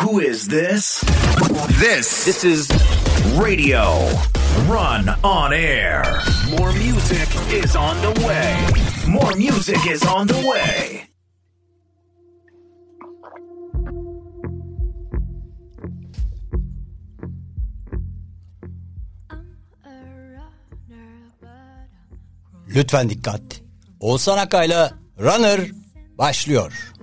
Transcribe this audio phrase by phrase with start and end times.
[0.00, 1.00] Who is this?
[1.80, 2.24] This.
[2.24, 2.68] This is
[3.38, 4.08] Radio
[4.68, 6.04] Run on Air.
[6.58, 8.66] More music is on the way.
[9.08, 11.08] More music is on the way.
[22.68, 23.42] Lütfen dikkat.
[24.00, 25.70] Oğuzhan Akay'la Runner
[26.18, 26.95] başlıyor.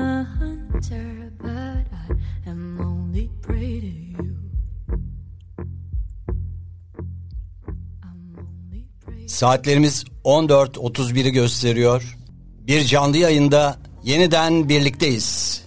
[0.00, 4.36] A hunter, but I am only prey to you.
[8.02, 12.16] I'm only prey Saatlerimiz 14.31'i gösteriyor.
[12.66, 15.62] Bir canlı yayında yeniden birlikteyiz.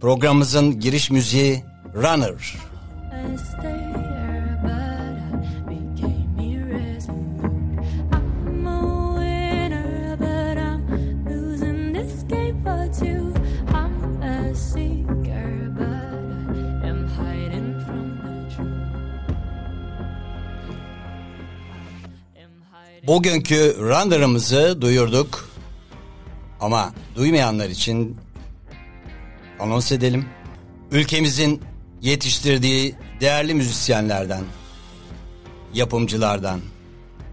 [0.00, 1.64] Programımızın giriş müziği
[1.94, 2.54] Runner.
[3.12, 3.75] I
[23.06, 25.48] Bugünkü Runner'ımızı duyurduk.
[26.60, 28.16] Ama duymayanlar için
[29.60, 30.26] anons edelim.
[30.90, 31.62] Ülkemizin
[32.00, 34.44] yetiştirdiği değerli müzisyenlerden,
[35.74, 36.60] yapımcılardan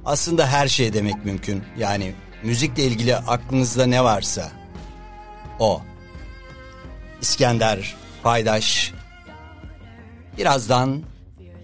[0.05, 1.63] aslında her şey demek mümkün.
[1.77, 2.13] Yani
[2.43, 4.51] müzikle ilgili aklınızda ne varsa
[5.59, 5.81] o.
[7.21, 8.93] İskender Paydaş
[10.37, 11.03] birazdan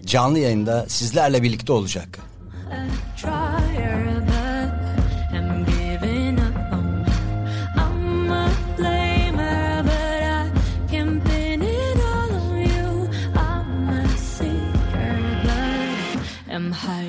[0.06, 2.18] canlı yayında sizlerle birlikte olacak.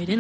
[0.02, 0.18] My skin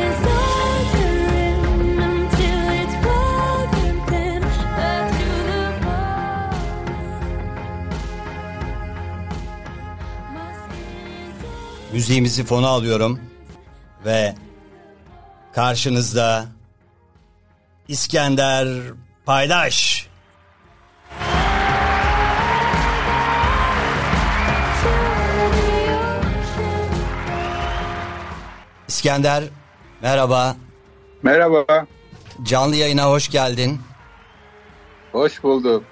[0.00, 1.62] is altering.
[11.92, 13.20] Müziğimizi fona alıyorum
[14.04, 14.34] ve
[15.52, 16.53] karşınızda
[17.88, 18.68] İskender
[19.26, 20.08] Paydaş.
[28.88, 29.44] İskender
[30.02, 30.56] merhaba.
[31.22, 31.86] Merhaba,
[32.42, 33.80] Canlı yayına hoş geldin.
[35.12, 35.84] hoş bulduk.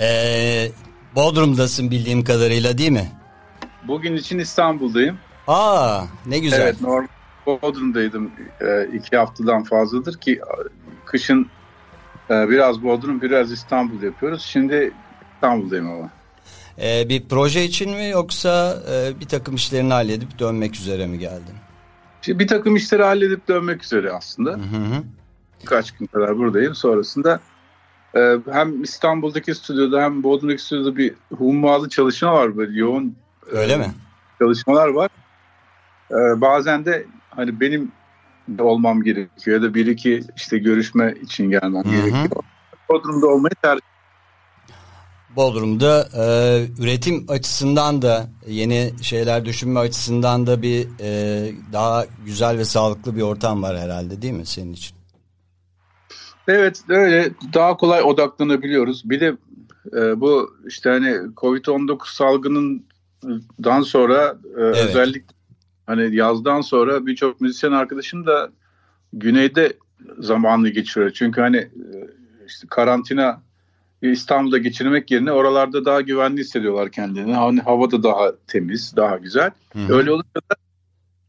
[0.00, 0.68] Ee,
[1.14, 3.12] Bodrum'dasın bildiğim kadarıyla değil mi?
[3.88, 5.18] Bugün için İstanbul'dayım.
[5.46, 6.60] Aa ne güzel.
[6.60, 7.06] Evet, normal
[7.46, 8.30] Bodrum'daydım
[8.60, 10.40] e, iki haftadan fazladır ki
[11.12, 11.46] kışın
[12.30, 14.42] e, biraz Bodrum, biraz İstanbul yapıyoruz.
[14.42, 14.92] Şimdi
[15.34, 16.10] İstanbul'dayım ama.
[16.78, 21.54] Ee, bir proje için mi yoksa e, bir takım işlerini halledip dönmek üzere mi geldin?
[22.22, 24.50] Şimdi bir takım işleri halledip dönmek üzere aslında.
[24.50, 25.02] Hı hı.
[25.62, 26.74] Birkaç gün kadar buradayım.
[26.74, 27.40] Sonrasında
[28.16, 33.16] e, hem İstanbul'daki stüdyoda hem Bodrum'daki stüdyoda bir hummalı çalışma var böyle yoğun
[33.52, 33.86] e, Öyle mi?
[34.38, 35.10] çalışmalar var.
[36.10, 37.92] Ee, bazen de hani benim
[38.58, 41.92] olmam gerekiyor ya da bir iki işte görüşme için gelmem Hı hı.
[41.92, 42.42] gerekiyor.
[42.88, 43.92] Bodrum'da olmayı tercih
[45.36, 46.24] Bodrum'da e,
[46.82, 53.22] üretim açısından da yeni şeyler düşünme açısından da bir e, daha güzel ve sağlıklı bir
[53.22, 54.96] ortam var herhalde değil mi senin için?
[56.48, 59.10] Evet öyle daha kolay odaklanabiliyoruz.
[59.10, 59.36] Bir de
[59.96, 65.34] e, bu işte hani Covid-19 salgınından sonra e, özellikle
[65.86, 68.50] hani yazdan sonra birçok müzisyen arkadaşım da
[69.12, 69.72] güneyde
[70.18, 71.10] zamanını geçiriyor.
[71.10, 71.70] Çünkü hani e,
[72.46, 73.42] işte karantina
[74.02, 77.34] İstanbul'da geçirmek yerine oralarda daha güvenli hissediyorlar kendini.
[77.34, 79.50] Hani hava da daha temiz, daha güzel.
[79.72, 79.94] hı.
[79.94, 80.54] Öyle olunca da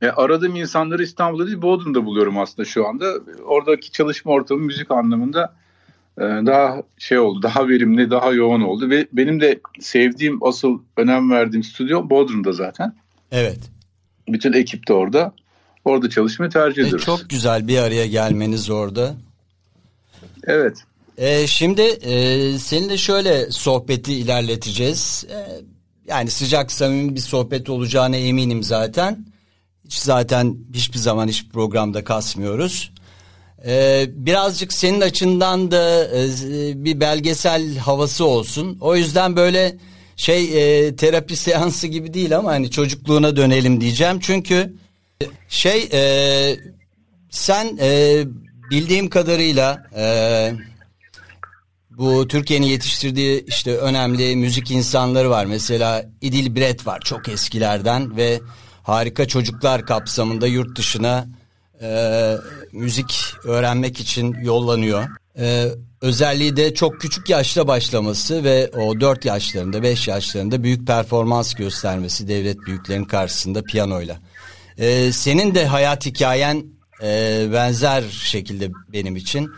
[0.02, 3.14] e, aradığım insanları İstanbul'da değil Bodrum'da buluyorum aslında şu anda.
[3.46, 5.56] Oradaki çalışma ortamı müzik anlamında
[6.18, 11.32] e, daha şey oldu, daha verimli, daha yoğun oldu ve benim de sevdiğim, asıl önem
[11.32, 12.96] verdiğim stüdyo Bodrum'da zaten.
[13.32, 13.73] Evet.
[14.28, 15.34] Bütün ekip de orada.
[15.86, 17.06] Orada çalışmayı tercih E, ediyoruz.
[17.06, 19.16] çok güzel bir araya gelmeniz orada.
[20.48, 20.78] Evet.
[21.18, 25.26] E, şimdi e, seninle şöyle sohbeti ilerleteceğiz.
[25.30, 25.48] E,
[26.08, 29.26] yani sıcak samimi bir sohbet olacağına eminim zaten.
[29.86, 32.92] Hiç zaten hiçbir zaman hiçbir programda kasmıyoruz.
[33.66, 36.26] E, birazcık senin açından da e,
[36.86, 38.78] bir belgesel havası olsun.
[38.82, 39.76] O yüzden böyle
[40.24, 40.44] şey
[40.88, 44.20] e, terapi seansı gibi değil ama hani çocukluğuna dönelim diyeceğim.
[44.20, 44.74] Çünkü
[45.50, 46.02] şey e,
[47.30, 48.24] sen e,
[48.72, 50.06] bildiğim kadarıyla e,
[51.90, 55.46] bu Türkiye'nin yetiştirdiği işte önemli müzik insanları var.
[55.46, 58.40] Mesela İdil Biret var çok eskilerden ve
[58.84, 61.28] harika çocuklar kapsamında yurt dışına
[61.82, 62.36] e,
[62.72, 65.08] müzik öğrenmek için yollanıyor.
[65.38, 65.68] E,
[66.04, 72.28] özelliği de çok küçük yaşta başlaması ve o 4 yaşlarında 5 yaşlarında büyük performans göstermesi
[72.28, 74.20] devlet büyüklerin karşısında piyanoyla.
[74.78, 76.64] E, senin de hayat hikayen
[77.04, 79.52] e, benzer şekilde benim için.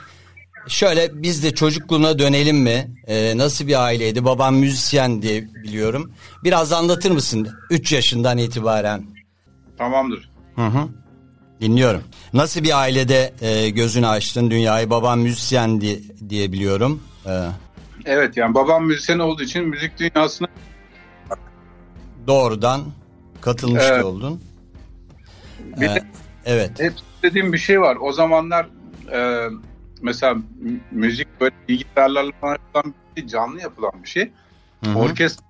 [0.68, 2.92] Şöyle biz de çocukluğuna dönelim mi?
[3.08, 4.26] E, nasıl bir aileydi?
[4.26, 6.12] Babam müzisyen diye biliyorum.
[6.44, 9.04] Biraz anlatır mısın 3 yaşından itibaren?
[9.78, 10.30] Tamamdır.
[10.56, 10.88] Hı hı.
[11.62, 12.04] Dinliyorum.
[12.34, 14.90] Nasıl bir ailede e, gözünü açtın dünyayı?
[14.90, 16.00] Babam müzisyen diye,
[16.30, 17.04] diye biliyorum.
[17.26, 17.32] E,
[18.06, 20.48] Evet yani babam müzisyen olduğu için müzik dünyasına
[22.28, 22.82] doğrudan
[23.42, 24.04] katılmış Evet.
[24.04, 24.42] oldun.
[25.78, 26.04] bir E, de
[26.46, 26.80] evet.
[26.80, 26.94] hep
[27.24, 27.98] dediğim bir şey var.
[28.02, 28.68] O zamanlar
[29.14, 29.48] e,
[30.02, 32.32] mesela mü- müzik böyle bilgisayarlarla
[32.72, 34.32] falan şey, canlı yapılan bir şey.
[34.84, 34.96] Hı hı.
[35.00, 35.46] Orkestra,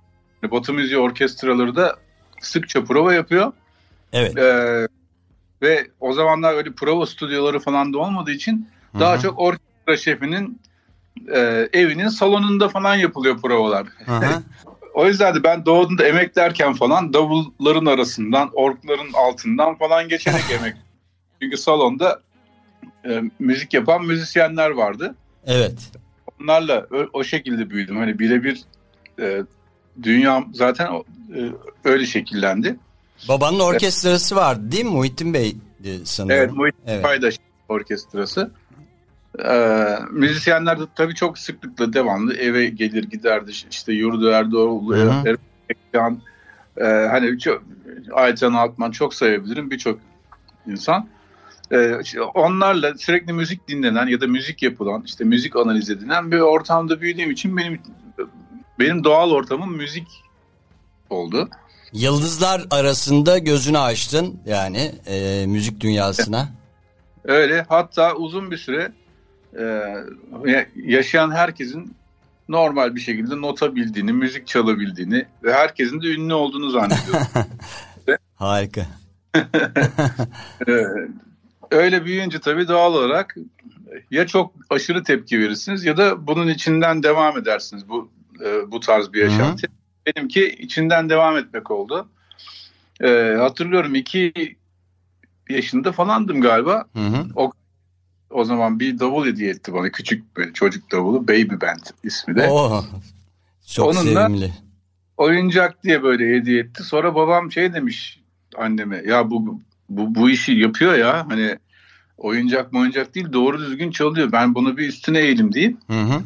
[0.50, 1.96] Batı müziği orkestraları da
[2.40, 3.52] sıkça prova yapıyor.
[4.12, 4.38] Evet.
[4.38, 4.88] E,
[5.62, 8.68] ve o zamanlar öyle prova stüdyoları falan da olmadığı için
[8.98, 9.22] daha hı.
[9.22, 10.60] çok orkestra şefinin
[11.28, 13.86] e, evinin salonunda falan yapılıyor provalar.
[14.96, 20.74] O yüzden de ben doğduğumda emeklerken falan davulların arasından, orkların altından falan geçerek emek.
[21.42, 22.20] Çünkü salonda
[23.08, 25.14] e, müzik yapan müzisyenler vardı.
[25.46, 25.92] Evet.
[26.40, 27.96] Onlarla o, o şekilde büyüdüm.
[27.96, 28.60] Hani birebir
[29.20, 29.42] e,
[30.02, 30.92] dünyam zaten
[31.36, 31.40] e,
[31.84, 32.76] öyle şekillendi.
[33.28, 34.90] Babanın orkestrası vardı değil mi?
[34.90, 36.38] Muhittin Bey'di sanırım.
[36.38, 37.02] Evet, Muhittin Evet.
[37.02, 38.50] Paydaş orkestrası.
[39.44, 43.50] Ee, müzisyenler de tabii çok sıklıkla devamlı eve gelir giderdi.
[43.70, 44.96] İşte Yurdu Erdoğlu.
[45.94, 46.20] Erkan,
[46.76, 47.62] e, hani çok,
[48.12, 49.98] Aycan Altman çok sayabilirim birçok
[50.66, 51.08] insan.
[51.70, 56.40] Ee, işte onlarla sürekli müzik dinlenen ya da müzik yapılan, işte müzik analiz edilen bir
[56.40, 57.80] ortamda büyüdüğüm için benim
[58.78, 60.08] benim doğal ortamım müzik
[61.10, 61.48] oldu.
[61.92, 66.48] Yıldızlar arasında gözünü açtın yani e, müzik dünyasına.
[67.24, 68.92] Öyle hatta uzun bir süre
[69.58, 69.62] e,
[70.50, 71.94] ya- yaşayan herkesin
[72.48, 77.26] normal bir şekilde nota bildiğini, müzik çalabildiğini ve herkesin de ünlü olduğunu zannediyorum.
[78.34, 78.86] Harika.
[81.70, 83.36] Öyle büyüyünce tabii doğal olarak
[84.10, 88.10] ya çok aşırı tepki verirsiniz ya da bunun içinden devam edersiniz bu
[88.44, 89.66] e, bu tarz bir yaşantı.
[90.06, 92.08] Benimki içinden devam etmek oldu.
[93.00, 94.32] E, hatırlıyorum iki
[95.48, 96.84] yaşında falandım galiba.
[96.96, 97.50] Hı hı.
[98.30, 99.90] O zaman bir davul hediye etti bana.
[99.90, 101.28] Küçük böyle çocuk davulu.
[101.28, 102.48] Baby Band ismi de.
[102.48, 102.84] Oo,
[103.66, 104.52] çok Onunla- sevimli.
[105.16, 106.82] Oyuncak diye böyle hediye etti.
[106.84, 108.20] Sonra babam şey demiş
[108.56, 109.02] anneme.
[109.06, 111.26] Ya bu bu, bu işi yapıyor ya.
[111.28, 111.58] Hani
[112.18, 114.32] oyuncak mı oyuncak değil doğru düzgün çalıyor.
[114.32, 116.22] Ben bunu bir üstüne eğilim deyip Hı hı.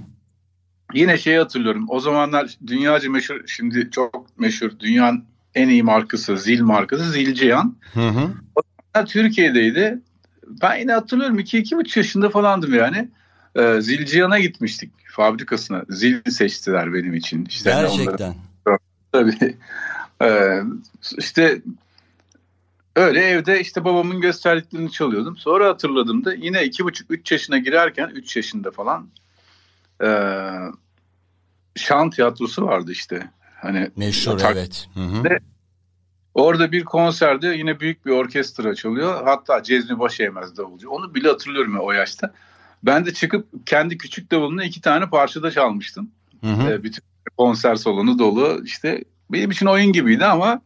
[0.94, 1.86] Yine şeyi hatırlıyorum.
[1.88, 7.76] O zamanlar dünyaca meşhur şimdi çok meşhur dünyanın en iyi markası zil markası Zilciyan.
[7.94, 8.30] Hı hı.
[8.92, 9.98] Ha, Türkiye'deydi.
[10.62, 13.08] Ben yine hatırlıyorum 2-2,5 yaşında falandım yani.
[13.56, 15.82] Ee, Zilciyan'a gitmiştik fabrikasına.
[15.88, 17.44] Zil seçtiler benim için.
[17.44, 18.34] İşte hani onları- Gerçekten.
[19.12, 19.56] Tabii.
[20.22, 20.60] Ee,
[21.18, 21.62] işte
[22.96, 25.36] öyle evde işte babamın gösterdiklerini çalıyordum.
[25.36, 29.08] Sonra hatırladığımda yine 2,5-3 yaşına girerken 3 yaşında falan
[30.02, 30.50] ee,
[31.76, 33.30] şan tiyatrosu vardı işte.
[33.62, 34.88] Hani Meşhur Tak- evet.
[34.94, 35.38] Hı hı.
[36.34, 39.22] Orada bir konserde yine büyük bir orkestra çalıyor.
[39.24, 40.90] Hatta Cezmi Başeğmez davulcu.
[40.90, 42.32] Onu bile hatırlıyorum ya o yaşta.
[42.82, 46.10] Ben de çıkıp kendi küçük davulunu iki tane parçada çalmıştım.
[46.40, 46.70] Hı hı.
[46.70, 47.04] Ee, bütün
[47.36, 48.62] konser salonu dolu.
[48.64, 50.62] İşte benim için oyun gibiydi ama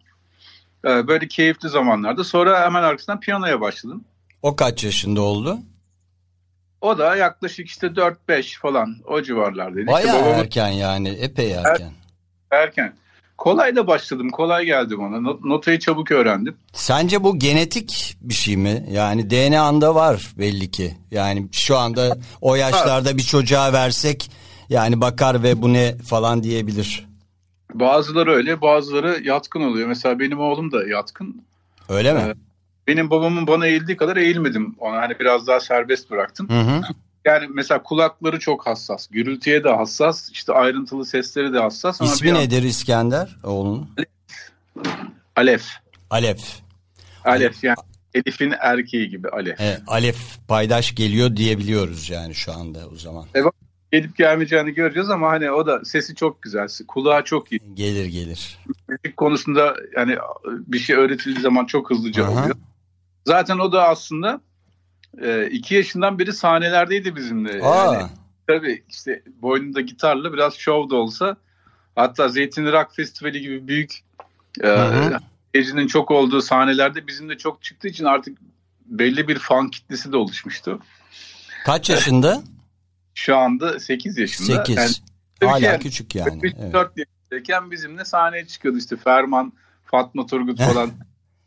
[0.84, 2.24] e, böyle keyifli zamanlarda.
[2.24, 4.04] Sonra hemen arkasından piyanoya başladım.
[4.42, 5.58] O kaç yaşında oldu?
[6.84, 9.80] O da yaklaşık işte 4-5 falan o civarlardaydı.
[9.80, 11.92] İşte Bayağı babamın erken yani epey erken.
[12.50, 12.92] erken.
[13.38, 14.30] Kolay da başladım.
[14.30, 15.16] Kolay geldi bana.
[15.16, 16.56] Not- Notayı çabuk öğrendim.
[16.72, 18.86] Sence bu genetik bir şey mi?
[18.90, 20.94] Yani DNA'nda var belli ki.
[21.10, 24.30] Yani şu anda o yaşlarda bir çocuğa versek
[24.68, 27.06] yani bakar ve bu ne falan diyebilir.
[27.74, 29.88] Bazıları öyle, bazıları yatkın oluyor.
[29.88, 31.42] Mesela benim oğlum da yatkın.
[31.88, 32.20] Öyle mi?
[32.24, 32.36] Evet.
[32.86, 34.74] Benim babamın bana eğildiği kadar eğilmedim.
[34.78, 36.48] Ona hani biraz daha serbest bıraktım.
[36.48, 36.80] Hı hı.
[37.24, 39.08] Yani mesela kulakları çok hassas.
[39.10, 40.30] Gürültüye de hassas.
[40.30, 42.00] işte ayrıntılı sesleri de hassas.
[42.00, 43.90] Ama İsmi bir an- nedir İskender oğlunun?
[45.36, 45.64] Alef.
[46.10, 46.40] Alef.
[47.24, 47.76] Alef yani
[48.14, 49.60] Elif'in erkeği gibi Alef.
[49.60, 50.16] E, Alef
[50.48, 53.24] paydaş geliyor diyebiliyoruz yani şu anda o zaman.
[53.92, 56.68] Gelip gelmeyeceğini göreceğiz ama hani o da sesi çok güzel.
[56.88, 57.60] Kulağı çok iyi.
[57.74, 58.58] Gelir gelir.
[58.88, 62.30] Müzik konusunda yani bir şey öğretildiği zaman çok hızlıca Aha.
[62.32, 62.56] oluyor.
[63.26, 64.40] Zaten o da aslında
[65.22, 67.62] e, iki yaşından beri sahnelerdeydi bizimle.
[67.62, 67.94] Aa.
[67.94, 68.10] Yani,
[68.46, 71.36] tabii işte boynunda gitarla biraz şov da olsa
[71.96, 74.04] hatta Zeytinli Rock Festivali gibi büyük
[75.54, 78.38] e, çok olduğu sahnelerde bizim de çok çıktığı için artık
[78.86, 80.80] belli bir fan kitlesi de oluşmuştu.
[81.64, 82.42] Kaç yaşında?
[83.14, 84.64] Şu anda 8 yaşında.
[84.64, 84.76] 8.
[84.76, 84.90] Yani
[85.50, 86.40] Hala yani küçük yani.
[86.42, 86.72] Evet.
[86.72, 89.52] 4 yaşındayken bizimle sahneye çıkıyordu işte Ferman,
[89.84, 90.90] Fatma Turgut falan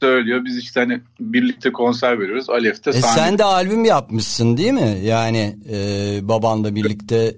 [0.02, 0.46] söylüyor.
[0.46, 2.50] Biz işte hani birlikte konser veriyoruz.
[2.50, 3.16] Alef de E sahne.
[3.22, 5.00] sen de albüm yapmışsın değil mi?
[5.04, 5.78] Yani e,
[6.22, 7.36] babanla birlikte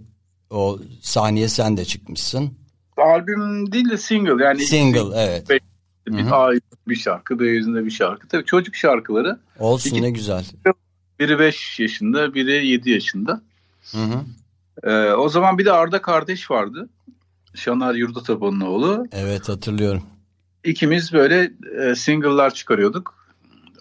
[0.50, 2.54] o sahneye sen de çıkmışsın.
[2.98, 5.50] Albüm değil de single yani Single evet.
[5.50, 5.62] bir
[6.14, 6.36] Hı hı.
[6.36, 8.28] ay bir şarkı, yüzünde bir şarkı.
[8.28, 9.40] Tabii çocuk şarkıları.
[9.60, 10.46] Olsun İki- ne güzel.
[11.20, 13.42] Biri 5 yaşında, biri 7 yaşında.
[13.92, 14.22] Hı hı.
[14.84, 16.90] Ee, o zaman bir de Arda kardeş vardı.
[17.56, 19.06] Şanar Yurdataban'ın oğlu.
[19.12, 20.04] Evet hatırlıyorum.
[20.64, 21.52] İkimiz böyle
[21.82, 23.20] e, single'lar çıkarıyorduk.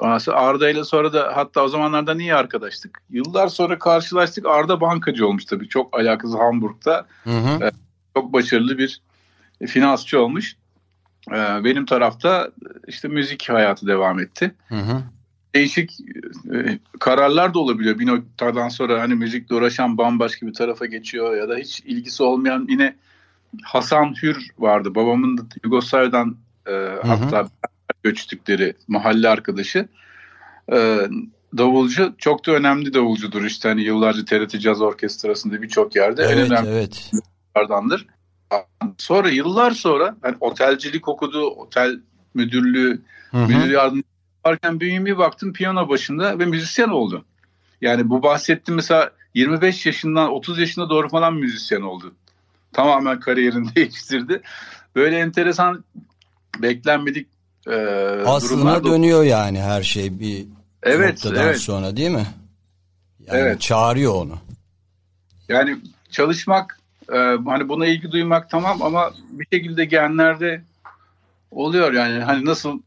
[0.01, 3.03] Ondan sonra Arda ile sonra da hatta o zamanlardan iyi arkadaştık.
[3.11, 4.47] Yıllar sonra karşılaştık.
[4.47, 5.69] Arda bankacı olmuş tabii.
[5.69, 7.07] Çok alakası Hamburg'da.
[7.25, 7.71] Hı hı.
[8.17, 9.03] Çok başarılı bir
[9.67, 10.57] finansçı olmuş.
[11.31, 12.51] Ee, benim tarafta
[12.87, 14.55] işte müzik hayatı devam etti.
[14.69, 15.03] Hı hı.
[15.55, 16.01] Değişik
[16.55, 17.99] e, kararlar da olabiliyor.
[17.99, 22.67] Bir noktadan sonra hani müzikle uğraşan bambaşka bir tarafa geçiyor ya da hiç ilgisi olmayan
[22.69, 22.97] yine
[23.63, 24.95] Hasan Hür vardı.
[24.95, 26.37] Babamın da Yugoslavya'dan
[26.69, 27.49] e, hatta
[28.03, 29.89] göçtükleri mahalle arkadaşı.
[30.73, 30.99] E,
[31.59, 36.51] davulcu çok da önemli davulcudur işte hani yıllarca TRT Caz Orkestrası'nda birçok yerde en Evet
[36.51, 37.11] önemli evet.
[38.99, 42.01] Sonra yıllar sonra ben otelcilik okudu, otel
[42.35, 43.49] müdürlüğü, Hı hı.
[43.49, 44.09] müdür yardımcısı
[44.71, 47.25] gün bir baktım piyano başında ve müzisyen oldu.
[47.81, 52.15] Yani bu bahsettiğim mesela 25 yaşından 30 yaşına doğru falan müzisyen oldu.
[52.73, 54.43] Tamamen kariyerini değiştirdi.
[54.95, 55.85] Böyle enteresan
[56.59, 57.29] beklenmedik
[57.67, 57.77] e,
[58.27, 60.47] Aslına dönüyor yani her şey bir
[60.83, 61.59] Evet, noktadan evet.
[61.59, 62.27] sonra değil mi?
[63.27, 63.61] Yani Evet.
[63.61, 64.39] çağırıyor onu.
[65.49, 65.79] Yani
[66.11, 66.81] çalışmak,
[67.13, 70.63] e, hani buna ilgi duymak tamam ama bir şekilde genlerde
[71.51, 72.23] oluyor yani.
[72.23, 72.79] Hani nasıl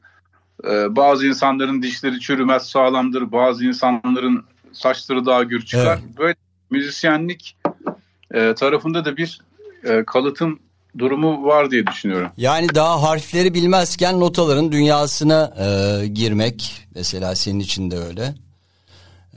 [0.64, 6.00] e, bazı insanların dişleri çürümez sağlamdır, bazı insanların saçları daha gür çıkar.
[6.18, 6.36] Böyle
[6.70, 7.58] müzisyenlik
[8.34, 9.42] e, tarafında da bir
[9.84, 10.60] e, kalıtım
[10.98, 12.30] durumu var diye düşünüyorum.
[12.38, 18.36] Yani daha harfleri bilmezken notaların dünyasına e, girmek mesela senin için de öyle.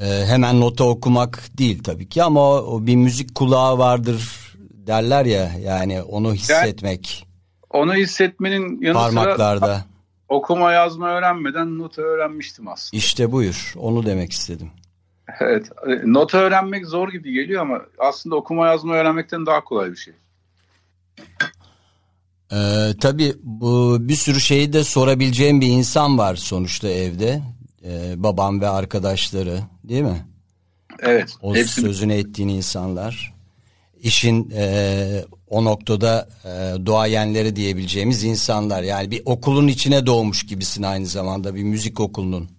[0.00, 4.44] E, hemen nota okumak değil tabii ki ama o, o bir müzik kulağı vardır
[4.86, 7.26] derler ya yani onu hissetmek
[7.70, 9.84] Onu hissetmenin yanı sıra parmaklarda.
[10.28, 12.98] okuma yazma öğrenmeden nota öğrenmiştim aslında.
[12.98, 14.70] İşte buyur onu demek istedim.
[15.40, 19.96] Evet, e, nota öğrenmek zor gibi geliyor ama aslında okuma yazma öğrenmekten daha kolay bir
[19.96, 20.14] şey.
[22.52, 27.42] Ee, tabii bu bir sürü şeyi de sorabileceğim bir insan var sonuçta evde.
[27.84, 30.26] Ee, babam ve arkadaşları değil mi?
[31.00, 33.34] Evet, O hepsi sözünü ettiğin insanlar.
[34.00, 38.82] İşin e, o noktada e, duayenleri diyebileceğimiz insanlar.
[38.82, 42.50] Yani bir okulun içine doğmuş gibisin aynı zamanda bir müzik okulunun.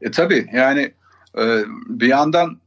[0.00, 0.92] E tabii yani
[1.38, 1.42] e,
[1.88, 2.60] bir yandan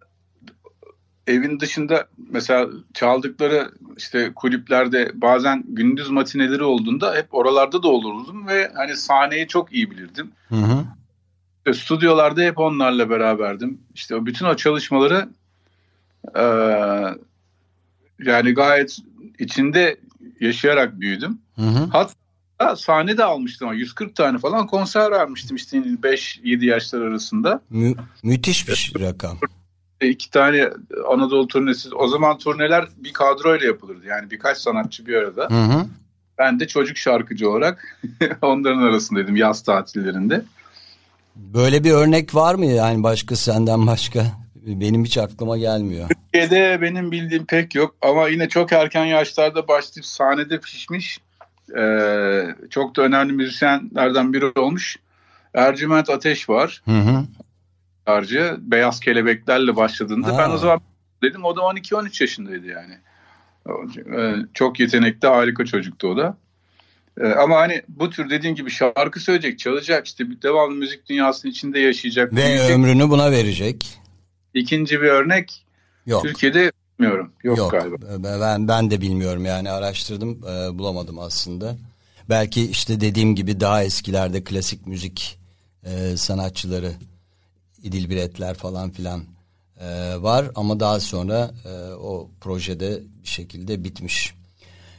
[1.28, 8.72] evin dışında mesela çaldıkları işte kulüplerde bazen gündüz matineleri olduğunda hep oralarda da olurdum ve
[8.76, 10.32] hani sahneyi çok iyi bilirdim.
[10.50, 10.86] Hı hı.
[11.58, 13.82] İşte stüdyolarda hep onlarla beraberdim.
[13.96, 15.30] İşte bütün o çalışmaları
[16.36, 16.44] e,
[18.20, 18.98] yani gayet
[19.40, 19.98] içinde
[20.40, 21.40] yaşayarak büyüdüm.
[21.56, 21.90] Hı hı.
[21.92, 23.74] Hatta sahne de almıştım.
[23.74, 27.62] 140 tane falan konser vermiştim işte 5-7 yaşlar arasında.
[27.70, 29.38] Mü- müthiş bir rakam.
[30.02, 30.70] İki tane
[31.10, 31.96] Anadolu turnesi.
[31.96, 34.08] O zaman turneler bir kadroyla yapılırdı.
[34.08, 35.48] Yani birkaç sanatçı bir arada.
[35.50, 35.86] Hı hı.
[36.38, 38.00] Ben de çocuk şarkıcı olarak
[38.42, 40.42] onların arasındaydım yaz tatillerinde.
[41.36, 44.26] Böyle bir örnek var mı yani başka senden başka?
[44.56, 46.10] Benim hiç aklıma gelmiyor.
[46.34, 51.20] Türkiye'de benim bildiğim pek yok ama yine çok erken yaşlarda başlayıp sahnede pişmiş
[51.76, 54.98] ee, çok da önemli müzisyenlerden biri olmuş.
[55.54, 56.82] Ercüment Ateş var.
[56.86, 57.24] Hı hı.
[58.12, 60.38] Harcı beyaz kelebeklerle başladığında Ha.
[60.38, 60.82] ben o zaman
[61.24, 62.98] dedim o da 12-13 yaşındaydı yani.
[64.18, 66.38] Ee, Çok yetenekli harika çocuktu o da.
[67.22, 71.52] Ee, Ama hani bu tür dediğin gibi şarkı söyleyecek, çalacak işte bir devamlı müzik dünyasının
[71.52, 72.34] içinde yaşayacak.
[72.34, 72.70] Ve büyüyecek.
[72.76, 73.88] ömrünü buna verecek.
[74.54, 75.66] İkinci bir örnek
[76.06, 76.24] Yok.
[76.24, 77.32] Türkiye'de bilmiyorum.
[77.44, 77.72] Yok, Yok.
[77.72, 77.98] galiba.
[78.24, 81.76] Ben ben de bilmiyorum yani araştırdım e, bulamadım aslında.
[82.30, 85.40] Belki işte dediğim gibi daha eskilerde klasik müzik
[85.84, 86.92] e, sanatçıları
[87.88, 89.24] İdil Biretler falan filan
[89.80, 89.88] e,
[90.22, 94.36] var ama daha sonra e, o projede bir şekilde bitmiş.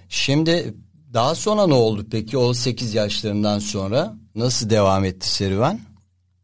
[0.08, 0.74] Şimdi
[1.14, 5.80] daha sonra ne oldu peki o 8 yaşlarından sonra nasıl devam etti serüven?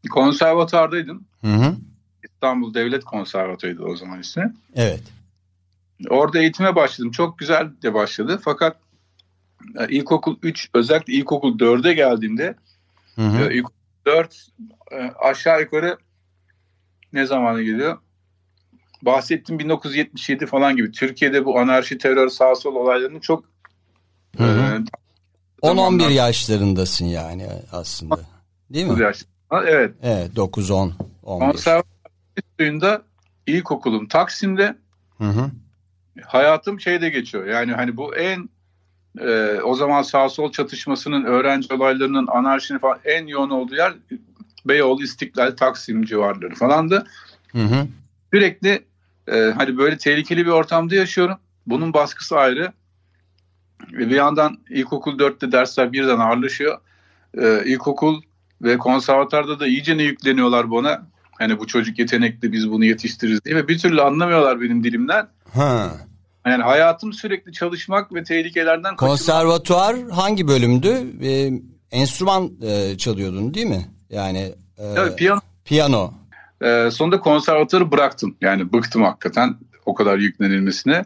[0.09, 1.25] Konservatardaydım.
[1.41, 1.75] Hı hı.
[2.23, 4.53] İstanbul Devlet Konservatuarıydı o zaman ismi.
[4.75, 5.03] Evet.
[6.09, 7.11] Orada eğitime başladım.
[7.11, 8.39] Çok güzel de başladı.
[8.43, 8.77] Fakat
[9.79, 12.55] e, ilkokul 3 özellikle ilkokul 4'e geldiğimde
[13.15, 13.49] Hı hı.
[13.49, 13.75] e, ilkokul
[14.05, 14.47] 4
[14.91, 15.97] e, aşağı yukarı
[17.15, 17.97] ne zamana geliyor?
[19.01, 20.91] Bahsettiğim 1977 falan gibi.
[20.91, 23.45] Türkiye'de bu anarşi, terör, sağ sol olaylarının çok
[24.37, 24.59] Hı hı.
[24.59, 28.19] e, 10-11 zamanlar- yaşlarındasın yani aslında.
[28.69, 29.01] Değil mi?
[29.01, 29.95] yaş- Evet.
[30.03, 30.93] Evet 9 10
[31.23, 31.45] 11.
[31.51, 31.83] Konservatuvar
[32.59, 33.01] suyunda
[33.47, 34.75] ilkokulum Taksim'de
[35.17, 35.51] Hı hı.
[36.25, 37.45] hayatım şeyde geçiyor.
[37.45, 38.49] Yani hani bu en
[39.19, 43.93] e, o zaman sağ sol çatışmasının öğrenci olaylarının anarşinin falan en yoğun olduğu yer
[44.65, 47.05] Beyoğlu, İstiklal, Taksim civarları falandı.
[47.51, 47.87] Hı hı.
[48.33, 48.85] Sürekli
[49.27, 51.37] e, hani böyle tehlikeli bir ortamda yaşıyorum.
[51.67, 52.73] Bunun baskısı ayrı.
[53.93, 56.77] Ve bir yandan ilkokul 4'te dersler birden ağırlaşıyor.
[57.37, 58.21] E, ilkokul
[58.61, 61.07] ve konservatuarda da iyice ne yükleniyorlar bana.
[61.37, 65.27] Hani bu çocuk yetenekli biz bunu yetiştiririz diye ve bir türlü anlamıyorlar benim dilimden.
[65.53, 65.91] Ha.
[66.45, 68.99] Yani hayatım sürekli çalışmak ve tehlikelerden kaçınmak.
[68.99, 71.07] Konservatuar hangi bölümdü?
[71.23, 71.51] Ee,
[71.91, 73.85] enstrüman e, çalıyordun değil mi?
[74.09, 75.39] Yani e, Evet, piyano.
[75.65, 76.13] piyano.
[76.61, 78.35] Ee, sonunda konservatuarı bıraktım.
[78.41, 81.05] Yani bıktım hakikaten o kadar yüklenilmesine.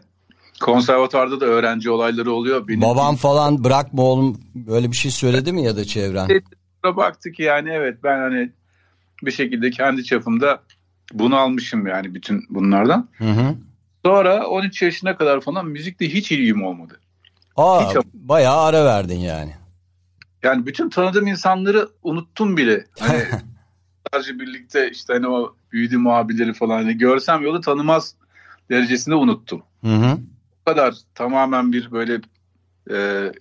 [0.60, 2.68] Konservatuarda da öğrenci olayları oluyor.
[2.68, 6.28] Benim Babam falan bırakma oğlum böyle bir şey söyledi mi ya da çevren?
[6.84, 8.52] Baktık ki yani evet ben hani
[9.22, 10.62] bir şekilde kendi çapımda
[11.12, 13.08] bunu almışım yani bütün bunlardan.
[13.18, 13.54] Hı hı.
[14.04, 17.00] Sonra 13 yaşına kadar falan müzikte hiç ilgim olmadı.
[17.56, 19.54] Aa, Hiç- bayağı ara verdin yani.
[20.42, 22.86] Yani bütün tanıdığım insanları unuttum bile.
[22.98, 23.22] Hani
[24.12, 28.14] sadece birlikte işte hani o büyüdüğüm abileri falan hani görsem yolu tanımaz
[28.70, 29.62] derecesinde unuttum.
[29.84, 30.18] Hı hı.
[30.60, 32.20] Bu kadar tamamen bir böyle
[32.90, 33.32] e,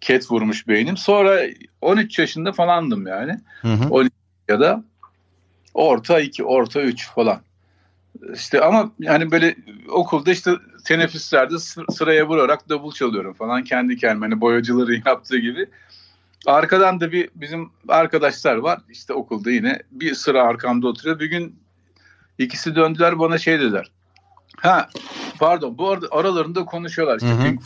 [0.00, 0.96] ket vurmuş beynim.
[0.96, 1.40] Sonra
[1.80, 3.40] 13 yaşında falandım yani.
[3.62, 4.08] Hı hı.
[4.48, 4.84] ya da
[5.74, 7.40] orta 2, orta 3 falan.
[8.34, 9.56] İşte ama yani böyle
[9.88, 10.50] okulda işte
[10.84, 15.66] teneffüslerde sı- sıraya vurarak davul çalıyorum falan kendi kendime hani boyacıların yaptığı gibi.
[16.46, 21.20] Arkadan da bir bizim arkadaşlar var işte okulda yine bir sıra arkamda oturuyor.
[21.20, 21.58] Bir gün
[22.38, 23.90] ikisi döndüler bana şey dediler.
[24.56, 24.88] Ha
[25.38, 27.56] pardon bu arada aralarında konuşuyorlar işte Hı hı.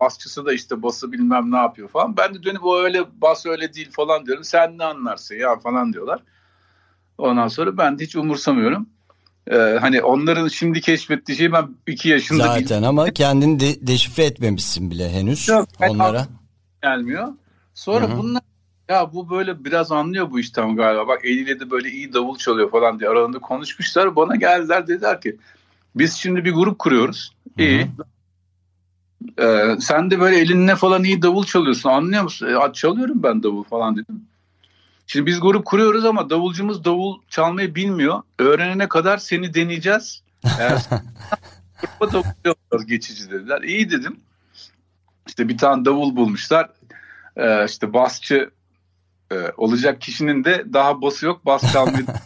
[0.00, 2.16] Basçısı da işte bası bilmem ne yapıyor falan.
[2.16, 4.44] Ben de dönüp o öyle bas öyle değil falan diyorum.
[4.44, 6.20] Sen ne anlarsın ya falan diyorlar.
[7.18, 8.86] Ondan sonra ben de hiç umursamıyorum.
[9.46, 14.90] Ee, hani onların şimdi keşfettiği şeyi ben iki yaşında Zaten ama kendini de- deşifre etmemişsin
[14.90, 16.26] bile henüz Yok, onlara.
[16.82, 17.28] gelmiyor.
[17.80, 18.16] Sonra Hı hı.
[18.16, 18.42] bunlar
[18.88, 21.08] ya bu böyle biraz anlıyor bu işten galiba.
[21.08, 24.16] Bak eliyle de böyle iyi davul çalıyor falan diye aralarında konuşmuşlar.
[24.16, 25.36] Bana geldiler dediler ki
[25.94, 27.34] biz şimdi bir grup kuruyoruz.
[27.58, 27.90] İyi.
[29.38, 32.46] Ee, sen de böyle elinle falan iyi davul çalıyorsun anlıyor musun?
[32.46, 34.24] E, çalıyorum ben davul falan dedim.
[35.06, 38.22] Şimdi biz grup kuruyoruz ama davulcumuz davul çalmayı bilmiyor.
[38.38, 40.22] Öğrenene kadar seni deneyeceğiz.
[40.58, 40.80] Eğer
[42.00, 43.62] davul geçici dediler.
[43.62, 44.16] İyi dedim.
[45.26, 46.70] İşte bir tane davul bulmuşlar.
[47.36, 48.50] Ee, işte basçı
[49.32, 51.46] e, olacak kişinin de daha bası yok.
[51.46, 52.06] Bas çalmayı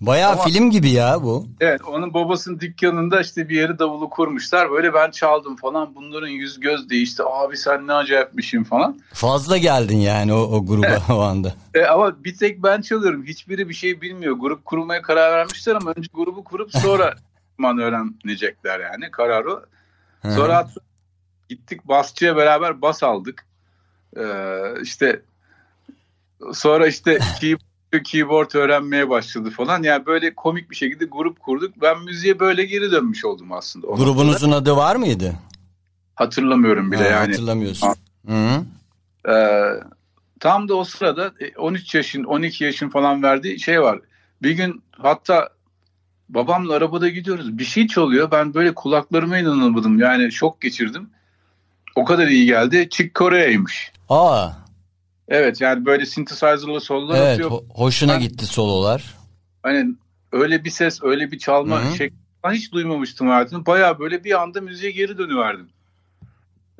[0.00, 1.46] Bayağı Ama- film gibi ya bu.
[1.60, 4.70] Evet onun babasının dükkanında işte bir yeri davulu kurmuşlar.
[4.70, 5.94] Böyle ben çaldım falan.
[5.94, 7.22] Bunların yüz göz değişti.
[7.26, 9.00] Abi sen ne acayipmişsin falan.
[9.12, 11.54] Fazla geldin yani o, o gruba o anda.
[11.74, 13.24] E, ama bir tek ben çalıyorum.
[13.24, 14.36] Hiçbiri bir şey bilmiyor.
[14.36, 17.14] Grup kurmaya karar vermişler ama önce grubu kurup sonra
[17.58, 19.60] zaman öğrenecekler yani kararı.
[20.22, 20.68] Sonra
[21.48, 23.46] gittik basçıya beraber bas aldık.
[24.16, 25.22] Ee, işte
[26.52, 29.82] sonra işte keyboard, keyboard öğrenmeye başladı falan.
[29.82, 31.74] Yani böyle komik bir şekilde grup kurduk.
[31.82, 33.86] Ben müziğe böyle geri dönmüş oldum aslında.
[33.86, 35.34] Grubunuzun adı var mıydı?
[36.20, 37.26] hatırlamıyorum bile Ha, yani.
[37.26, 37.86] Hatırlamıyorsun.
[37.86, 37.94] Ha.
[38.26, 38.62] Hı -hı.
[39.28, 39.80] Ee,
[40.40, 44.00] tam da o sırada e, 13 yaşın 12 yaşın falan verdiği şey var.
[44.42, 45.48] Bir gün hatta
[46.28, 47.58] babamla arabada gidiyoruz.
[47.58, 48.30] Bir şey çalıyor.
[48.30, 49.98] Ben böyle kulaklarıma inanamadım.
[49.98, 51.10] Yani şok geçirdim.
[51.94, 52.88] O kadar iyi geldi.
[52.90, 53.92] Chick Corea'ymış.
[54.10, 54.50] Aa,
[55.28, 57.50] Evet yani böyle synthesizer'lı sollar evet atıyor.
[57.50, 59.14] ho- hoşuna Ben- gitti sololar.
[59.62, 59.86] Hani
[60.32, 61.96] öyle bir ses, öyle bir çalma Hı hı.
[61.96, 62.16] şekli
[62.52, 63.66] hiç duymamıştım hayatımda.
[63.66, 65.68] Baya böyle bir anda müziğe geri dönüverdim.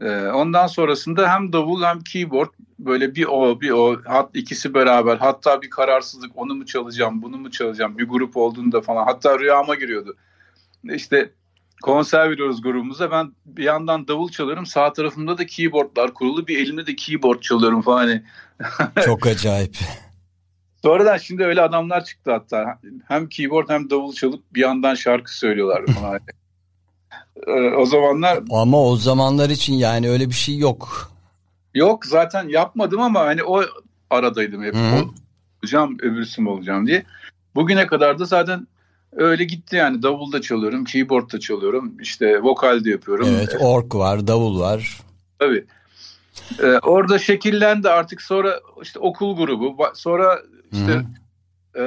[0.00, 5.16] Ee, ondan sonrasında hem davul hem keyboard böyle bir o bir o hat ikisi beraber
[5.16, 9.74] hatta bir kararsızlık onu mu çalacağım bunu mu çalacağım bir grup olduğunda falan hatta rüyama
[9.74, 10.16] giriyordu.
[10.84, 11.30] İşte
[11.82, 16.86] konser veriyoruz grubumuza ben bir yandan davul çalıyorum sağ tarafımda da keyboardlar kurulu bir elimde
[16.86, 18.22] de keyboard çalıyorum falan hani
[19.04, 19.76] Çok acayip.
[20.82, 22.78] Sonradan şimdi öyle adamlar çıktı hatta.
[23.08, 26.20] Hem keyboard hem davul çalıp bir yandan şarkı söylüyorlar falan.
[27.46, 31.12] Ee, o zamanlar Ama o zamanlar için yani öyle bir şey yok.
[31.74, 33.62] yok zaten yapmadım ama hani o
[34.10, 34.74] aradaydım hep.
[34.74, 35.04] Hı
[35.62, 37.04] olacağım öbürsü mü olacağım diye.
[37.54, 38.66] Bugüne kadar da zaten
[39.12, 43.28] öyle gitti yani davulda çalıyorum, keyboardda çalıyorum, işte vokalde yapıyorum.
[43.30, 45.00] Evet, ork var, davul var.
[45.38, 45.64] Tabii.
[46.62, 50.38] Ee, orada şekillendi artık sonra işte okul grubu, sonra
[50.72, 51.04] işte
[51.78, 51.82] e,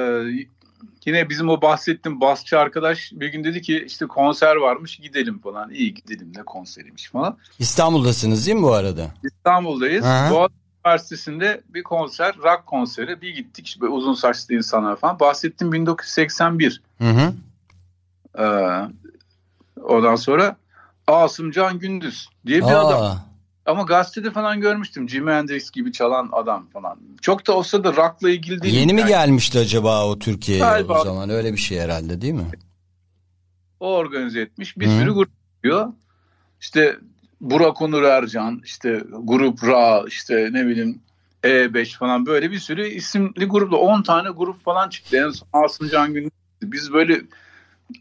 [1.06, 5.70] yine bizim o bahsettiğim basçı arkadaş bir gün dedi ki işte konser varmış gidelim falan.
[5.70, 7.38] İyi gidelim ne konseriymiş falan.
[7.58, 9.10] İstanbul'dasınız değil mi bu arada?
[9.24, 10.04] İstanbul'dayız.
[10.04, 10.30] Hı hı.
[10.30, 13.20] Boğaziçi Üniversitesi'nde bir konser, rock konseri.
[13.22, 15.20] Bir gittik işte uzun saçlı insanlar falan.
[15.20, 16.82] Bahsettim 1981.
[16.98, 17.32] Hı hı.
[18.38, 18.44] Ee,
[19.82, 20.56] ondan sonra
[21.06, 23.02] Asım Can Gündüz diye bir adam.
[23.02, 23.16] Aa,
[23.66, 25.08] Ama gazetede falan görmüştüm.
[25.08, 26.98] Jimi Hendrix gibi çalan adam falan.
[27.22, 28.74] Çok da olsa da rock'la ilgili değil.
[28.74, 31.00] yeni mi Yani gelmişti acaba o Türkiye'ye Galiba.
[31.00, 31.30] o zaman?
[31.30, 32.46] Öyle bir şey herhalde değil mi?
[33.80, 34.78] O organize etmiş.
[34.78, 34.90] Bir Hı.
[34.90, 35.92] sürü grup yapıyor.
[36.60, 36.98] İşte
[37.44, 41.00] Burak Onur Ercan, işte Grup Ra, işte ne bileyim
[41.42, 45.16] E5 falan böyle bir sürü isimli grupla 10 tane grup falan çıktı.
[45.16, 46.30] En son Asım Can Gündüz.
[46.62, 47.20] Biz böyle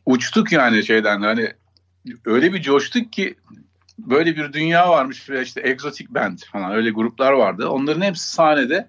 [0.05, 1.53] uçtuk yani şeyden hani
[2.25, 3.35] öyle bir coştuk ki
[3.99, 7.67] böyle bir dünya varmış ve işte Exotic Band falan öyle gruplar vardı.
[7.67, 8.87] Onların hepsi sahnede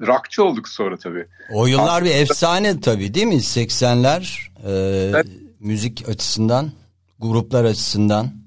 [0.00, 1.26] rockçı olduk sonra tabii.
[1.52, 3.34] O yıllar bir efsane tabii değil mi?
[3.34, 5.24] 80'ler e,
[5.60, 6.72] müzik açısından,
[7.20, 8.41] gruplar açısından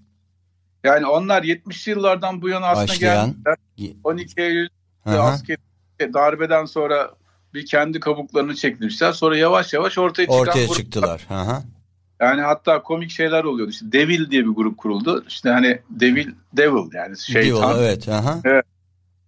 [0.85, 3.35] Yani onlar 70'li yıllardan bu yana aslında Başlayan.
[3.77, 3.95] geldiler.
[4.03, 4.67] 12 Eylül
[5.03, 5.21] Hı hı.
[5.21, 5.57] asker
[6.13, 7.11] darbeden sonra
[7.53, 9.11] bir kendi kabuklarını çekmişler.
[9.11, 11.25] Sonra yavaş yavaş ortaya çıkan ortaya grup- çıktılar.
[11.27, 11.63] Hı hı.
[12.19, 13.71] Yani hatta komik şeyler oluyordu.
[13.71, 15.25] İşte Devil diye bir grup kuruldu.
[15.27, 17.73] İşte hani Devil Devil yani şeytan.
[17.75, 18.07] Devil, evet.
[18.07, 18.61] Hı hı.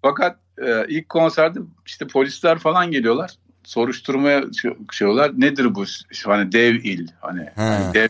[0.01, 3.31] Fakat e, ilk konserde işte polisler falan geliyorlar.
[3.63, 5.31] Soruşturmaya şey- şeyler.
[5.37, 5.85] Nedir bu?
[6.11, 7.07] Şu Hani dev il.
[7.21, 7.61] Hani, He.
[7.61, 8.07] hani dev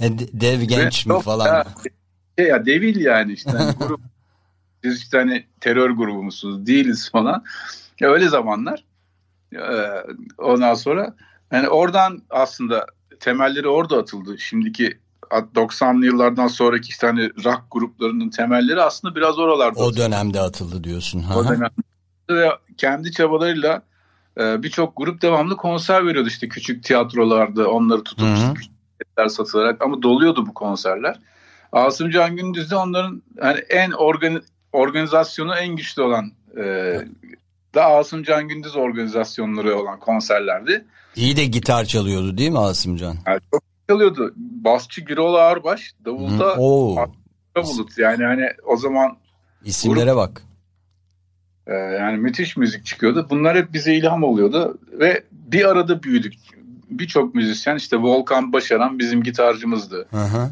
[0.00, 1.46] E, de- Dev genç mi Yok falan.
[1.46, 1.64] Ya,
[2.38, 4.00] şey ya devil yani işte hani grup
[4.84, 7.44] biz işte hani terör grubu musunuz değiliz falan.
[8.00, 8.84] Ya öyle zamanlar.
[9.54, 10.04] Ee,
[10.38, 11.14] ondan sonra
[11.52, 12.86] yani oradan aslında
[13.20, 14.38] temelleri orada atıldı.
[14.38, 14.98] Şimdiki
[15.30, 20.00] 90'lı yıllardan sonraki işte hani rock gruplarının temelleri aslında biraz oralarda O atıldı.
[20.00, 21.22] dönemde atıldı diyorsun.
[21.22, 21.70] Hı O dönemde
[22.30, 23.82] ve kendi çabalarıyla
[24.40, 28.72] e, birçok grup devamlı konser veriyordu işte küçük tiyatrolarda onları tutup küçük
[29.28, 31.18] satılarak ama doluyordu bu konserler.
[31.72, 36.94] Asım Can Gündüz de onların hani en organ, organizasyonu en güçlü olan e,
[37.74, 40.84] da Asım Can Gündüz organizasyonları olan konserlerdi.
[41.16, 43.16] İyi de gitar çalıyordu değil mi Asımcan?
[43.26, 44.32] Yani çok çalıyordu.
[44.36, 46.56] Basçı Girol Ağırbaş, davulda
[47.56, 47.98] Bulut.
[47.98, 49.16] Yani hani o zaman
[49.64, 50.42] isimlere bak.
[51.66, 53.26] Ee, yani müthiş müzik çıkıyordu.
[53.30, 56.34] Bunlar hep bize ilham oluyordu ve bir arada büyüdük.
[56.90, 60.06] Birçok müzisyen işte Volkan Başaran bizim gitarcımızdı.
[60.10, 60.50] Hı hı.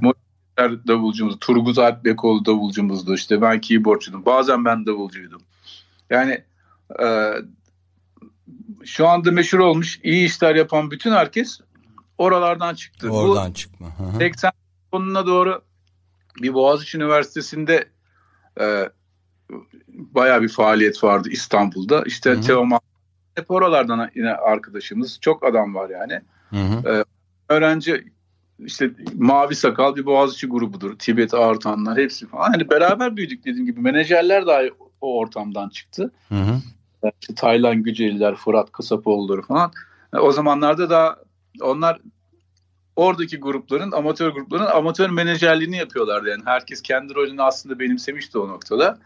[0.58, 3.14] Davulcumuz, Turgut Alp Bekoğlu davulcumuzdu.
[3.14, 4.26] İşte ben keyboardçuydum.
[4.26, 5.42] Bazen ben davulcuydum.
[6.10, 6.44] Yani
[7.02, 7.32] e,
[8.84, 11.60] şu anda meşhur olmuş, iyi işler yapan bütün herkes
[12.18, 13.10] oralardan çıktı.
[13.10, 13.98] Bu Oradan çıkma.
[13.98, 14.18] Hı hı.
[14.18, 14.52] 80
[14.92, 15.62] sonuna doğru
[16.42, 17.88] bir Boğaziçi Üniversitesi'nde
[18.60, 18.88] e,
[19.88, 22.02] bayağı bir faaliyet vardı İstanbul'da.
[22.06, 22.40] İşte Hı hı.
[22.40, 22.80] Teoman
[23.34, 25.18] hep oralardan yine arkadaşımız.
[25.20, 26.20] Çok adam var yani.
[26.50, 27.04] Hı hı.
[27.48, 28.04] Öğrenci
[28.64, 30.98] işte Mavi Sakal bir Boğaziçi grubudur.
[30.98, 32.52] Tibet Ağırtanlar hepsi falan.
[32.52, 33.80] Hani beraber büyüdük dediğim gibi.
[33.80, 34.70] Menajerler dahi
[35.00, 36.12] o ortamdan çıktı.
[36.28, 36.60] Hı hı.
[37.20, 39.72] İşte Taylan Güceliler, Fırat Kasapoğulları falan.
[40.20, 41.16] O zamanlarda da
[41.60, 42.00] onlar
[42.96, 46.28] oradaki grupların, amatör grupların amatör menajerliğini yapıyorlardı.
[46.28, 48.98] Yani herkes kendi rolünü aslında benimsemişti o noktada.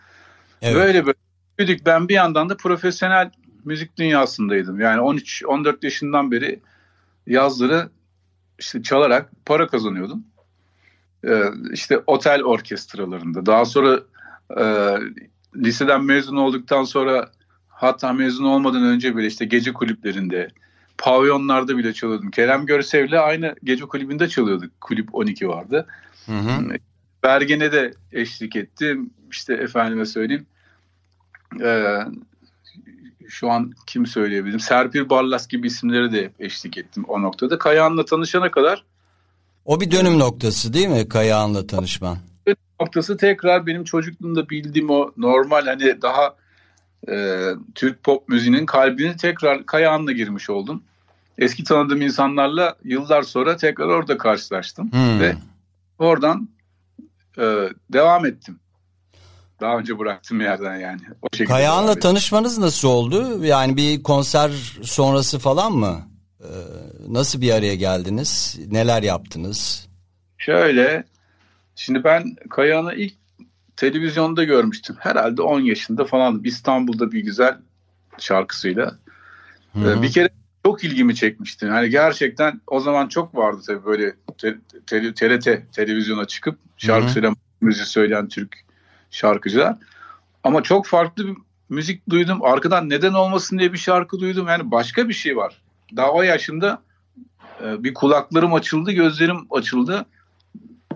[0.63, 0.77] Evet.
[0.77, 1.19] Böyle böyle
[1.59, 1.87] büyüdük.
[1.87, 3.31] Ben bir yandan da profesyonel
[3.65, 4.81] müzik dünyasındaydım.
[4.81, 6.61] Yani 13-14 yaşından beri
[7.27, 7.91] yazları
[8.59, 10.25] işte çalarak para kazanıyordum.
[11.27, 13.47] Ee, işte otel orkestralarında.
[13.47, 14.01] Daha sonra
[14.61, 14.65] e,
[15.57, 17.31] liseden mezun olduktan sonra
[17.69, 20.49] hatta mezun olmadan önce bile işte gece kulüplerinde,
[20.99, 22.31] pavyonlarda bile çalıyordum.
[22.31, 24.81] Kerem Görsev'le aynı gece kulübünde çalıyorduk.
[24.81, 25.87] Kulüp 12 vardı.
[26.27, 26.79] Hı hı.
[27.23, 29.11] Bergen'e de eşlik ettim.
[29.31, 30.47] İşte efendime söyleyeyim.
[31.63, 31.99] Ee,
[33.29, 34.61] şu an kim söyleyebilirim?
[34.61, 37.59] Serpil Barlas gibi isimleri de eşlik ettim o noktada.
[37.59, 38.85] Kayahan'la tanışana kadar
[39.65, 42.19] O bir dönüm noktası değil mi Kayağan'la tanışman?
[42.81, 46.35] noktası tekrar benim çocukluğumda bildiğim o normal hani daha
[47.09, 50.83] e, Türk pop müziğinin kalbini tekrar Kayahan'la girmiş oldum.
[51.39, 54.93] Eski tanıdığım insanlarla yıllar sonra tekrar orada karşılaştım.
[54.93, 55.21] Hmm.
[55.21, 55.35] Ve
[55.99, 56.49] oradan
[57.39, 58.61] e, devam ettim.
[59.61, 61.01] Daha önce bıraktığım yerden yani.
[61.23, 62.01] O şekilde Kayağan'la ettim.
[62.01, 63.45] tanışmanız nasıl oldu?
[63.45, 64.51] Yani bir konser
[64.83, 66.01] sonrası falan mı?
[66.41, 66.47] Ee,
[67.09, 68.59] nasıl bir araya geldiniz?
[68.71, 69.89] Neler yaptınız?
[70.39, 71.05] Şöyle,
[71.75, 73.15] şimdi ben Kayahan'ı ilk
[73.77, 74.97] televizyonda görmüştüm.
[74.99, 77.59] Herhalde 10 yaşında falan İstanbul'da bir güzel
[78.19, 78.99] şarkısıyla.
[79.73, 79.99] Hı hı.
[79.99, 80.29] Ee, Bir kere
[80.67, 81.67] çok ilgimi çekmişti.
[81.67, 87.09] Yani gerçekten o zaman çok vardı tabii böyle te- te- TRT televizyona çıkıp şarkı Hı
[87.09, 87.13] hı.
[87.13, 88.65] söyleyen, müzik söyleyen Türk
[89.15, 89.77] şarkıcılar.
[90.45, 91.37] Ama çok farklı bir
[91.69, 92.45] müzik duydum.
[92.45, 94.49] Arkadan neden olmasın diye bir şarkı duydum.
[94.49, 95.63] Yani başka bir şey var.
[95.97, 96.83] Daha o yaşımda
[97.63, 100.07] e, bir kulaklarım açıldı, gözlerim açıldı.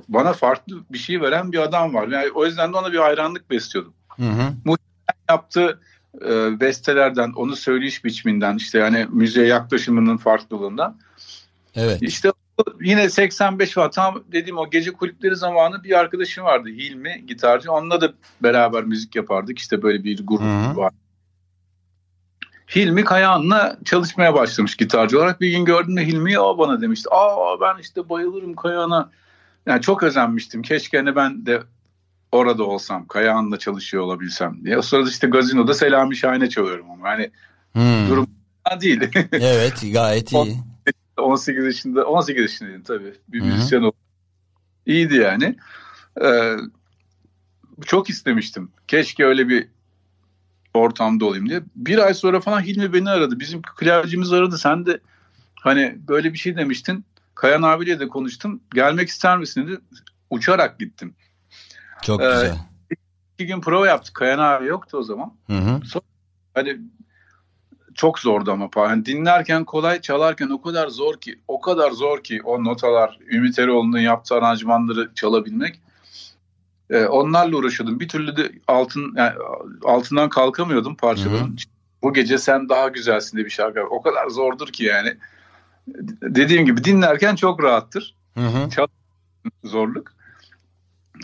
[0.08, 2.08] Bana farklı bir şey veren bir adam var.
[2.08, 3.94] Yani o yüzden de ona bir hayranlık besliyordum.
[4.16, 4.76] Hı hı.
[5.28, 5.80] Yaptığı
[6.24, 10.98] e, bestelerden, onu söyleyiş biçiminden, işte yani müziğe yaklaşımının farklılığından.
[11.74, 12.02] Evet.
[12.02, 12.32] İşte
[12.80, 13.92] yine 85 var.
[13.92, 17.72] Tam dediğim o gece kulüpleri zamanı bir arkadaşım vardı Hilmi gitarcı.
[17.72, 19.58] Onunla da beraber müzik yapardık.
[19.58, 20.76] İşte böyle bir grup Hı hı.
[20.76, 20.92] var.
[22.76, 25.40] Hilmi Kayahan'la çalışmaya başlamış gitarcı olarak.
[25.40, 27.08] Bir gün gördüğümde Hilmi'yi o bana demişti.
[27.12, 29.10] Aa ben işte bayılırım Kayahan'a.
[29.66, 30.62] Yani çok özenmiştim.
[30.62, 31.62] Keşke hani ben de
[32.32, 33.06] orada olsam.
[33.06, 34.78] Kayahan'la çalışıyor olabilsem diye.
[34.78, 37.08] O sırada işte gazinoda Selami Şahin'e çalıyorum ama.
[37.08, 37.30] Yani
[37.72, 38.08] Hmm.
[38.08, 38.28] Durum-
[38.80, 39.00] değil.
[39.32, 40.56] Evet gayet iyi.
[41.22, 43.14] 18 yaşında 18 yaşındaydım tabii.
[43.28, 43.98] Bir müzisyen oldum.
[44.86, 45.56] İyiydi yani.
[46.22, 46.56] Ee,
[47.86, 48.70] çok istemiştim.
[48.88, 49.68] Keşke öyle bir
[50.74, 51.62] ortamda olayım diye.
[51.76, 53.40] Bir ay sonra falan Hilmi beni aradı.
[53.40, 54.58] Bizim klavyecimiz aradı.
[54.58, 55.00] Sen de
[55.60, 57.04] hani böyle bir şey demiştin.
[57.34, 58.60] Kayan abiyle de konuştum.
[58.74, 59.80] Gelmek ister misin dedi.
[60.30, 61.14] Uçarak gittim.
[62.02, 62.56] Çok Ee, güzel.
[63.34, 64.14] İki gün prova yaptık.
[64.14, 65.34] Kayan abi yoktu o zaman.
[65.46, 65.80] Hı hı.
[66.54, 66.78] Hani
[67.98, 72.40] çok zordu ama yani dinlerken kolay çalarken o kadar zor ki o kadar zor ki
[72.44, 75.80] o notalar Ümit Eroğlu'nun yaptığı aranjmanları çalabilmek.
[76.90, 78.00] Ee, onlarla uğraşıyordum.
[78.00, 79.32] Bir türlü de altın yani
[79.84, 81.56] altından kalkamıyordum parçaların.
[82.02, 85.16] Bu gece sen daha güzelsin diye bir şarkı o kadar zordur ki yani.
[86.22, 88.14] Dediğim gibi dinlerken çok rahattır.
[88.34, 88.68] Hı hı.
[89.64, 90.12] zorluk.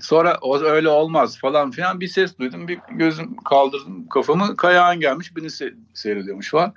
[0.02, 2.68] Sonra o öyle olmaz falan filan bir ses duydum.
[2.68, 4.56] Bir gözüm kaldırdım kafamı.
[4.56, 6.74] Kayağın gelmiş beni se- seyrediyormuş falan.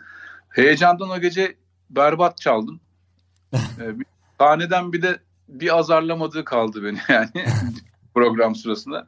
[0.49, 1.55] Heyecandan o gece
[1.89, 2.79] berbat çaldım.
[3.53, 4.05] Ee, bir-
[4.39, 7.29] sahneden bir de bir azarlamadığı kaldı beni yani
[8.13, 9.07] program sırasında.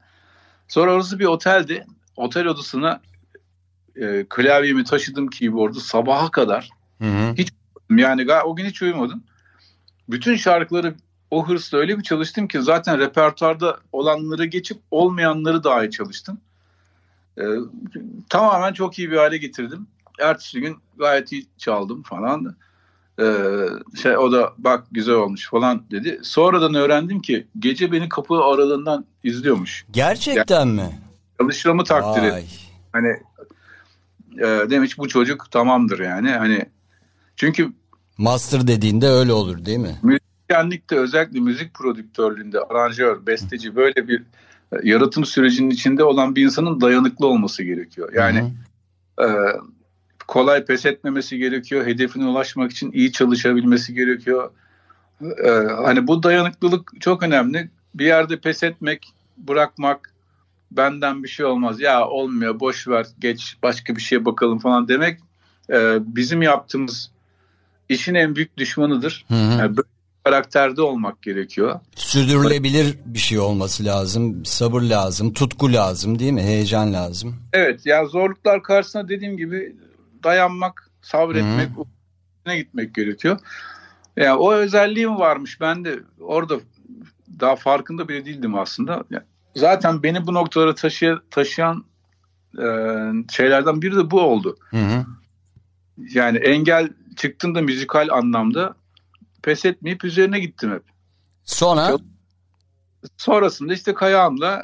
[0.67, 1.85] Sonra orası bir oteldi.
[2.15, 3.01] Otel odasına
[3.95, 6.69] e, klavyemi taşıdım keyboard'u sabaha kadar.
[7.01, 7.35] Hı hı.
[7.89, 9.23] Yani ga- o gün hiç uyumadım.
[10.09, 10.95] Bütün şarkıları
[11.31, 16.37] o hırsla öyle bir çalıştım ki zaten repertuarda olanları geçip olmayanları dahi çalıştım.
[17.37, 17.43] Ee,
[18.29, 19.87] tamamen çok iyi bir hale getirdim.
[20.19, 22.55] Ertesi gün gayet iyi çaldım falan.
[23.19, 23.25] Ee,
[24.01, 26.19] şey o da bak güzel olmuş falan dedi.
[26.23, 29.85] Sonradan öğrendim ki gece beni kapı aralığından izliyormuş.
[29.91, 30.99] Gerçekten mi?
[31.39, 32.31] Çalışmamı takdir.
[32.31, 32.45] Vay.
[32.91, 33.07] Hani
[34.37, 36.31] e, demiş bu çocuk tamamdır yani.
[36.31, 36.65] Hani
[37.35, 37.73] çünkü
[38.17, 39.99] Master dediğinde öyle olur değil mi?
[40.49, 44.19] Müzisyenlikte özellikle müzik prodüktörlüğünde aranjör, besteci böyle bir
[44.71, 48.13] e, yaratım sürecinin içinde olan bir insanın dayanıklı olması gerekiyor.
[48.13, 48.53] Yani
[49.21, 49.27] e,
[50.27, 51.85] kolay pes etmemesi gerekiyor.
[51.85, 54.51] Hedefine ulaşmak için iyi çalışabilmesi gerekiyor.
[55.21, 55.49] E,
[55.83, 57.69] hani bu dayanıklılık çok önemli.
[57.95, 60.13] Bir yerde pes etmek, bırakmak
[60.71, 61.81] benden bir şey olmaz.
[61.81, 65.19] Ya olmuyor boş ver geç başka bir şeye bakalım falan demek
[65.69, 67.11] e, bizim yaptığımız
[67.89, 69.25] işin en büyük düşmanıdır.
[69.27, 69.59] Hı hı.
[69.59, 69.98] Yani böyle
[70.29, 71.79] karakterde olmak gerekiyor.
[71.95, 74.45] Sürdürülebilir bir şey olması lazım.
[74.45, 76.41] Sabır lazım, tutku lazım değil mi?
[76.41, 77.35] Heyecan lazım.
[77.53, 79.75] Evet yani zorluklar karşısında dediğim gibi
[80.23, 83.39] dayanmak, sabretmek, üstüne gitmek gerekiyor.
[84.17, 85.61] Yani o özelliğim varmış.
[85.61, 86.59] Ben de orada
[87.39, 89.03] daha farkında bile değildim aslında.
[89.09, 89.23] Yani
[89.55, 91.85] zaten beni bu noktalara taşıya, taşıyan
[92.57, 92.65] e,
[93.31, 94.57] şeylerden biri de bu oldu.
[94.69, 95.05] Hı hı.
[96.13, 98.75] Yani engel çıktığında müzikal anlamda
[99.43, 100.83] pes etmeyip üzerine gittim hep.
[101.43, 102.01] Sonra Çok-
[103.17, 104.63] Sonrasında işte Kayağan'la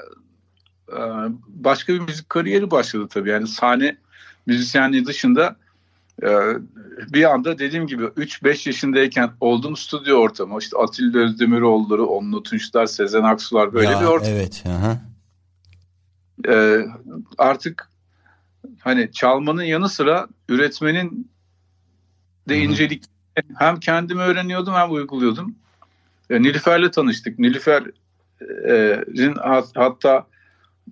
[0.91, 0.99] e,
[1.47, 3.29] başka bir müzik kariyeri başladı tabii.
[3.29, 3.97] Yani sahne
[4.45, 5.55] müzisyenliği dışında
[6.23, 6.27] e,
[7.13, 10.59] bir anda dediğim gibi 3-5 yaşındayken olduğum stüdyo ortamı.
[10.59, 14.29] işte Atilla Özdemiroğulları, Onlu Tunçlar, Sezen Aksular böyle Ya, bir ortam.
[14.31, 14.63] Evet.
[14.65, 14.97] Hı.
[16.53, 16.85] E,
[17.37, 17.89] artık
[18.79, 21.31] hani çalmanın yanı sıra üretmenin
[22.49, 23.03] de incelik
[23.57, 25.55] hem kendimi öğreniyordum hem uyguluyordum.
[26.29, 27.39] E, Nilüfer'le tanıştık.
[27.39, 30.27] Nilüfer'in hat- hatta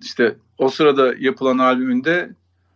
[0.02, 2.30] işte o sırada yapılan albümünde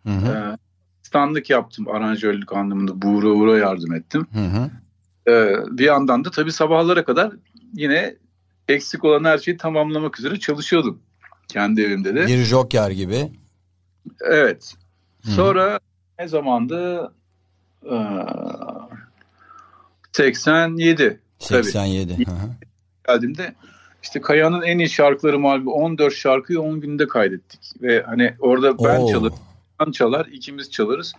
[0.06, 0.28] Hı hı.
[0.28, 0.56] e,
[1.02, 3.02] standlık yaptım aranjörlük anlamında.
[3.02, 4.26] Buğra Uğur'a yardım ettim.
[4.32, 4.70] Hı hı.
[5.32, 7.32] E, bir yandan da tabii sabahlara kadar
[7.74, 8.14] yine
[8.68, 10.98] eksik olan her şeyi tamamlamak üzere çalışıyordum.
[11.48, 12.26] Kendi evimde de.
[12.26, 13.32] Bir joker gibi.
[14.20, 14.74] Evet.
[15.24, 15.30] Hı.
[15.30, 15.80] Sonra
[16.18, 17.12] ne zamandı?
[17.84, 17.94] Ee,
[20.18, 21.64] 87 tabii.
[21.64, 22.26] 87.
[22.26, 22.36] Hı hı.
[23.08, 23.54] geldiğimde
[24.02, 27.60] işte Kaya'nın en iyi şarkıları malum 14 şarkıyı 10 günde kaydettik.
[27.82, 29.12] Ve hani orada ben Oo.
[29.12, 29.36] çalarım,
[29.80, 31.12] ben çalar, ikimiz çalarız.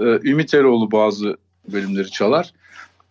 [0.00, 1.36] Ee, Ümit Eroğlu bazı
[1.72, 2.52] bölümleri çalar.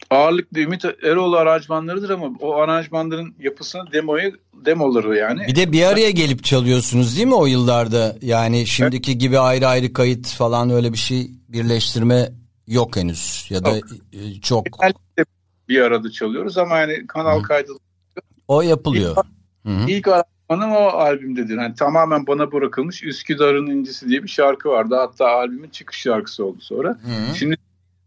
[0.09, 5.47] Ağırlıklı Ümit Eroğlu aranjmanlarıdır ama o aranjmanların yapısını demoyu demoları yani.
[5.47, 8.15] Bir de bir araya gelip çalıyorsunuz değil mi o yıllarda?
[8.21, 12.29] Yani şimdiki gibi ayrı ayrı kayıt falan öyle bir şey birleştirme
[12.67, 13.85] yok henüz ya da Yok.
[14.13, 15.25] e, çok Genellikle
[15.69, 17.71] bir arada çalıyoruz ama yani kanal kaydı
[18.47, 19.15] o yapılıyor.
[19.65, 19.71] Hı.
[19.87, 21.57] ilk aranjmanım o albümdedir.
[21.57, 24.95] Yani tamamen bana bırakılmış Üsküdar'ın incisi diye bir şarkı vardı.
[24.95, 26.89] Hatta albümün çıkış şarkısı oldu sonra.
[26.89, 27.35] Hı hı.
[27.35, 27.57] Şimdi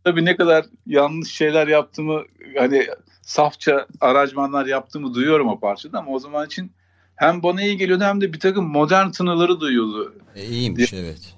[0.05, 2.23] tabii ne kadar yanlış şeyler yaptığımı
[2.59, 2.87] hani
[3.23, 6.73] safça aranjmanlar yaptığımı duyuyorum o parçada ama o zaman için
[7.17, 10.15] hem bana iyi geliyordu hem de bir takım modern tınıları duyuyordu.
[10.35, 11.35] E, iyiymiş evet.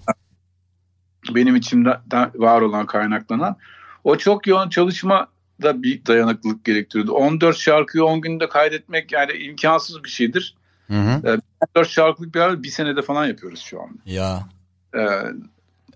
[1.31, 2.01] Benim içimde
[2.35, 3.57] var olan kaynaklanan.
[4.05, 5.27] O çok yoğun çalışma
[5.63, 7.13] da bir dayanıklılık gerektiriyordu.
[7.13, 10.57] 14 şarkıyı 10 günde kaydetmek yani imkansız bir şeydir.
[10.87, 11.41] Hı hı.
[11.77, 13.99] 14 şarkılık bir albüm bir senede falan yapıyoruz şu anda.
[14.05, 14.49] Ya
[14.95, 15.01] Ee,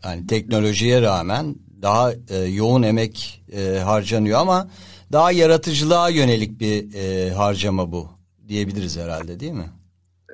[0.05, 4.69] yani teknolojiye rağmen daha e, yoğun emek e, harcanıyor ama
[5.13, 8.09] daha yaratıcılığa yönelik bir e, harcama bu
[8.49, 9.71] diyebiliriz herhalde değil mi?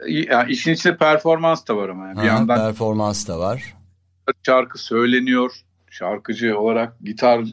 [0.08, 2.06] yani işin içinde performans da var ama.
[2.06, 2.16] Yani.
[2.16, 3.74] Bir hı, yandan performans da var.
[4.46, 5.52] Şarkı söyleniyor.
[5.90, 7.44] Şarkıcı olarak gitar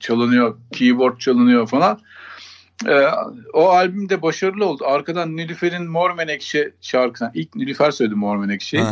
[0.00, 2.00] çalınıyor, keyboard çalınıyor falan.
[2.86, 3.06] Ee,
[3.52, 4.84] o albüm de başarılı oldu.
[4.86, 8.84] Arkadan Nilüfer'in Mor Menekşe şarkısına, ilk Nilüfer söyledi Mor Menekşe'yi.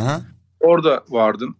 [0.59, 1.55] Orada vardım.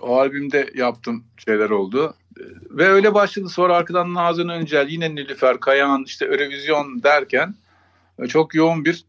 [0.00, 2.14] O albümde yaptım şeyler oldu.
[2.40, 3.48] Ee, Ve öyle başladı.
[3.48, 7.54] Sonra arkadan Nazan Öncel, yine Nilüfer, Kayahan, işte Eurovision derken
[8.18, 9.04] e, çok yoğun bir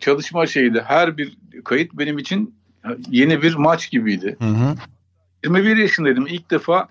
[0.00, 0.82] çalışma şeydi.
[0.86, 2.55] Her bir kayıt benim için
[3.10, 4.36] yeni bir maç gibiydi.
[4.38, 4.74] Hı hı.
[5.44, 6.26] 21 yaşındaydım.
[6.26, 6.88] İlk defa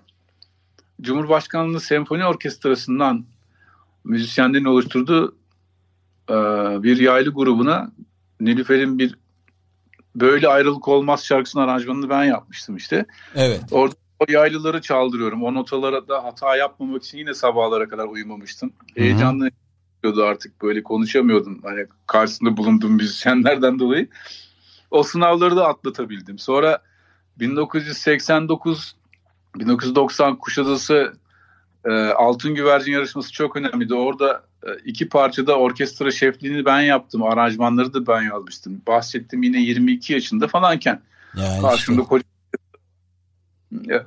[1.00, 3.24] Cumhurbaşkanlığı Senfoni Orkestrası'ndan
[4.04, 5.36] müzisyenlerin oluşturduğu
[6.30, 6.34] e,
[6.82, 7.92] bir yaylı grubuna
[8.40, 9.16] Nilüfer'in bir
[10.16, 13.06] Böyle Ayrılık Olmaz şarkısının aranjmanını ben yapmıştım işte.
[13.34, 13.60] Evet.
[13.70, 15.42] Orada o yaylıları çaldırıyorum.
[15.42, 18.72] O notalara da hata yapmamak için yine sabahlara kadar uyumamıştım.
[18.94, 19.50] Heyecanlı
[20.04, 21.60] oluyordu artık böyle konuşamıyordum.
[21.62, 24.08] Hani karşısında bulunduğum müzisyenlerden dolayı.
[24.96, 26.38] O sınavları da atlatabildim.
[26.38, 26.78] Sonra
[27.40, 28.96] 1989
[29.58, 31.12] 1990 Kuşadası
[31.84, 33.94] e, Altın Güvercin yarışması çok önemliydi.
[33.94, 37.22] Orada e, iki parçada orkestra şefliğini ben yaptım.
[37.22, 38.82] Aranjmanları da ben yazmıştım.
[38.86, 41.00] Bahsettim yine 22 yaşında falanken.
[41.36, 42.24] Yani Karşımda işte, koca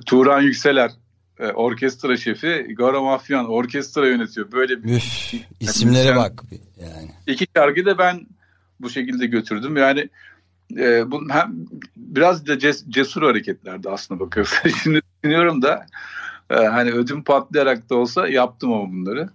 [0.06, 0.90] Turan Yükseler
[1.38, 4.52] e, orkestra şefi, Garo Mafyan orkestra yönetiyor.
[4.52, 6.42] Böyle bir üf, isimlere Müzisyen- bak
[6.80, 7.10] yani.
[7.26, 8.26] iki şarkıyı da ben
[8.80, 9.76] bu şekilde götürdüm.
[9.76, 10.08] Yani
[10.76, 11.54] e, bu hem
[11.96, 14.70] biraz da ces- cesur hareketlerdi aslında bakıyorsun.
[14.82, 15.86] Şimdi düşünüyorum da
[16.50, 19.30] e, hani ödüm patlayarak da olsa yaptım ama bunları.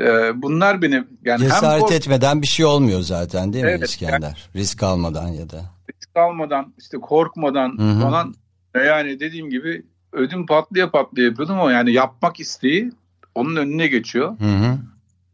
[0.00, 3.88] E, bunlar benim yani hem Cesaret kork- etmeden bir şey olmuyor zaten değil mi Evet,
[3.88, 4.48] İskender?
[4.56, 5.60] Risk almadan ya da.
[5.94, 8.00] risk almadan işte korkmadan Hı hı.
[8.02, 8.34] falan
[8.74, 12.92] e, yani dediğim gibi ödüm patlaya patlaya yapıyordum ama yani yapmak isteği
[13.34, 14.38] onun önüne geçiyor.
[14.40, 14.78] Hı hı.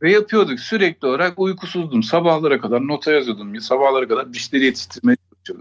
[0.03, 2.03] Ve yapıyorduk sürekli olarak uykusuzdum.
[2.03, 3.61] Sabahlara kadar nota yazıyordum.
[3.61, 5.17] Sabahlara kadar dişleri yetiştirmeye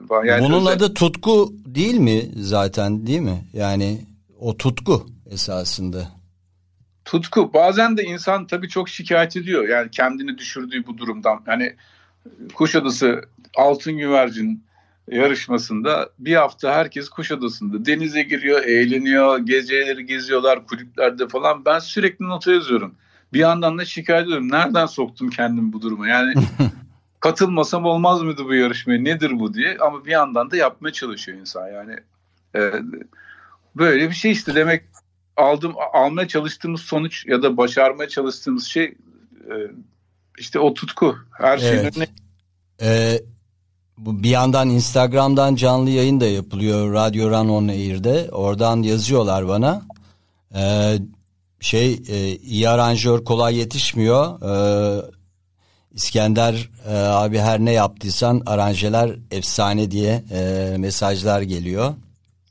[0.09, 0.25] falan.
[0.25, 3.45] Yani Bunun özel- adı tutku değil mi zaten değil mi?
[3.53, 4.01] Yani
[4.39, 6.07] o tutku esasında.
[7.05, 7.53] tutku.
[7.53, 9.69] Bazen de insan tabii çok şikayet ediyor.
[9.69, 11.41] Yani kendini düşürdüğü bu durumdan.
[11.47, 11.75] Yani
[12.53, 13.21] Kuşadası
[13.57, 14.63] Altın Güvercin
[15.11, 21.65] yarışmasında bir hafta herkes Kuşadası'nda denize giriyor, eğleniyor, geceleri geziyorlar kulüplerde falan.
[21.65, 22.95] Ben sürekli nota yazıyorum.
[23.33, 24.51] Bir yandan da şikayet ediyorum.
[24.51, 26.07] Nereden soktum kendimi bu duruma?
[26.07, 26.33] Yani
[27.21, 28.99] katılmasam olmaz mıydı bu yarışmaya?
[28.99, 29.77] Nedir bu diye.
[29.77, 31.67] Ama bir yandan da yapmaya çalışıyor insan.
[31.67, 31.95] Yani
[32.55, 32.71] e,
[33.75, 34.84] böyle bir şey işte demek
[35.38, 38.84] aldım almaya çalıştığımız sonuç ya da başarmaya çalıştığımız şey
[39.49, 39.53] e,
[40.39, 41.15] işte o tutku.
[41.31, 41.97] Her şeyin Evet.
[41.97, 42.07] önüne
[42.81, 43.21] Ee,
[43.97, 46.93] bu bir yandan Instagram'dan canlı yayın da yapılıyor.
[46.93, 48.29] Radyo Run On Air'de.
[48.31, 49.81] Oradan yazıyorlar bana.
[50.55, 50.97] Ee,
[51.60, 54.41] şey e, iyi aranjör kolay yetişmiyor.
[54.41, 55.01] Ee,
[55.93, 61.93] İskender e, abi her ne yaptıysan aranjeler efsane diye e, mesajlar geliyor.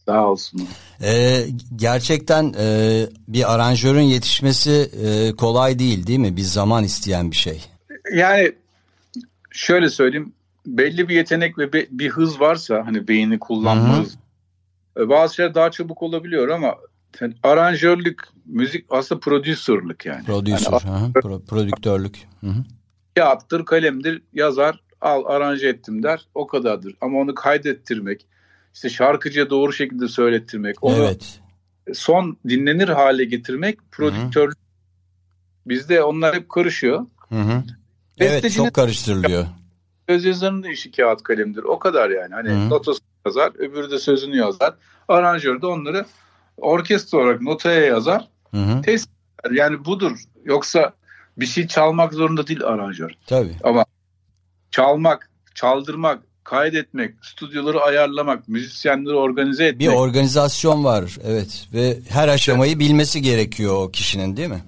[0.07, 0.69] sağ olsun.
[1.03, 6.37] Ee, gerçekten e, bir aranjörün yetişmesi e, kolay değil değil mi?
[6.37, 7.63] Bir zaman isteyen bir şey.
[8.15, 8.53] Yani
[9.51, 10.33] şöyle söyleyeyim
[10.67, 14.01] belli bir yetenek ve be- bir hız varsa hani beyni kullanma Hı hı.
[14.01, 14.17] hızı,
[14.99, 16.75] e, bazı şeyler daha çabuk olabiliyor ama
[17.21, 20.25] yani aranjörlük, müzik aslında prodüserlik yani.
[20.25, 22.17] Prodüser, Yani hı prodüktörlük.
[22.41, 22.65] Hı hı.
[23.17, 26.27] Kağıttır, kalemdir, yazar, al aranje ettim der.
[26.35, 26.95] O kadardır.
[27.01, 28.27] Ama onu kaydettirmek,
[28.75, 31.41] işte şarkıcıya doğru şekilde söylettirmek, onu Evet.
[31.95, 34.53] son dinlenir hale getirmek prodüktör.
[35.67, 37.07] Bizde onlar hep karışıyor.
[37.29, 37.63] Hı hı.
[38.19, 39.47] Evet çok karıştırılıyor.
[40.09, 41.63] Söz yazarının işi kağıt kalemdir.
[41.63, 42.35] O kadar yani.
[42.35, 42.71] Hani Hı.
[42.71, 44.75] notasını yazar, öbürü de sözünü yazar.
[45.09, 46.07] Aranjör de onları
[46.57, 48.29] orkestra olarak notaya yazar.
[48.51, 48.81] Hı hı.
[48.81, 49.01] eder.
[49.51, 50.19] Yani budur.
[50.45, 50.93] Yoksa
[51.37, 53.11] bir şey çalmak zorunda değil aranjör.
[53.27, 53.57] Tabii.
[53.65, 53.85] Ama
[54.71, 59.81] çalmak, çaldırmak, kaydetmek, stüdyoları ayarlamak, müzisyenleri organize etmek.
[59.81, 64.63] Bir organizasyon var evet ve her aşamayı bilmesi gerekiyor o kişinin değil mi?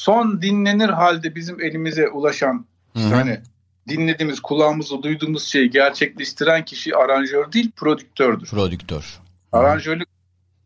[0.00, 2.66] son dinlenir halde bizim elimize ulaşan
[2.96, 3.14] Hı hı.
[3.14, 3.40] hani
[3.88, 8.46] dinlediğimiz kulağımızla duyduğumuz şeyi gerçekleştiren kişi aranjör değil prodüktördür.
[8.46, 9.20] Prodüktör.
[9.52, 10.08] Aranjörlük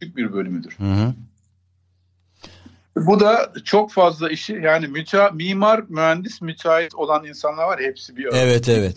[0.00, 0.74] küçük bir bölümüdür.
[0.78, 1.14] Hı hı.
[2.96, 8.28] Bu da çok fazla işi yani mütea, mimar, mühendis, müteahhit olan insanlar var hepsi bir
[8.32, 8.96] Evet evet.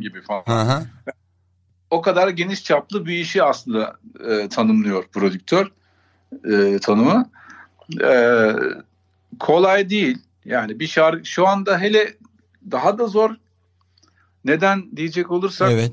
[0.00, 0.44] gibi falan.
[0.46, 0.82] Hı hı.
[1.90, 3.96] O kadar geniş çaplı bir işi aslında
[4.28, 5.72] e, tanımlıyor prodüktör
[6.44, 7.30] e, tanımı.
[8.04, 8.50] E,
[9.38, 10.18] kolay değil.
[10.44, 12.14] Yani bir şarkı şu anda hele
[12.70, 13.30] daha da zor.
[14.44, 15.92] Neden diyecek olursak Evet.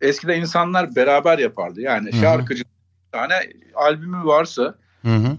[0.00, 1.80] eskiden insanlar beraber yapardı.
[1.80, 3.34] Yani şarkıcı bir tane
[3.74, 5.34] albümü varsa Hı hı.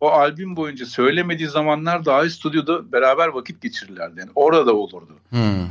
[0.00, 4.20] O albüm boyunca söylemediği zamanlar dahi stüdyoda beraber vakit geçirirlerdi.
[4.20, 5.16] Yani orada olurdu.
[5.30, 5.66] Hı.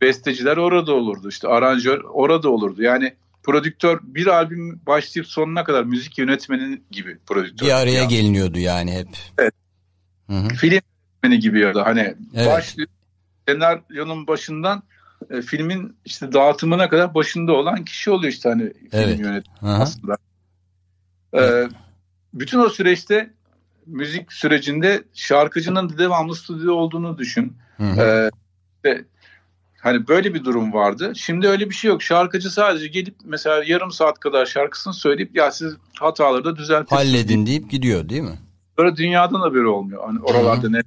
[0.00, 1.28] Besteciler orada olurdu.
[1.28, 2.82] işte aranjör orada olurdu.
[2.82, 7.66] Yani prodüktör bir albüm başlayıp sonuna kadar müzik yönetmeni gibi prodüktör.
[7.66, 9.08] Bir araya Ya, geliniyordu yani hep.
[9.38, 9.54] Evet.
[10.30, 10.48] Hı hı.
[10.48, 10.80] Film
[11.22, 12.46] yönetmeni gibi ya da hani Evet.
[12.46, 12.88] başlıyor
[13.48, 14.82] senaryonun başından
[15.30, 19.06] e, filmin işte dağıtımına kadar başında olan kişi oluyor işte hani Evet.
[19.16, 19.82] film yönetmeni Hı hı.
[19.82, 20.16] aslında.
[21.38, 21.68] Ee,
[22.34, 23.30] bütün o süreçte
[23.86, 27.56] müzik sürecinde şarkıcının da devamlı stüdyo olduğunu düşün.
[27.76, 28.30] Hı hı.
[28.86, 29.04] Ee,
[29.80, 31.12] hani böyle bir durum vardı.
[31.16, 32.02] Şimdi öyle bir şey yok.
[32.02, 37.00] Şarkıcı sadece gelip mesela yarım saat kadar şarkısını söyleyip ya siz hataları da düzeltirsiniz.
[37.02, 38.38] Halledin deyip gidiyor değil mi?
[38.78, 40.04] Böyle dünyadan haberi olmuyor.
[40.06, 40.80] Hani oralarda ne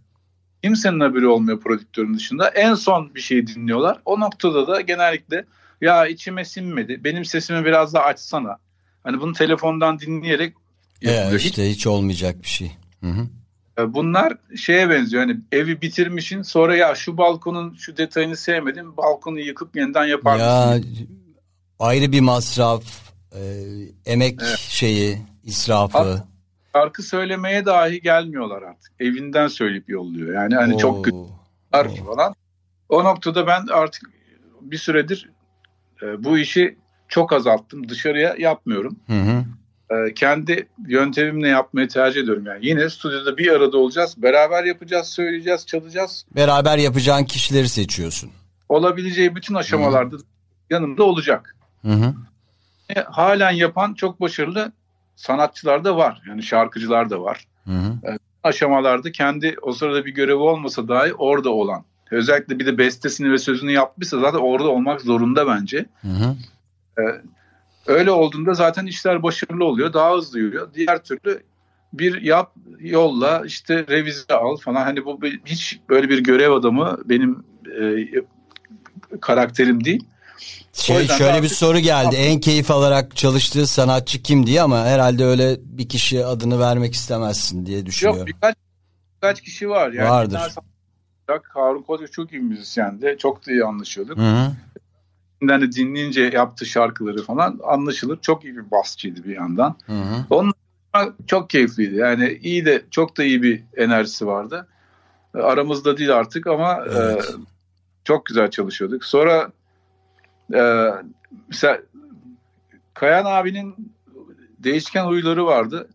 [0.63, 2.47] kimsenin haberi olmuyor prodüktörün dışında.
[2.47, 4.01] En son bir şey dinliyorlar.
[4.05, 5.45] O noktada da genellikle
[5.81, 7.03] ya içime sinmedi.
[7.03, 8.57] Benim sesimi biraz daha açsana.
[9.03, 10.53] Hani bunu telefondan dinleyerek
[11.01, 11.31] yapılıyor.
[11.31, 12.71] Ya Hiç- işte hiç olmayacak bir şey.
[13.03, 13.27] Hı hı.
[13.79, 15.23] e, Bunlar şeye benziyor.
[15.23, 18.97] Hani evi bitirmişin sonra ya şu balkonun şu detayını sevmedim.
[18.97, 21.07] Balkonu yıkıp yeniden yapar Ya mısın?
[21.79, 22.83] ayrı bir masraf,
[23.35, 23.41] e,
[24.05, 24.57] emek Evet.
[24.57, 26.23] şeyi, israfı.
[26.75, 28.91] Şarkı söylemeye dahi gelmiyorlar artık.
[28.99, 30.33] Evinden söyleyip yolluyor.
[30.35, 31.03] Yani hani çok Oo.
[31.03, 32.05] güzel Oo.
[32.05, 32.35] falan.
[32.89, 34.03] O noktada ben artık
[34.61, 35.29] bir süredir
[36.03, 36.77] e, bu işi
[37.07, 37.89] çok azalttım.
[37.89, 38.99] Dışarıya yapmıyorum.
[39.07, 39.43] Hı hı.
[39.89, 42.45] E, kendi yöntemimle yapmayı tercih ediyorum.
[42.45, 44.15] Yani yine stüdyoda bir arada olacağız.
[44.17, 46.25] Beraber yapacağız, söyleyeceğiz, çalacağız.
[46.35, 48.31] Beraber yapacağın kişileri seçiyorsun.
[48.69, 50.15] Olabileceği bütün aşamalarda
[50.69, 51.55] yanımda olacak.
[51.81, 52.13] Hı hı.
[52.95, 54.71] E, halen yapan çok başarılı
[55.15, 56.21] sanatçılar da var.
[56.29, 57.47] Yani şarkıcılar da var.
[57.65, 58.17] Hı hı.
[58.43, 61.83] Aşamalarda kendi o sırada bir görevi olmasa dahi orada olan.
[62.11, 65.85] Özellikle bir de bestesini ve sözünü yapmışsa zaten orada olmak zorunda bence.
[66.01, 66.35] Hı hı.
[67.87, 69.93] Öyle olduğunda zaten işler başarılı oluyor.
[69.93, 70.73] Daha hızlı yürüyor.
[70.73, 71.43] Diğer türlü
[71.93, 74.83] bir yap, yolla, işte revize al falan.
[74.83, 77.43] Hani bu hiç böyle bir görev adamı benim
[77.79, 78.07] e,
[79.21, 80.03] karakterim değil.
[80.73, 82.15] Şey, şöyle bir soru geldi.
[82.15, 87.65] En keyif alarak çalıştığı sanatçı kim diye ama herhalde öyle bir kişi adını vermek istemezsin
[87.65, 88.27] diye Yok düşünüyorum.
[88.27, 88.55] birkaç
[89.15, 89.91] birkaç kişi var.
[89.91, 90.39] Yani Vardır.
[91.53, 93.15] Harun Koca çok iyi müzisyendi.
[93.19, 94.17] Çok da iyi anlaşıyorduk.
[94.17, 94.51] Hı hı.
[95.43, 98.19] Şimdi hani dinleyince yaptığı şarkıları falan anlaşılır.
[98.21, 99.75] Çok iyi bir basçıydı bir yandan.
[99.85, 100.25] Hı hı.
[100.29, 100.53] Onun
[101.27, 101.95] çok keyifliydi.
[101.95, 104.67] Yani iyi de çok da iyi bir enerjisi vardı.
[105.35, 107.25] E, Aramızda değil artık ama Evet.
[107.25, 107.31] e,
[108.03, 109.05] çok güzel çalışıyorduk.
[109.05, 109.51] Sonra
[110.53, 110.89] e,
[111.47, 111.79] mesela
[112.93, 113.93] Kayan abinin
[114.59, 115.87] değişken huyları vardı.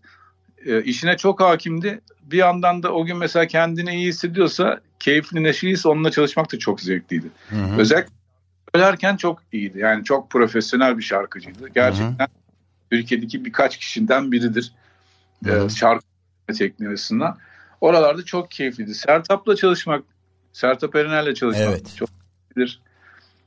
[0.67, 2.01] E, işine çok hakimdi.
[2.23, 6.81] Bir yandan da o gün mesela kendini iyi hissediyorsa, keyifli neşeliyse onunla çalışmak da çok
[6.81, 7.27] zevkliydi.
[7.49, 7.81] Hı hı.
[7.81, 8.18] Özellikle
[8.75, 9.79] söylerken çok iyiydi.
[9.79, 11.69] Yani çok profesyonel bir şarkıcıydı.
[11.69, 12.29] Gerçekten
[12.91, 14.73] Türkiye'deki birkaç kişiden biridir.
[15.47, 16.05] Ee, şarkı
[16.59, 17.39] tekniği açısından.
[17.81, 18.95] Oralarda çok keyifliydi.
[18.95, 20.05] Sertab'la çalışmak,
[20.53, 21.97] Sertab Erener'le çalışmak Evet.
[21.97, 22.83] çok keyiflidir.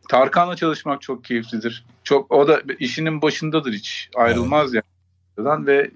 [0.10, 1.86] Tarkan'la çalışmak çok keyiflidir.
[2.04, 5.68] Çok o da işinin başındadır hiç ayrılmaz yani.
[5.68, 5.92] Ve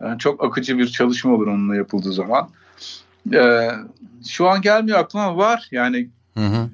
[0.00, 2.50] yani çok akıcı bir çalışma olur onunla yapıldığı zaman.
[3.32, 3.68] Ee,
[4.28, 5.68] şu an gelmiyor aklıma var.
[5.70, 6.70] Yani Hı hı.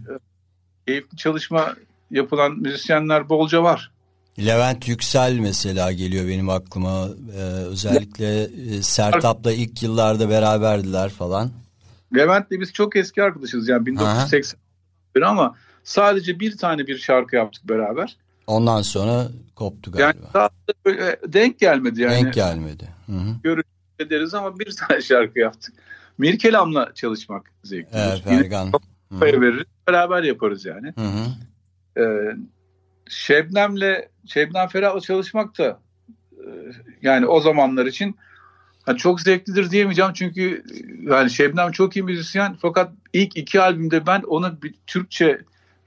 [0.88, 1.74] Keyifli çalışma
[2.10, 3.90] yapılan müzisyenler bolca var.
[4.38, 7.08] Levent Yüksel mesela geliyor benim aklıma.
[7.36, 11.50] Ee, özellikle e, Sertab'la ilk yıllarda beraberdiler falan.
[12.16, 14.58] Levent'le biz çok eski arkadaşız yani 1980
[15.22, 18.16] ama sadece bir tane bir şarkı yaptık beraber.
[18.46, 20.30] Ondan sonra koptu Yani galiba.
[20.34, 22.12] daha da böyle denk gelmedi yani.
[22.12, 22.88] Denk gelmedi.
[23.06, 23.62] Hı.
[23.98, 25.74] ederiz ama bir tane şarkı yaptık.
[26.18, 27.98] Mirkelam'la çalışmak zevklidir.
[27.98, 28.72] Evet, Yine Fergan.
[29.12, 29.20] Hı.
[29.20, 29.64] veririz.
[29.88, 30.92] Beraber yaparız yani.
[30.98, 31.26] Hı hı.
[32.02, 32.36] Ee,
[33.08, 35.80] Şebnem'le Şebnem Ferah'la çalışmak da
[36.32, 36.46] e,
[37.02, 38.16] yani o zamanlar için
[38.88, 40.64] Yani çok zevklidir diyemeyeceğim çünkü
[41.10, 45.40] yani Şebnem çok iyi müzisyen fakat ilk iki albümde ben onu bir Türkçe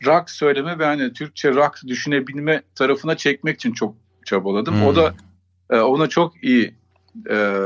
[0.05, 3.95] rock söyleme ve hani Türkçe rock düşünebilme tarafına çekmek için çok
[4.26, 4.76] çabaladım.
[4.76, 4.86] Hmm.
[4.86, 5.13] O da
[5.69, 6.74] e, ona çok iyi
[7.30, 7.57] e,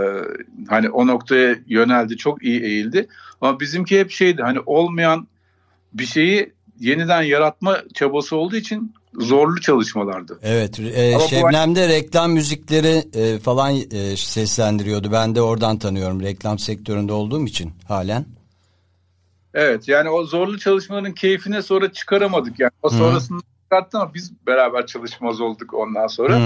[0.69, 3.07] hani o noktaya yöneldi, çok iyi eğildi.
[3.41, 5.27] Ama bizimki hep şeydi hani olmayan
[5.95, 10.39] bir şeyi yeniden yaratma çabası olduğu için zorlu çalışmalardı.
[10.43, 15.11] Evet, e, Ama Şebnem de reklam müzikleri e, falan e, seslendiriyordu.
[15.11, 18.25] Ben de oradan tanıyorum reklam sektöründe olduğum için halen.
[19.53, 22.71] Evet yani o zorlu çalışmaların keyfine sonra çıkaramadık yani.
[22.83, 26.41] O sonrasında çıkarttı ama biz beraber çalışmaz olduk ondan sonra.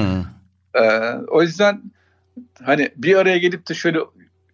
[0.75, 0.81] Ee,
[1.27, 1.81] o yüzden
[2.63, 3.99] hani bir araya gelip de şöyle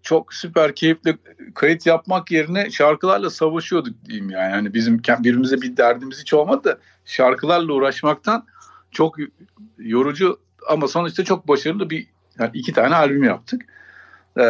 [0.05, 1.17] çok süper keyifli
[1.53, 4.51] kayıt yapmak yerine şarkılarla savaşıyorduk diyeyim yani.
[4.51, 8.45] yani bizim birbirimize bir derdimiz hiç olmadı da şarkılarla uğraşmaktan
[8.91, 9.17] çok
[9.77, 10.39] yorucu
[10.69, 12.07] ama sonuçta çok başarılı bir
[12.39, 13.61] yani iki tane albüm yaptık.
[14.37, 14.43] Ee,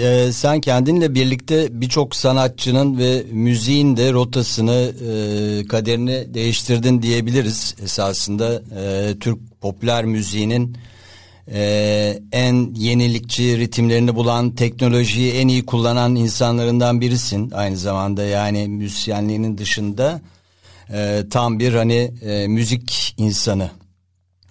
[0.00, 7.76] e, Sen kendinle birlikte birçok sanatçının ve müziğin de rotasını, e, kaderini değiştirdin diyebiliriz.
[7.82, 10.76] Esasında e, Türk popüler müziğinin
[11.52, 17.50] e, en yenilikçi ritimlerini bulan, teknolojiyi en iyi kullanan insanlarından birisin.
[17.50, 20.20] Aynı zamanda yani müzisyenliğinin dışında
[20.92, 23.70] e, tam bir hani e, müzik insanı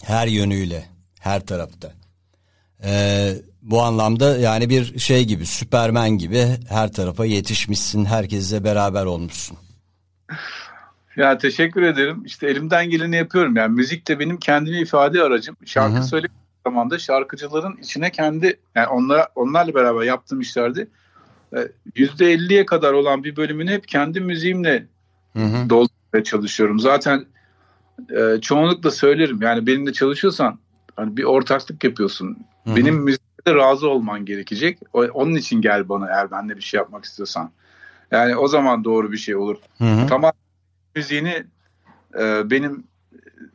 [0.03, 0.85] her yönüyle,
[1.19, 1.91] her tarafta.
[2.83, 9.57] Ee, bu anlamda yani bir şey gibi Süpermen gibi her tarafa yetişmişsin herkesle beraber olmuşsun.
[11.15, 12.23] Ya teşekkür ederim.
[12.25, 13.55] İşte elimden geleni yapıyorum.
[13.55, 15.55] Yani müzik de benim kendimi ifade aracım.
[15.65, 16.03] Şarkı Hı
[16.69, 16.71] hı.
[16.73, 20.41] söylediğim zaman da şarkıcıların içine kendi yani onlara onlarla beraber yaptığım
[21.55, 21.59] e,
[21.95, 24.85] yüzde 50'ye kadar olan bir bölümünü hep kendi müziğimle
[25.69, 26.79] doldurmaya çalışıyorum.
[26.79, 27.25] Zaten
[28.09, 29.41] e, çoğunlukla söylerim.
[29.41, 30.59] Yani benimle çalışıyorsan
[30.95, 32.37] hani bir ortaklık yapıyorsun.
[32.63, 32.75] Hı hı.
[32.75, 34.79] Benim müziğe de razı olman gerekecek.
[34.93, 37.51] O- Onun için gel bana eğer benimle bir şey yapmak istiyorsan.
[38.11, 40.07] Yani o zaman doğru bir şey olur Hı hı.
[40.07, 40.31] tamam
[40.95, 41.45] müziğini
[42.19, 42.83] e, benim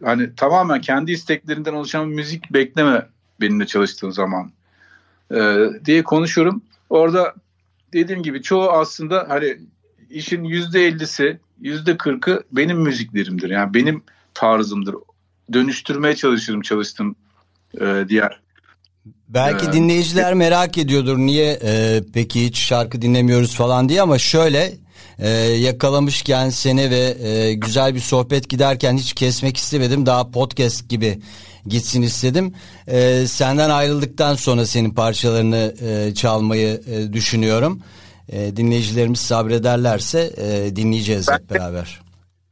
[0.05, 3.07] hani tamamen kendi isteklerinden oluşan müzik bekleme
[3.41, 4.53] benimle çalıştığın zaman
[5.35, 6.63] e, diye konuşuyorum.
[6.91, 7.35] Orada
[7.93, 9.59] dediğim gibi çoğu aslında hani
[10.11, 13.51] işin yüzde ellisi yüzde kırkı benim müziklerimdir.
[13.51, 14.03] Yani benim
[14.35, 14.95] tarzımdır.
[15.53, 17.17] Dönüştürmeye çalışırım çalıştığım
[17.81, 18.41] e, diğer
[19.29, 24.73] Belki Ee, dinleyiciler merak ediyordur niye e, peki hiç şarkı dinlemiyoruz falan diye ama şöyle
[25.21, 30.07] e, yakalamışken seni ve e, güzel bir sohbet giderken hiç kesmek istemedim.
[30.07, 31.21] Daha podcast gibi
[31.67, 32.55] gitsin istedim.
[32.87, 37.83] E, senden ayrıldıktan sonra senin parçalarını e, çalmayı e, düşünüyorum.
[38.29, 42.01] E, dinleyicilerimiz sabrederlerse e, dinleyeceğiz hep beraber.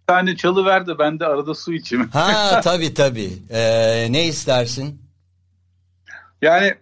[0.02, 2.08] bir tane çalı ver de ben de arada su içeyim.
[2.08, 3.32] Ha tabii tabii.
[3.50, 3.62] E,
[4.10, 5.02] ne istersin?
[6.42, 6.74] Yani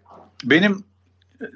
[0.44, 0.85] benim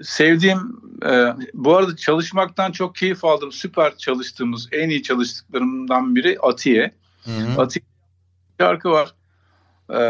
[0.03, 3.53] sevdiğim e, bu arada çalışmaktan çok keyif aldım.
[3.53, 6.95] Süper çalıştığımız en iyi çalıştıklarımdan biri Atiye.
[7.25, 7.61] Hı hı.
[7.61, 7.83] Atiye
[8.61, 9.15] şarkı var.
[9.95, 10.01] E,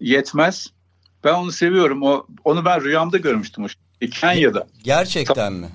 [0.00, 0.66] yetmez.
[1.24, 2.02] Ben onu seviyorum.
[2.02, 4.10] O onu ben rüyamda görmüştüm o şarkıyı.
[4.10, 4.66] Kenya'da.
[4.84, 5.68] Gerçekten mi?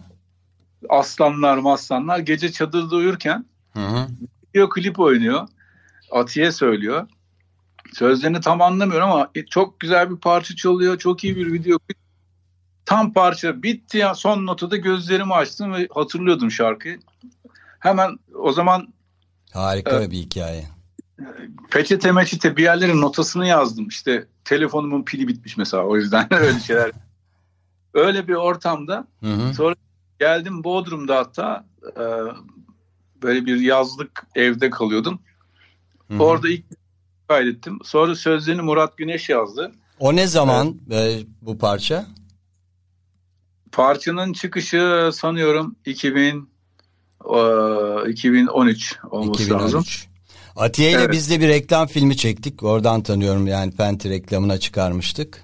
[0.89, 4.07] Aslanlar, maslanlar gece çadırda uyurken Hı hı.
[4.49, 5.47] video klip oynuyor.
[6.11, 7.07] Atiye söylüyor.
[7.93, 10.97] Sözlerini tam anlamıyorum ama çok güzel bir parça çalıyor.
[10.97, 11.97] Çok iyi bir video klip.
[12.91, 16.99] Tam parça bitti ya son notada gözlerimi açtım ve hatırlıyordum şarkıyı.
[17.79, 18.93] Hemen o zaman
[19.53, 20.65] Harika bir hikaye.
[21.69, 23.87] peçete meçete bir yerlerin notasını yazdım.
[23.87, 26.91] İşte telefonumun pili bitmiş mesela o yüzden öyle şeyler.
[27.93, 29.53] Öyle bir ortamda Hı hı.
[29.53, 29.75] Sonra
[30.19, 31.65] geldim Bodrum'da hatta
[31.97, 32.03] e,
[33.23, 35.19] böyle bir yazlık evde kalıyordum.
[36.07, 36.23] Hı hı.
[36.23, 36.65] Orada ilk
[37.27, 37.79] kaydettim.
[37.83, 39.71] Sonra sözlerini Murat Güneş yazdı.
[39.99, 42.05] O ne zaman e, bu parça?
[43.71, 46.49] Parçanın çıkışı sanıyorum 2000
[48.05, 49.79] e, 2013 olması lazım.
[49.79, 50.07] 2013.
[50.55, 51.11] Atiye ile Evet.
[51.11, 52.63] biz de bir reklam filmi çektik.
[52.63, 55.43] Oradan tanıyorum yani Penti reklamına çıkarmıştık.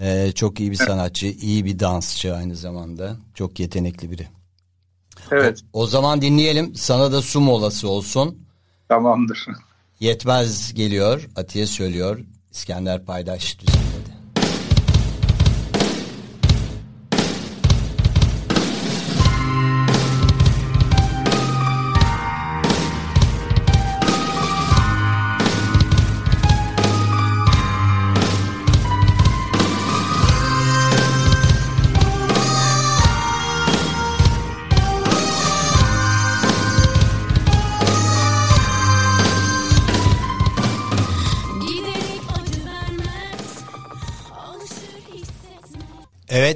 [0.00, 3.16] Ee, çok iyi bir sanatçı, iyi bir dansçı aynı zamanda.
[3.34, 4.28] Çok yetenekli biri.
[5.30, 6.74] Evet, O zaman dinleyelim.
[6.74, 8.38] Sana da su molası olsun.
[8.88, 9.46] tamamdır.
[10.00, 11.28] Yetmez geliyor.
[11.36, 12.20] Atiye söylüyor.
[12.52, 13.89] İskender Paydaş düzenledi.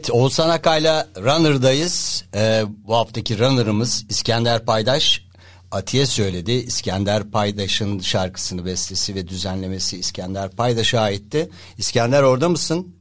[0.04, 2.24] Evet Oğuzhan Akay'la Runner'dayız.
[2.34, 5.24] Ee, bu haftaki Runner'ımız İskender Paydaş.
[5.70, 6.52] Atiye söyledi.
[6.52, 11.48] İskender Paydaş'ın şarkısını bestesi ve düzenlemesi İskender Paydaş'a aitti.
[11.78, 12.96] İskender orada mısın?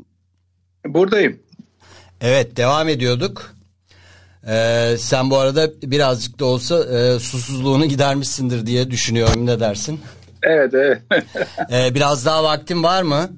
[0.85, 1.39] Buradayım.
[2.21, 3.55] Evet devam ediyorduk.
[4.47, 9.45] Ee, sen bu arada birazcık da olsa e, susuzluğunu gidermişsindir diye düşünüyorum.
[9.45, 10.01] Ne dersin?
[10.43, 11.01] Evet evet.
[11.71, 13.29] Ee, biraz daha vaktin var mı?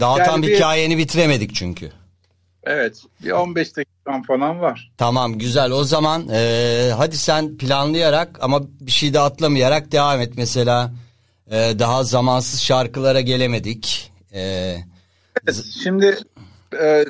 [0.00, 1.92] Daha Yani tam bir- hikayeni bitiremedik çünkü.
[2.66, 3.02] Evet.
[3.24, 4.92] Bir 15 dakikam falan var.
[4.96, 10.32] Tamam güzel o zaman e, hadi sen planlayarak ama bir şey de atlamayarak devam et.
[10.36, 10.92] Mesela
[11.50, 14.12] e, daha zamansız şarkılara gelemedik.
[14.32, 14.76] E,
[15.44, 16.18] Evet, şimdi
[16.82, 17.04] e,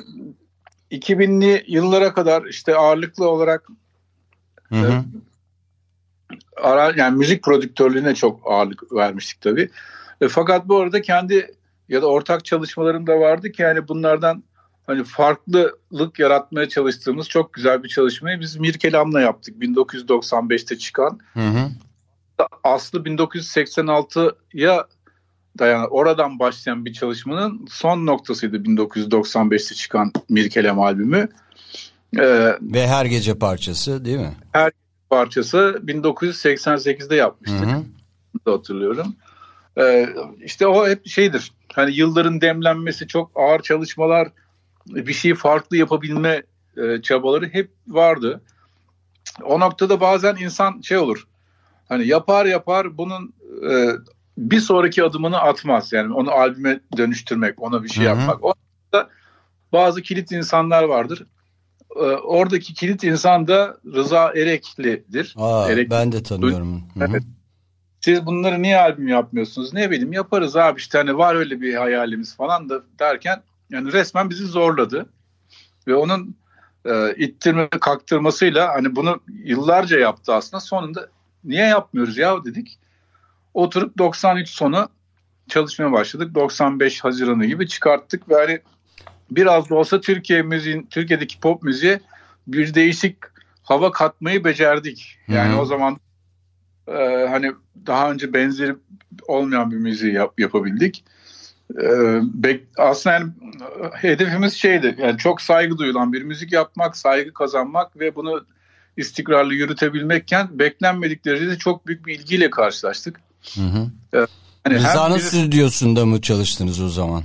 [0.91, 3.67] 2000'li yıllara kadar işte ağırlıklı olarak
[4.69, 5.03] hı hı.
[6.61, 9.69] ara, yani müzik prodüktörlüğüne çok ağırlık vermiştik tabii.
[10.21, 11.51] E, fakat bu arada kendi
[11.89, 14.43] ya da ortak çalışmalarım da vardı ki yani bunlardan
[14.87, 21.19] hani farklılık yaratmaya çalıştığımız çok güzel bir çalışmayı biz Mirkelam'la yaptık 1995'te çıkan.
[21.33, 21.69] Hı hı.
[22.63, 24.87] Aslı 1986'ya
[25.59, 31.29] dayanan oradan başlayan bir çalışmanın son noktasıydı 1995'te çıkan Mirkelem albümü.
[32.17, 34.33] Ee, Ve her gece parçası değil mi?
[35.09, 37.65] parçası 1988'de yapmıştık.
[37.65, 37.83] Hı
[38.45, 38.51] hı.
[38.51, 39.15] hatırlıyorum.
[39.79, 40.09] Ee,
[40.43, 41.51] işte o hep şeydir.
[41.73, 44.27] Hani yılların demlenmesi, çok ağır çalışmalar,
[44.87, 46.43] bir şeyi farklı yapabilme
[46.77, 48.41] e, çabaları hep vardı.
[49.43, 51.27] O noktada bazen insan şey olur.
[51.89, 53.33] Hani yapar yapar bunun
[53.69, 53.89] e,
[54.37, 55.93] bir sonraki adımını atmaz.
[55.93, 58.19] Yani onu albüme dönüştürmek, ona bir şey Hı hı.
[58.19, 58.43] yapmak.
[58.43, 59.09] O noktada
[59.73, 61.25] bazı kilit insanlar vardır.
[61.95, 65.35] Ee, oradaki kilit insan da Rıza Erekli'dir.
[65.37, 66.83] Aa, Erek- ben de tanıyorum.
[67.01, 67.23] Evet.
[68.01, 69.73] Siz bunları niye albüm yapmıyorsunuz?
[69.73, 74.29] Ne bileyim yaparız abi işte hani var öyle bir hayalimiz falan da derken yani resmen
[74.29, 75.09] bizi zorladı.
[75.87, 76.35] Ve onun
[76.85, 80.61] e, ittirme kaktırmasıyla hani bunu yıllarca yaptı aslında.
[80.61, 81.09] Sonunda
[81.43, 82.79] niye yapmıyoruz ya dedik.
[83.53, 84.89] Oturup 93 sonu
[85.47, 86.35] çalışmaya başladık.
[86.35, 88.59] 95 Haziran'ı gibi çıkarttık ve hani
[89.31, 91.99] biraz da olsa Türkiye müziğin Türkiye'deki pop müziğe
[92.47, 93.17] bir değişik
[93.63, 95.17] hava katmayı becerdik.
[95.27, 95.61] Yani Hı hı.
[95.61, 95.97] o zaman
[96.87, 97.51] e, hani
[97.87, 98.75] daha önce benzeri
[99.27, 101.03] olmayan bir müziği yap, yapabildik.
[101.75, 101.85] E,
[102.21, 103.31] bek, aslında yani
[103.93, 104.95] e, hedefimiz şeydi.
[105.01, 108.45] Yani çok saygı duyulan bir müzik yapmak, saygı kazanmak ve bunu
[108.97, 113.19] istikrarlı yürütebilmekken beklenmedik derecede çok büyük bir ilgiyle karşılaştık.
[113.55, 113.87] Hı hı.
[114.63, 117.23] Hani hem Rıza'nın bir- stüdyosunda mı çalıştınız o zaman?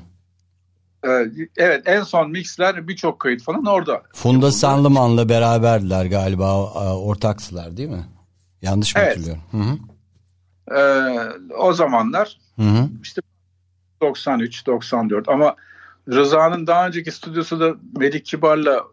[1.07, 1.11] e,
[1.57, 4.03] evet en son mixler birçok kayıt falan orada.
[4.15, 4.53] Funda.
[4.53, 8.05] Sanlıman'la beraberdiler galiba ortaksılar değil mi?
[8.63, 9.17] Yanlış mı Evet.
[9.17, 9.43] hatırlıyorum?
[9.51, 9.79] Hı hı.
[10.77, 12.83] E, o zamanlar Hı hı.
[12.83, 13.19] 93,
[14.67, 15.57] 94 ama
[16.09, 18.85] Rıza'nın daha önceki stüdyosu da Melik Kibar'la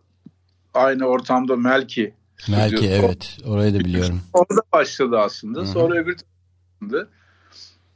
[0.73, 2.13] aynı ortamda Melki.
[2.37, 2.85] Stüdyosu.
[2.85, 3.37] evet.
[3.45, 4.21] Orayı da biliyorum.
[4.33, 5.59] Orada başladı aslında.
[5.59, 5.67] Hı hı.
[5.67, 7.09] Sonra öbür tarafında.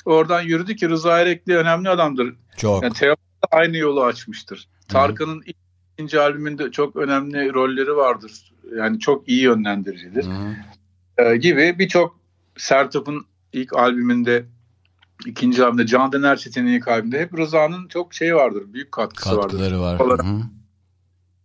[0.06, 2.36] Oradan yürüdü ki Rıza Erekli önemli adamdır.
[2.58, 2.84] Çok.
[2.84, 4.68] Yani Teoman'da aynı yolu açmıştır.
[4.88, 5.58] Tarkan'ın ilk-
[5.94, 8.54] ikinci albümünde çok önemli rolleri vardır.
[8.78, 10.26] Yani çok iyi yönlendiricidir.
[10.26, 10.56] Hı hı.
[11.18, 12.20] Ee, gibi birçok
[12.58, 14.46] Sertab'ın ilk albümünde
[15.26, 18.64] ikinci albümde Candan Erçetin'in ilk albümünde hep Rıza'nın çok şeyi vardır.
[18.74, 19.42] Büyük katkısı vardır.
[19.42, 20.02] Katkıları var.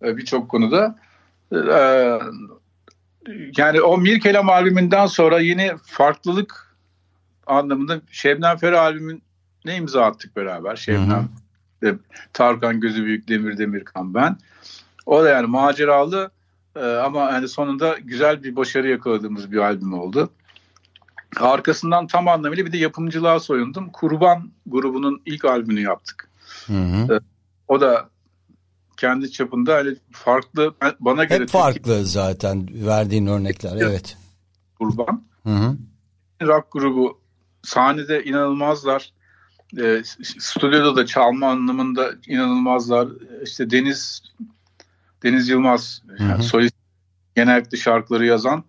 [0.02, 0.98] Ee, birçok konuda.
[1.52, 2.18] Ee,
[3.56, 6.76] yani o Mirkelam albümünden sonra yine farklılık
[7.46, 10.76] anlamında Şebnem Ferah albümüne imza attık beraber.
[10.76, 11.28] Şebnem,
[11.84, 11.94] e,
[12.32, 14.36] Tarkan Gözü Büyük, Demir Demirkan ben.
[15.06, 16.30] O da yani maceralı
[16.76, 20.30] e, ama yani sonunda güzel bir başarı yakaladığımız bir albüm oldu.
[21.36, 23.90] Arkasından tam anlamıyla bir de yapımcılığa soyundum.
[23.92, 26.30] Kurban grubunun ilk albümünü yaptık.
[26.66, 27.20] Hı hı.
[27.68, 28.08] O da
[28.96, 33.76] kendi çapında hani farklı bana göre Hep farklı zaten verdiğin örnekler.
[33.76, 34.16] Evet.
[34.78, 35.24] Kurban.
[35.42, 35.76] Hı hı.
[36.42, 37.20] Rock grubu
[37.62, 39.12] sahnede inanılmazlar.
[39.78, 40.02] E,
[40.38, 43.08] stüdyoda da çalma anlamında inanılmazlar.
[43.44, 44.22] İşte Deniz
[45.22, 46.42] Deniz Yılmaz yani Hı hı.
[46.42, 46.74] solist
[47.36, 48.64] genellikle şarkıları yazan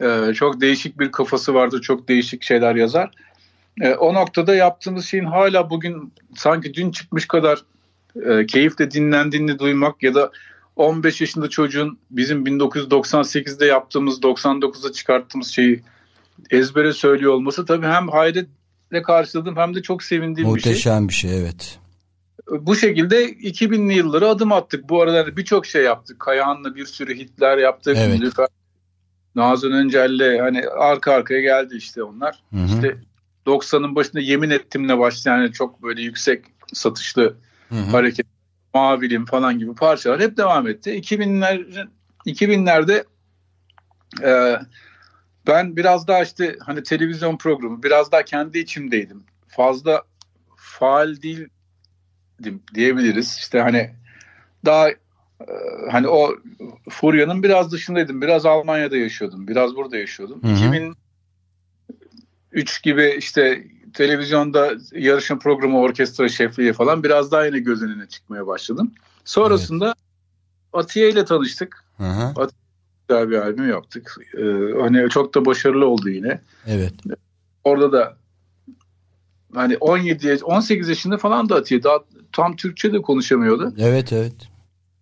[0.00, 1.80] e, çok değişik bir kafası vardır.
[1.80, 3.10] Çok değişik şeyler yazar.
[3.80, 7.64] E, o noktada yaptığımız şeyin hala bugün sanki dün çıkmış kadar
[8.26, 10.30] e, keyifle dinlendiğini duymak ya da
[10.76, 15.82] 15 yaşında çocuğun bizim 1998'de yaptığımız 99'da çıkarttığımız şeyi
[16.50, 20.72] ezbere söylüyor olması tabii hem hayretle karşıladım hem de çok sevindiğim bir şey.
[20.72, 21.78] Muhteşem bir şey evet.
[22.50, 24.88] Bu şekilde 2000'li yıllara adım attık.
[24.88, 26.20] Bu arada birçok şey yaptık.
[26.20, 27.96] Kayahan'la bir sürü hitler yaptık.
[27.98, 28.18] Evet.
[28.18, 28.46] Nilüfer,
[29.34, 32.42] Nazan Öncel'le hani arka arkaya geldi işte onlar.
[32.50, 32.66] Hı hı.
[32.66, 32.96] İşte
[33.46, 37.36] 90'ın başında yemin ettimle başlayan yani çok böyle yüksek satışlı
[37.68, 37.90] Hı hı.
[37.90, 38.26] hareket
[38.74, 40.90] Mavilim falan gibi parçalar hep devam etti.
[40.90, 41.86] 2000'ler
[42.26, 43.04] 2000'lerde
[44.22, 44.60] e,
[45.46, 49.22] ben biraz daha işte hani televizyon programı biraz daha kendi içimdeydim.
[49.48, 50.02] Fazla
[50.56, 53.36] faal değildim diyebiliriz.
[53.38, 53.90] İşte hani
[54.64, 54.88] daha
[55.90, 56.36] hani o
[56.90, 58.22] furyanın biraz dışındaydım.
[58.22, 59.48] Biraz Almanya'da yaşıyordum.
[59.48, 60.42] Biraz burada yaşıyordum.
[60.42, 60.54] Hı hı.
[62.52, 63.64] 2003 gibi işte
[63.94, 68.92] televizyonda yarışma programı orkestra şefliği falan biraz daha yine göz önüne çıkmaya başladım.
[69.24, 69.94] Sonrasında
[70.72, 71.84] Atiye ile tanıştık.
[71.96, 72.48] Hı hı.
[73.08, 74.16] Güzel bir albüm yaptık.
[74.38, 74.42] Ee,
[74.80, 76.40] hani çok da başarılı oldu yine.
[76.66, 76.92] Evet.
[77.64, 78.16] Orada da
[79.54, 81.98] hani 17 yaş- 18 yaşında falan da Atiye daha
[82.32, 83.74] tam Türkçe de konuşamıyordu.
[83.78, 84.34] Evet evet.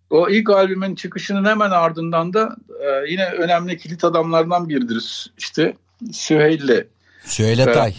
[0.09, 5.31] O ilk albümün çıkışının hemen ardından da e, yine önemli kilit adamlardan biridir.
[5.37, 5.75] İşte
[6.11, 6.87] Süheyl'le,
[7.25, 7.77] Süheyl Evet.
[7.77, 7.93] Atay.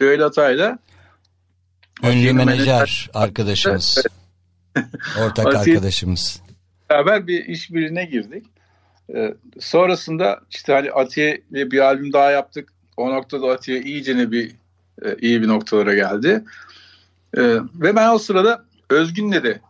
[0.00, 0.78] Süheyl Atay'la
[2.04, 4.04] Ünlü menajer arkadaşımız.
[5.20, 6.40] Ortak Atiye- arkadaşımız.
[6.90, 8.46] beraber bir işbirliğine girdik.
[9.14, 12.72] Ee, sonrasında işte hani Atiye bir albüm daha yaptık.
[12.96, 14.50] O noktada Atiye iyicene bir
[15.04, 16.44] e, iyi bir noktalara geldi.
[17.36, 17.40] Ee,
[17.74, 19.60] ve ben o sırada Özgün'le de e,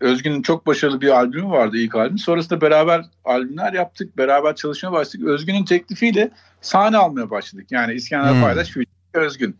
[0.00, 2.18] Özgün'ün çok başarılı bir albümü vardı ilk albüm.
[2.18, 4.18] Sonrasında beraber albümler yaptık.
[4.18, 5.26] Beraber çalışmaya başladık.
[5.26, 7.66] Özgün'ün teklifiyle sahne almaya başladık.
[7.70, 8.42] Yani İskender Hmm.
[8.42, 8.76] Paydaş,
[9.14, 9.56] Özgün.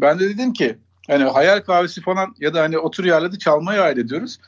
[0.00, 0.78] Ben de dedim ki
[1.08, 4.38] hani hayal kahvesi falan ya da hani otur yerlerde çalmayı hayal ediyoruz.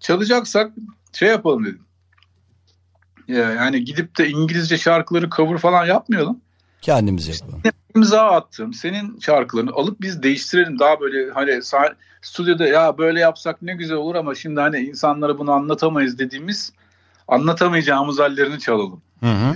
[0.00, 0.72] Çalacaksak
[1.12, 1.82] şey yapalım dedim.
[3.28, 6.40] Ya, Yani gidip de İngilizce şarkıları cover falan yapmayalım.
[6.80, 7.62] Kendimiz yapalım.
[7.96, 8.72] İmza attım.
[8.72, 10.78] Senin şarkılarını alıp biz değiştirelim.
[10.78, 11.60] Daha böyle hani
[12.22, 16.72] stüdyoda ya böyle yapsak ne güzel olur ama şimdi hani insanlara bunu anlatamayız dediğimiz
[17.28, 19.02] anlatamayacağımız hallerini çalalım.
[19.20, 19.54] Hı hı.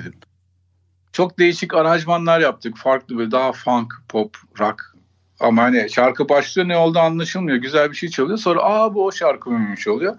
[1.12, 2.76] Çok değişik aranjmanlar yaptık.
[2.76, 4.94] Farklı böyle daha funk, pop, rock.
[5.40, 7.58] Ama hani şarkı başlıyor ne oldu anlaşılmıyor.
[7.58, 8.38] Güzel bir şey çalıyor.
[8.38, 10.16] Sonra aa bu o şarkı mıymış oluyor.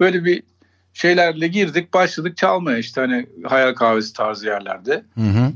[0.00, 0.42] Böyle bir
[0.92, 5.04] şeylerle girdik başladık çalmaya işte hani hayal kahvesi tarzı yerlerde.
[5.14, 5.52] Hı hı.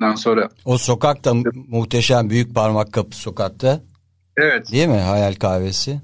[0.00, 3.80] Ondan sonra O sokak da mu- muhteşem büyük parmak kapı sokakta.
[4.36, 4.98] evet Değil mi?
[5.00, 6.00] Hayal kahvesi.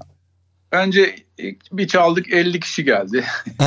[1.37, 3.25] ilk bir çaldık 50 kişi geldi.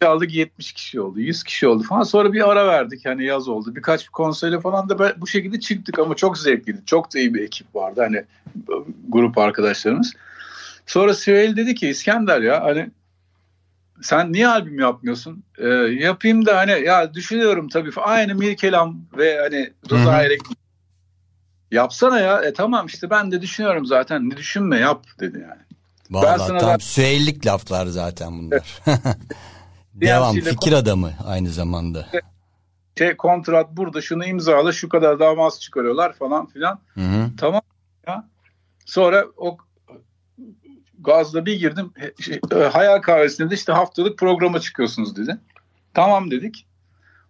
[0.00, 2.02] Bir çaldık 70 kişi oldu 100 kişi oldu falan.
[2.02, 3.76] Sonra bir ara verdik hani yaz oldu.
[3.76, 6.78] Birkaç konsere falan da bu şekilde çıktık ama çok zevkliydi.
[6.86, 8.24] Çok da iyi bir ekip vardı hani
[9.08, 10.12] grup arkadaşlarımız.
[10.86, 12.90] Sonra Süheyl dedi ki İskender ya hani
[14.02, 15.44] sen niye albüm yapmıyorsun?
[15.58, 15.68] Ee,
[16.00, 17.90] yapayım da hani ya düşünüyorum tabii.
[17.96, 19.72] Aynı Mirkelam ve hani.
[19.90, 20.40] Rıza Erek
[21.70, 22.42] yapsana ya.
[22.42, 24.30] E tamam işte ben de düşünüyorum zaten.
[24.30, 25.62] Ne düşünme yap dedi yani.
[26.10, 28.82] Vallahi sana tam da- süheylik laflar zaten bunlar.
[29.94, 32.06] Devam fikir adamı aynı zamanda.
[32.98, 36.80] Şey kontrat burada şunu imzala şu kadar damas çıkarıyorlar falan filan.
[36.94, 37.30] Hı hı.
[37.38, 37.62] Tamam
[38.06, 38.28] ya.
[38.84, 39.56] Sonra o
[40.98, 41.92] gazla bir girdim.
[42.20, 45.38] Şey, e, hayal kahvesinde de işte haftalık programa çıkıyorsunuz dedi.
[45.94, 46.66] Tamam dedik.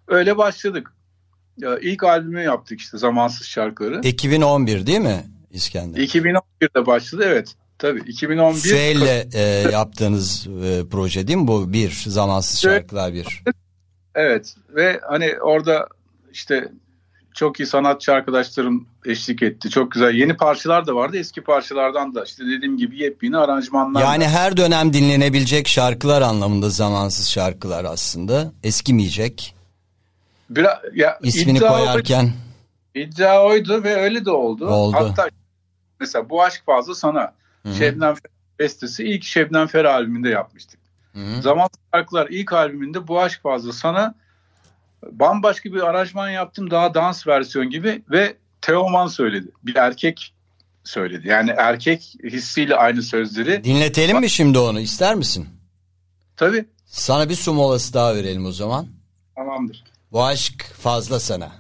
[0.09, 0.93] Öyle başladık.
[1.59, 4.01] Ya, ilk albümü yaptık işte Zamansız Şarkıları.
[4.01, 6.01] 2011 değil mi İskender?
[6.01, 7.55] 2011'de başladı evet.
[7.79, 9.41] Tabii 2011 Süheyl'le e,
[9.73, 11.73] yaptığınız e, proje değil mi bu?
[11.73, 13.43] Bir, zamansız şarkılar bir.
[14.15, 15.89] Evet ve hani orada
[16.33, 16.73] işte
[17.35, 19.71] çok iyi sanatçı arkadaşlarım eşlik etti.
[19.71, 21.17] Çok güzel yeni parçalar da vardı.
[21.19, 24.01] Eski parçalardan da işte dediğim gibi yepyeni aranjmanlar.
[24.01, 28.53] Yani her dönem dinlenebilecek şarkılar anlamında zamansız şarkılar aslında.
[28.63, 29.55] Eskimeyecek.
[30.51, 32.33] Biraz, ya, İsmini iddia koyarken oydu,
[32.95, 34.67] iddia oydu ve öyle de oldu.
[34.67, 34.97] Oldu.
[34.97, 35.29] Hatta
[36.01, 37.33] mesela bu aşk fazla sana.
[37.63, 37.75] Hı hı.
[37.75, 40.81] Şebnem Ferah bestesi ilk Şebnem Ferah albümünde yapmıştık.
[41.13, 41.43] Hı hı.
[41.43, 44.15] Zamansız şarkılar ilk albümünde bu aşk fazla sana
[45.11, 49.49] bambaşka bir aranjman yaptım daha dans versiyon gibi ve Teoman söyledi.
[49.63, 50.35] Bir erkek
[50.85, 51.29] söyledi.
[51.29, 53.65] Yani erkek hissiyle aynı sözleri.
[53.65, 55.49] dinletelim mi şimdi onu ister misin?
[56.37, 58.87] Tabii Sana bir su molası daha verelim o zaman.
[59.35, 59.85] tamamdır.
[60.13, 61.53] Bu aşk fazla sana.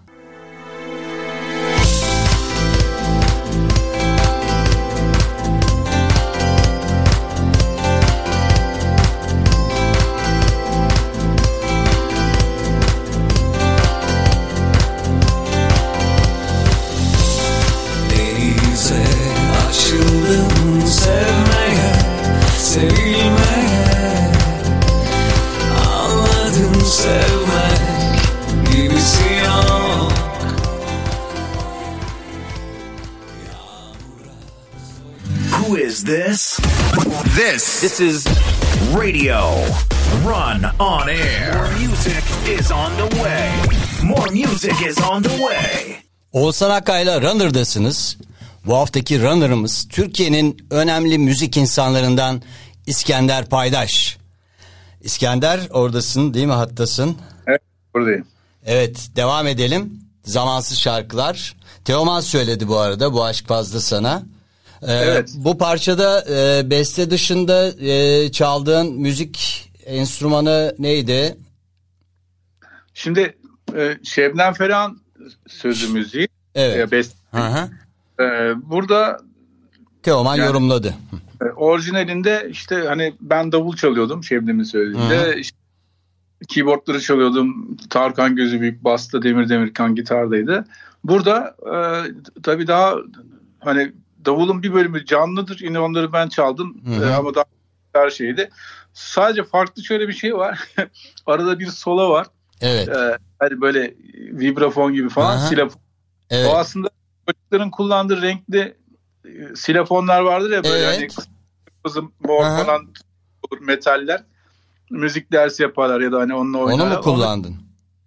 [36.36, 36.56] İs
[37.36, 37.80] this?
[37.80, 38.26] This This is
[38.94, 39.40] Radio
[40.24, 41.52] Run on Air.
[41.54, 42.24] More music
[42.58, 43.50] is on the way.
[44.02, 45.96] More music is on the way.
[46.32, 48.16] Oğuzhan Akay'la Runner'dasınız.
[48.66, 52.42] Bu haftaki Runner'ımız Türkiye'nin önemli müzik insanlarından
[52.86, 54.18] İskender Paydaş.
[55.00, 57.16] İskender oradasın değil mi hattasın?
[57.46, 57.60] Evet
[57.94, 58.26] buradayım.
[58.66, 60.00] Evet devam edelim.
[60.24, 61.56] Zamansız şarkılar.
[61.84, 64.22] Teoman söyledi bu arada bu aşk fazla sana.
[64.82, 65.34] Ee, Evet.
[65.36, 71.36] Bu parçada e, beste dışında e, çaldığın müzik enstrümanı neydi?
[72.94, 73.36] Şimdi
[73.76, 75.00] e, Şebnem Ferah'ın
[75.48, 76.28] sözü müziği.
[76.54, 76.76] Evet.
[76.78, 77.68] E, best, Hı
[78.20, 78.24] e,
[78.70, 79.20] burada
[80.02, 80.94] Teoman Yani- yorumladı.
[81.42, 85.36] e, orijinalinde işte hani ben davul çalıyordum Şebnem'in söylediğinde.
[85.38, 85.56] İşte
[86.48, 87.76] keyboardları çalıyordum.
[87.90, 90.64] Tarkan Gözü Büyük basta Demir Demirkan gitardaydı.
[91.04, 91.76] Burada e,
[92.42, 92.94] tabii daha
[93.58, 93.92] hani
[94.26, 95.60] davulun bir bölümü canlıdır.
[95.60, 96.76] Yine onları ben çaldım.
[96.86, 97.04] Hı hı.
[97.10, 97.44] E, ama daha
[97.92, 98.50] her şeydi.
[98.92, 100.68] Sadece farklı şöyle bir şey var.
[101.26, 102.26] Arada bir sola var.
[102.60, 102.88] Evet.
[102.88, 103.94] E, hani böyle
[104.32, 105.36] vibrafon gibi falan.
[105.36, 105.46] Aha.
[105.46, 105.80] Silafon.
[106.30, 106.50] Evet.
[106.50, 106.88] O aslında
[107.28, 108.76] çocukların kullandığı renkli
[109.24, 110.96] e, silafonlar vardır ya böyle Evet.
[110.96, 111.26] hani
[111.84, 112.64] kızı mor Aha.
[112.64, 112.88] falan
[113.60, 114.24] metaller.
[114.90, 116.96] Müzik dersi yaparlar ya da hani onunla Onu oynarlar.
[116.96, 117.56] mu kullandın?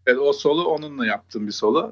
[0.07, 1.91] Evet, o solo onunla yaptığım bir solo.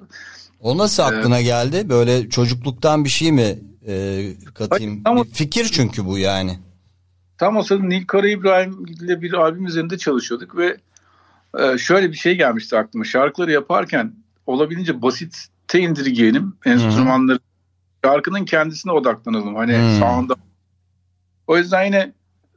[0.62, 1.90] O nasıl aklına geldi?
[1.90, 5.02] Böyle çocukluktan bir şey mi e, katayım?
[5.04, 6.60] Hayır, Bir fikir çünkü bu yani.
[7.38, 10.78] Tam o sırada Nil Kara İbrahim ile bir albüm üzerinde çalışıyorduk ve
[11.60, 13.06] e, şöyle bir şey gelmişti aklıma.
[13.06, 14.14] Şarkıları yaparken
[14.46, 17.40] olabildiğince basite indirgeyelim enstrümanları.
[18.06, 19.56] Şarkının kendisine odaklanalım.
[19.56, 20.00] Hani Hmm.
[20.00, 20.36] sound'a.
[21.48, 22.12] O yüzden yine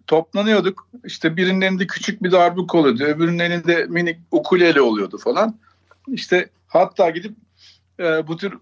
[0.07, 0.89] toplanıyorduk.
[1.05, 3.05] İşte birinin elinde küçük bir darbuk oluyordu.
[3.05, 5.59] Öbürünün elinde minik ukulele oluyordu falan.
[6.09, 7.35] İşte hatta gidip
[8.01, 8.55] e, bu tür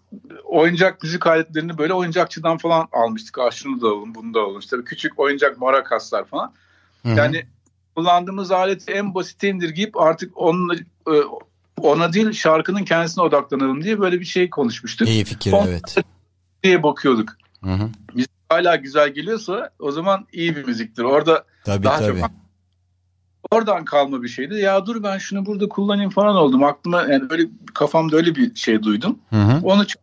[0.44, 3.38] oyuncak müzik aletlerini böyle oyuncakçıdan falan almıştık.
[3.38, 4.58] Ah şunu da alalım bunu da alalım.
[4.58, 6.52] İşte küçük oyuncak marakaslar falan.
[7.02, 7.16] Hı hı.
[7.16, 7.46] Yani
[7.96, 10.74] kullandığımız aleti en basite indirgeyip artık onunla,
[11.08, 11.12] e,
[11.80, 15.08] ona değil şarkının kendisine odaklanalım diye böyle bir şey konuşmuştuk.
[15.08, 15.96] İyi fikir On- evet.
[16.62, 17.36] diye bakıyorduk.
[17.64, 17.88] Hı hı.
[18.14, 21.02] Müzik hala güzel geliyorsa o zaman iyi bir müziktir.
[21.02, 22.20] Orada Tabii Daha tabii.
[22.20, 22.30] çok-
[23.50, 24.54] oradan kalma bir şeydi.
[24.54, 26.64] Ya dur ben şunu burada kullanayım falan oldum.
[26.64, 27.42] Aklıma yani öyle
[27.74, 29.18] kafamda öyle bir şey duydum.
[29.30, 29.60] Hı hı.
[29.62, 30.02] Onu çok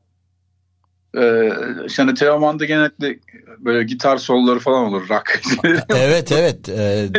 [1.18, 1.54] ee,
[1.98, 3.20] yani Teoman'da genellikle
[3.60, 5.42] böyle gitar solları falan olur rock.
[5.90, 6.70] evet evet.
[6.70, 7.10] E,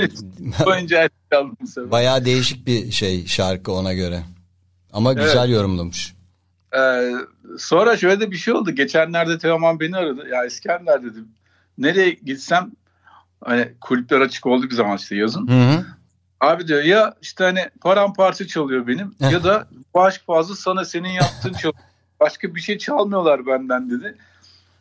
[1.66, 1.90] sefer.
[1.90, 4.22] bayağı değişik bir şey şarkı ona göre.
[4.92, 5.24] Ama Evet.
[5.24, 6.14] güzel yorumlamış.
[6.76, 7.12] Ee,
[7.58, 8.70] sonra şöyle de bir şey oldu.
[8.70, 10.28] Geçenlerde Teoman beni aradı.
[10.28, 11.28] Ya İskender dedim.
[11.78, 12.70] Nereye gitsem
[13.44, 15.48] hani kulüpler açık olduğu bir zaman işte yazın.
[15.48, 15.84] Hı hı.
[16.40, 21.08] Abi diyor ya işte hani paramparça çalıyor benim ya da bu aşk fazla sana senin
[21.08, 21.74] yaptığın çalıyor.
[22.20, 24.16] Başka bir şey çalmıyorlar benden dedi.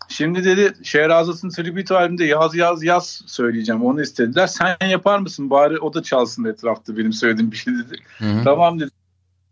[0.09, 4.47] Şimdi dedi Şehrazat'ın tribute albümünde yaz yaz yaz söyleyeceğim onu istediler.
[4.47, 7.95] Sen yapar mısın bari o da çalsın etrafta benim söylediğim bir şey dedi.
[8.17, 8.43] Hı hı.
[8.43, 8.91] Tamam dedi.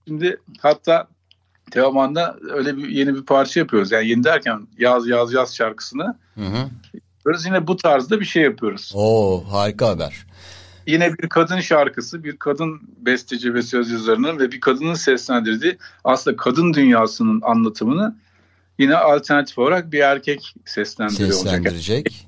[0.07, 1.07] Şimdi hatta
[1.71, 3.91] Teoman'da öyle bir yeni bir parça yapıyoruz.
[3.91, 6.17] Yani yeni derken yaz yaz yaz şarkısını.
[6.35, 6.69] Hı hı.
[7.25, 8.91] Böyle yine bu tarzda bir şey yapıyoruz.
[8.95, 10.25] Oo harika haber.
[10.87, 16.37] Yine bir kadın şarkısı, bir kadın besteci ve söz yazarının ve bir kadının seslendirdiği aslında
[16.37, 18.15] kadın dünyasının anlatımını
[18.79, 21.43] yine alternatif olarak bir erkek seslendiriyor olacak.
[21.43, 22.27] Seslendirecek.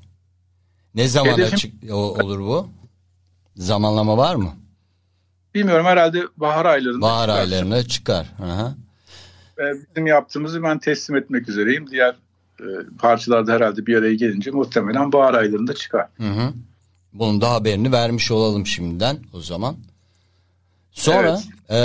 [0.96, 2.70] Ne zaman Hedefim- açık o- olur bu?
[3.56, 4.54] Zamanlama var mı?
[5.56, 7.02] Bilmiyorum herhalde bahar aylarında.
[7.02, 7.40] Bahar çıkar.
[7.42, 8.26] aylarına çıkar.
[8.38, 8.76] Hı.
[9.60, 11.90] Ee, Bizim yaptığımızı ben teslim etmek üzereyim.
[11.92, 12.16] Diğer
[12.60, 12.66] e,
[13.00, 16.08] parçalar da herhalde bir araya gelince muhtemelen bahar aylarında çıkar.
[16.18, 16.54] Hı hı.
[17.16, 19.76] Bunun da haberini vermiş olalım şimdiden o zaman.
[20.92, 21.40] Sonra
[21.70, 21.78] e,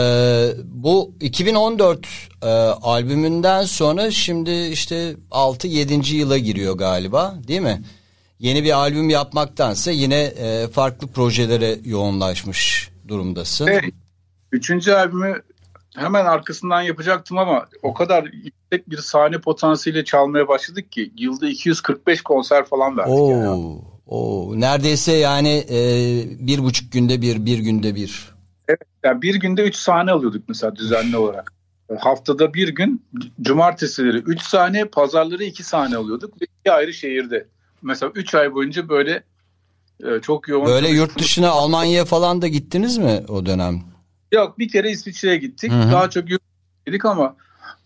[0.65, 2.07] bu 2014
[2.43, 2.47] e,
[2.83, 6.15] albümünden sonra şimdi işte 6-7.
[6.15, 7.83] yıla giriyor galiba değil mi?
[8.39, 13.67] Yeni bir albüm yapmaktansa yine e, farklı projelere yoğunlaşmış durumdasın.
[13.67, 13.81] Ve
[14.53, 15.43] üçüncü albümü
[15.97, 22.23] hemen arkasından yapacaktım ama o kadar yüksek bir sahne potansiyeliyle çalmaya başladık ki yılda 245
[22.23, 23.13] konser falan verdik.
[23.31, 23.79] yani.
[24.07, 25.79] Oo, neredeyse yani e,
[26.47, 28.31] bir buçuk günde bir, bir günde bir.
[29.05, 31.53] Yani bir günde 3 sahne alıyorduk mesela düzenli olarak.
[31.99, 33.05] Haftada bir gün
[33.41, 37.47] cumartesileri 3 sahne, pazarları 2 sahne alıyorduk ve iki ayrı şehirde.
[37.83, 39.23] Mesela 3 ay boyunca böyle
[40.05, 40.67] e, çok yoğun.
[40.67, 43.83] Böyle yurt dışına Almanya'ya falan da gittiniz mi o dönem?
[44.33, 45.73] Yok bir kere İsviçre'ye gittik.
[45.73, 45.93] Hı hı.
[45.93, 46.43] Daha çok yurt
[46.87, 47.37] dedik ama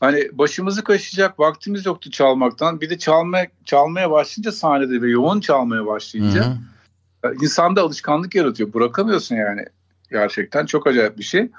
[0.04, 2.80] hani başımızı kaşıyacak vaktimiz yoktu çalmaktan.
[2.80, 7.34] Bir de çalmaya çalmaya başlayınca sahnede ve yoğun çalmaya başlayınca Hı hı.
[7.42, 8.72] insanda alışkanlık yaratıyor.
[8.72, 9.64] Bırakamıyorsun yani.
[10.10, 11.50] Gerçekten çok acayip bir şey.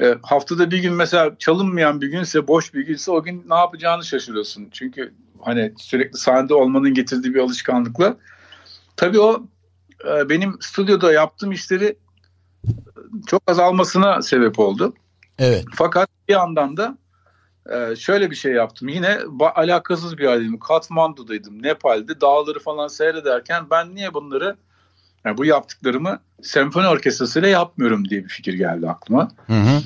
[0.00, 4.04] E, haftada bir gün mesela çalınmayan bir günse, boş bir günse o gün ne yapacağını
[4.04, 4.68] şaşırıyorsun.
[4.72, 8.16] Çünkü hani sürekli sahnede olmanın getirdiği bir alışkanlıkla.
[8.96, 9.46] Tabii o
[10.08, 11.96] e, benim stüdyoda yaptığım işleri
[13.26, 14.94] çok azalmasına sebep oldu.
[15.38, 15.64] Evet.
[15.74, 16.98] Fakat bir yandan da
[17.70, 18.88] e, şöyle bir şey yaptım.
[18.88, 19.18] Yine
[19.54, 24.56] alakasız bir halde Katmandu'daydım, Nepal'de dağları falan seyrederken ben niye bunları
[25.24, 29.28] Yani bu yaptıklarımı senfoni orkestrasıyla yapmıyorum diye bir fikir geldi aklıma.
[29.46, 29.80] Hı hı.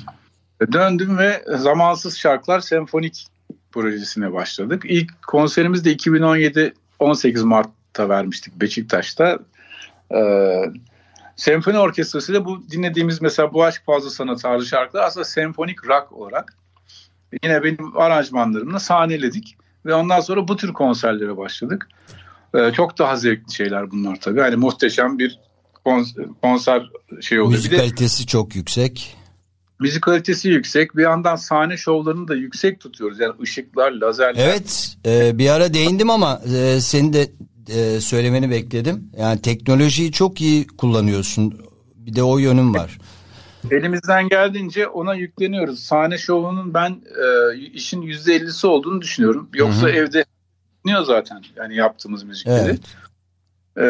[0.73, 3.27] Döndüm ve Zamansız Şarkılar Senfonik
[3.71, 4.83] projesine başladık.
[4.85, 9.39] İlk konserimiz de 2017 18 Mart'ta vermiştik Beşiktaş'ta.
[10.15, 10.71] Ee,
[11.35, 16.53] senfoni orkestrasıyla bu dinlediğimiz mesela Bu Aşk Fazla Sana tarzı şarkılar aslında senfonik rock olarak
[17.43, 19.57] yine benim aranjmanlarımla sahneledik.
[19.85, 21.87] Ve ondan sonra bu tür konserlere başladık.
[22.55, 24.39] Ee, çok daha zevkli şeyler bunlar tabii.
[24.39, 25.39] Yani muhteşem bir
[25.85, 26.89] konser, konser
[27.21, 27.57] şey oluyor.
[27.57, 29.15] Müzik Bir de kalitesi çok yüksek.
[29.79, 30.95] müzik kalitesi yüksek.
[30.95, 33.19] Bir yandan sahne şovlarını da yüksek tutuyoruz.
[33.19, 34.47] Yani ışıklar, lazerler.
[34.47, 37.31] Evet e, bir ara değindim ama e, senin de
[37.69, 39.11] e, söylemeni bekledim.
[39.19, 41.61] Yani teknolojiyi çok iyi kullanıyorsun.
[41.95, 42.97] Bir de o yönün var.
[43.71, 45.79] Elimizden geldiğince ona yükleniyoruz.
[45.79, 49.49] Sahne şovunun ben e, işin %50'si olduğunu düşünüyorum.
[49.53, 50.25] Yoksa evde
[50.85, 52.69] dinliyor zaten yani yaptığımız müzikleri.
[52.69, 52.79] Evet.
[53.77, 53.85] E,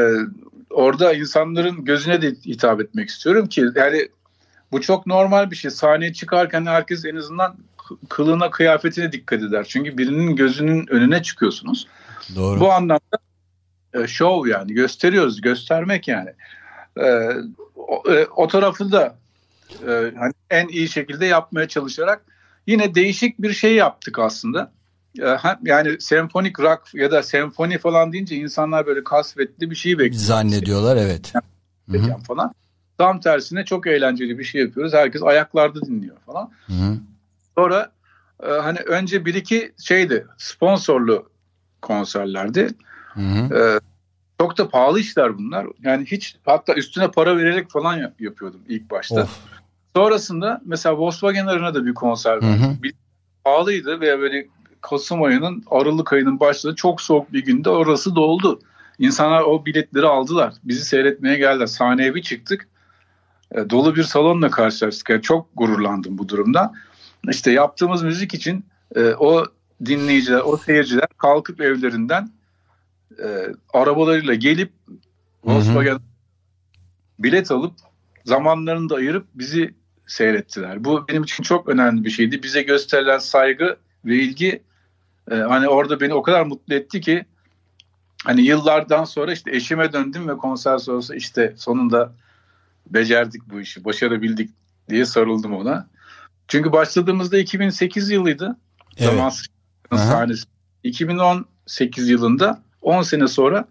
[0.70, 4.10] orada insanların gözüne de hitap etmek istiyorum ki yani
[4.72, 5.72] bu çok normal bir şey.
[5.72, 7.56] Sahneye çıkarken herkes en azından
[8.10, 9.66] kılığına kıyafetine dikkat eder.
[9.70, 11.88] Çünkü birinin gözünün önüne çıkıyorsunuz.
[12.36, 12.60] Doğru.
[12.60, 13.18] Bu anlamda
[13.94, 16.30] e, şov yani gösteriyoruz göstermek yani.
[17.02, 17.30] E,
[17.76, 19.16] o, e, o tarafı da
[19.88, 22.22] e, hani en iyi şekilde yapmaya çalışarak
[22.68, 24.72] yine değişik bir şey yaptık aslında.
[25.22, 30.24] E, yani senfonik rock ya da senfoni falan deyince insanlar böyle kasvetli bir şey bekliyor.
[30.24, 31.34] Zannediyorlar evet.
[31.92, 32.18] Hı hı.
[32.28, 32.54] falan.
[32.98, 34.94] Tam tersine çok eğlenceli bir şey yapıyoruz.
[34.94, 36.52] Herkes ayaklarda dinliyor falan.
[36.68, 36.98] Hı hı.
[37.56, 37.92] Sonra
[38.44, 41.30] e, hani önce bir iki şeydi sponsorlu
[41.82, 42.70] konserlerdi.
[43.20, 43.80] Ee,
[44.40, 45.68] çok da pahalı işler bunlar.
[45.84, 49.24] Yani hiç hatta üstüne para vererek falan yap- yapıyordum ilk başta.
[49.24, 49.40] Of.
[49.98, 52.42] Sonrasında mesela Volkswagen Arena'da bir konser.
[52.84, 52.94] Bir
[53.44, 54.48] pahalıydı ve böyle
[54.82, 58.60] Kasım ayının Aralık ayının başladığı çok soğuk bir günde orası doldu.
[59.00, 60.54] İnsanlar o biletleri aldılar.
[60.64, 61.66] Bizi seyretmeye geldiler.
[61.66, 62.68] Sahneye bir çıktık.
[63.52, 65.10] E, dolu bir salonla karşılaştık.
[65.10, 66.74] Yani çok gururlandım bu durumda.
[67.30, 69.46] İşte yaptığımız müzik için e, o
[69.86, 72.30] dinleyiciler, o seyirciler kalkıp evlerinden
[73.24, 73.28] e,
[73.74, 74.72] arabalarıyla gelip
[75.44, 76.00] Volkswagen
[77.20, 77.74] bilet alıp
[78.26, 79.74] zamanlarını da ayırıp bizi
[80.08, 80.84] seyrettiler.
[80.84, 82.44] Bu benim için çok önemli bir şeydi.
[82.44, 84.64] Bize gösterilen saygı ve ilgi
[85.32, 87.26] e, hani orada beni o kadar mutlu etti ki
[88.24, 92.14] hani yıllardan sonra işte eşime döndüm ve konser sonrası işte sonunda
[92.90, 94.50] becerdik bu işi, başarabildik
[94.90, 95.88] diye sarıldım ona.
[96.48, 98.58] Çünkü başladığımızda 2008 yılıydı.
[98.98, 99.10] Evet.
[99.10, 99.48] Zamansız
[99.92, 100.46] sahnesi.
[100.84, 103.68] 2018 yılında 10 sene sonra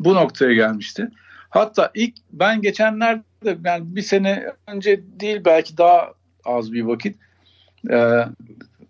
[0.00, 1.08] bu noktaya gelmişti.
[1.50, 3.22] Hatta ilk ben geçenlerde
[3.64, 6.12] yani bir sene önce değil belki daha
[6.44, 7.16] az bir vakit
[7.90, 8.26] e,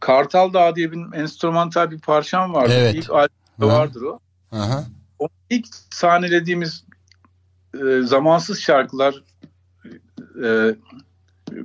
[0.01, 2.73] Kartal Dağı diye bir enstrümantal bir parçam vardı.
[2.77, 2.95] Evet.
[2.95, 4.19] İlk albümde vardır o.
[4.53, 4.85] Aha.
[5.19, 6.85] O ilk sahnelediğimiz
[7.75, 9.23] e, zamansız şarkılar
[10.45, 10.75] e,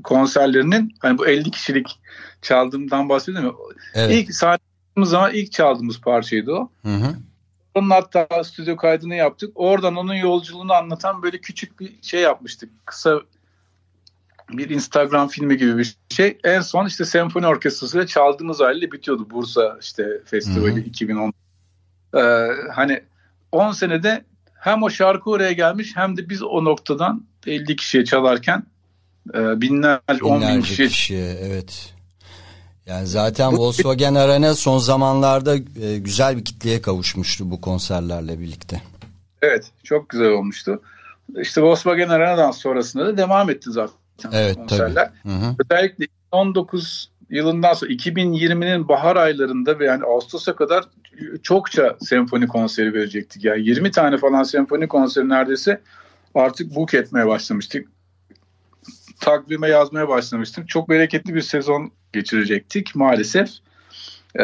[0.03, 1.99] konserlerinin hani bu 50 kişilik
[2.41, 3.57] çaldığımdan bahsediyorum.
[3.93, 4.15] Evet.
[4.15, 6.69] İlk sahnelediğimiz zaman ilk çaldığımız parçaydı o.
[6.81, 7.15] Hı hı.
[7.78, 9.51] Onun hatta stüdyo kaydını yaptık.
[9.55, 12.69] Oradan onun yolculuğunu anlatan böyle küçük bir şey yapmıştık.
[12.86, 13.21] Kısa
[14.49, 16.38] bir Instagram filmi gibi bir şey.
[16.43, 19.28] En son işte senfoni orkestrasıyla çaldığımız haliyle bitiyordu.
[19.30, 20.80] Bursa işte festivali Hı hı.
[20.80, 21.34] 2010.
[22.13, 22.19] Ee,
[22.75, 23.03] hani
[23.51, 28.63] 10 senede hem o şarkı oraya gelmiş hem de biz o noktadan 50 kişiye çalarken
[29.34, 31.96] e, binlerce, 10 bin kişiye kişiye evet.
[32.88, 38.81] Yani zaten Volkswagen Arena son zamanlarda e, güzel bir kitleye kavuşmuştu bu konserlerle birlikte.
[39.41, 40.81] Evet çok güzel olmuştu.
[41.38, 45.11] İşte Volkswagen Arena'dan sonrasında da devam etti zaten Evet konserler.
[45.23, 45.33] tabii.
[45.33, 45.55] Hı hı.
[45.59, 50.85] Özellikle 2019 yılından sonra 2020'nin bahar aylarında ve yani Ağustos'a kadar
[51.43, 53.43] çokça senfoni konseri verecektik.
[53.45, 55.81] Yani 20 tane falan senfoni konseri neredeyse
[56.35, 57.88] artık book etmeye başlamıştık.
[59.19, 60.65] Takvime yazmaya başlamıştım.
[60.65, 63.49] Çok bereketli bir sezon geçirecektik maalesef.
[64.39, 64.43] Ee,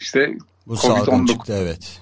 [0.00, 2.00] işte Bu salgın Covid-19 çıktı evet.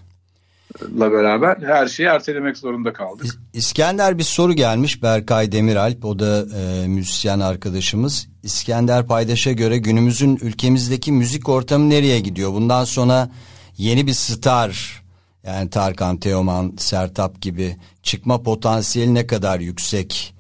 [1.00, 3.26] la beraber her şeyi ertelemek zorunda kaldık.
[3.26, 8.28] İs- İskender bir soru gelmiş Berkay Demiralp o da e, müzisyen arkadaşımız.
[8.42, 12.52] İskender Paydaş'a göre günümüzün ülkemizdeki müzik ortamı nereye gidiyor?
[12.52, 13.30] Bundan sonra
[13.78, 15.02] yeni bir star
[15.46, 20.34] yani Tarkan, Teoman, Sertap gibi çıkma potansiyeli ne kadar yüksek?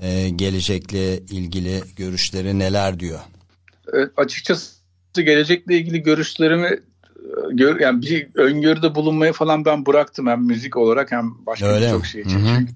[0.00, 3.20] E, gelecekle ilgili görüşleri neler diyor?
[3.94, 4.72] E, açıkçası
[5.14, 6.80] gelecekle ilgili görüşlerimi e,
[7.52, 12.20] gör, yani bir öngörüde bulunmayı falan ben bıraktım hem müzik olarak hem başka birçok şey
[12.20, 12.38] için.
[12.38, 12.46] hı.
[12.58, 12.72] Çünkü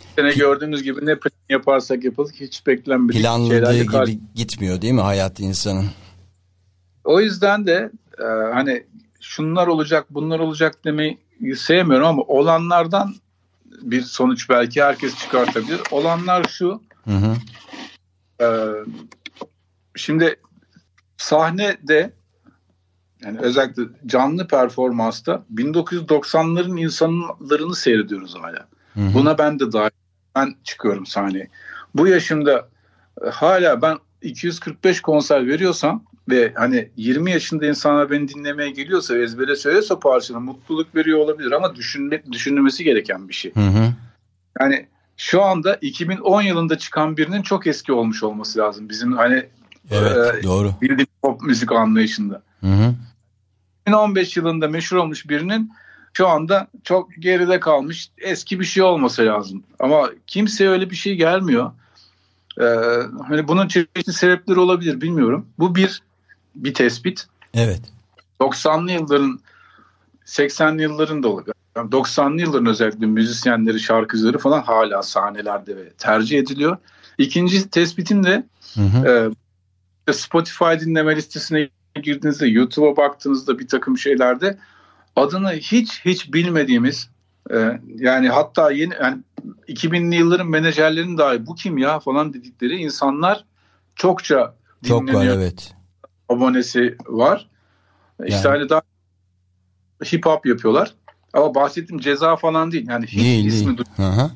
[0.00, 4.12] bu sene gördüğümüz gibi ne plan yaparsak yapalım hiç beklenmedik Planladığı gibi karşı.
[4.34, 5.86] gitmiyor değil mi hayat insanın?
[7.04, 8.24] O yüzden de e,
[8.54, 8.84] hani
[9.20, 11.18] şunlar olacak bunlar olacak demeyi
[11.56, 13.14] sevmiyorum ama olanlardan
[13.82, 15.80] bir sonuç belki herkes çıkartabilir.
[15.90, 16.82] Olanlar şu.
[17.04, 17.36] Hı hı.
[18.40, 18.46] e,
[20.00, 20.36] şimdi
[21.16, 22.12] sahnede
[23.24, 28.68] yani özellikle canlı performansta 1990'ların insanlarını seyrediyoruz hala.
[28.94, 29.14] Hı hı.
[29.14, 29.90] Buna ben de dahil.
[30.34, 31.48] Ben çıkıyorum sahneye.
[31.94, 32.68] Bu yaşımda
[33.26, 39.22] e, hala ben 245 konser veriyorsam ve hani 20 yaşında insanlar beni dinlemeye geliyorsa ve
[39.22, 43.54] ezbere söylüyorsa parçanı mutluluk veriyor olabilir ama düşünme, düşünülmesi gereken bir şey.
[43.54, 43.92] Hı hı.
[44.60, 44.86] Yani
[45.16, 48.88] şu anda 2010 yılında çıkan birinin çok eski olmuş olması lazım.
[48.88, 49.46] Bizim hani
[49.90, 50.72] Evet e, doğru.
[50.82, 52.42] bildiğim pop müzik anlayışında.
[52.60, 52.94] Hı hı.
[53.86, 55.72] 2015 yılında meşhur olmuş birinin
[56.12, 59.62] şu anda çok geride kalmış eski bir şey olması lazım.
[59.78, 61.70] Ama kimseye öyle bir şey gelmiyor.
[62.60, 62.64] Ee,
[63.28, 65.46] hani bunun çeşitli sebepleri olabilir bilmiyorum.
[65.58, 66.02] Bu bir
[66.54, 67.26] bir tespit.
[67.54, 67.80] Evet.
[68.40, 69.40] 90'lı yılların
[70.26, 71.54] 80'li yılların da olabilir.
[71.76, 76.76] Yani 90'lı yılların özellikle müzisyenleri, şarkıcıları falan hala sahnelerde ve tercih ediliyor.
[77.18, 79.08] İkinci tespitim de Hı hı.
[79.08, 79.30] e,
[80.12, 81.68] Spotify dinleme listesine
[82.02, 84.58] girdiğinizde, YouTube'a baktığınızda bir takım şeylerde
[85.16, 87.10] adını hiç hiç bilmediğimiz
[87.50, 89.18] e, yani hatta yeni yani
[89.68, 93.44] 2000'li yılların menajerlerinin dahi bu kim ya falan dedikleri insanlar
[93.96, 94.54] çokça
[94.88, 95.74] Çok var dinleniyor, evet.
[96.28, 97.48] abonesi var.
[98.26, 98.58] İşte Yani.
[98.58, 98.82] hani daha
[100.12, 100.94] hip hop yapıyorlar.
[101.32, 102.86] Ama bahsettiğim ceza falan değil.
[102.88, 104.30] Yani hiç Değil ismi değil.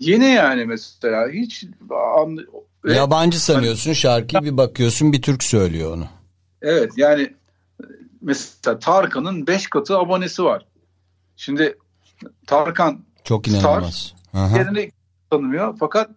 [0.00, 1.64] Yeni yani mesela hiç
[2.84, 6.06] ve- Yabancı sanıyorsun şarkıyı bir bakıyorsun bir Türk söylüyor onu.
[6.62, 7.34] Evet yani
[8.20, 10.66] mesela Tarkan'ın 5 katı abonesi var.
[11.36, 11.78] Şimdi
[12.46, 13.60] Tarkan Çok Star.
[13.60, 14.14] inanılmaz.
[14.32, 14.38] Hı.
[14.54, 14.92] kendini
[15.30, 16.10] tanımıyor fakat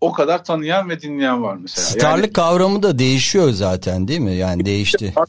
[0.00, 1.86] o kadar tanıyan ve dinleyen var mesela.
[1.86, 4.34] Starlık kavramı da değişiyor zaten değil mi?
[4.34, 5.12] Yani değişti.
[5.16, 5.26] Yani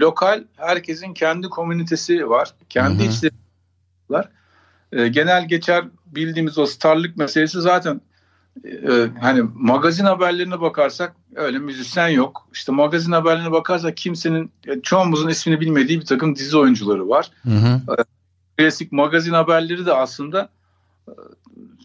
[0.00, 2.54] lokal herkesin kendi komünitesi var.
[2.68, 3.10] Kendi Hı hı.
[3.12, 3.32] içleri
[4.10, 4.28] var.
[4.92, 8.00] Ee, genel geçer bildiğimiz o starlık meselesi zaten
[8.64, 12.48] e, hani magazin haberlerine bakarsak öyle müzisyen yok.
[12.52, 17.30] İşte magazin haberlerine bakarsak kimsenin e, çoğumuzun ismini bilmediği bir takım dizi oyuncuları var.
[17.42, 17.80] Hı hı.
[18.58, 20.48] klasik magazin haberleri de aslında
[21.08, 21.12] e,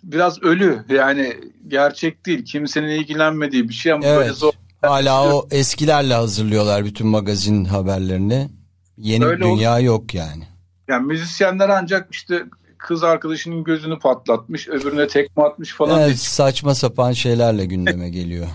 [0.03, 4.36] biraz ölü yani gerçek değil kimsenin ilgilenmediği bir şey ama böyle Evet.
[4.36, 8.49] zor Hala o eskilerle hazırlıyorlar bütün magazin haberlerini.
[8.97, 10.43] Yeni Öyle dünya yok yani.
[10.88, 12.43] yani müzisyenler ancak işte
[12.84, 18.47] kız arkadaşının gözünü patlatmış öbürüne tekme atmış falan Evet, saçma sapan şeylerle gündeme geliyor.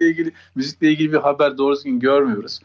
[0.00, 2.60] müzikle ilgili müzikle ilgili bir haber doğru düzgün görmüyoruz.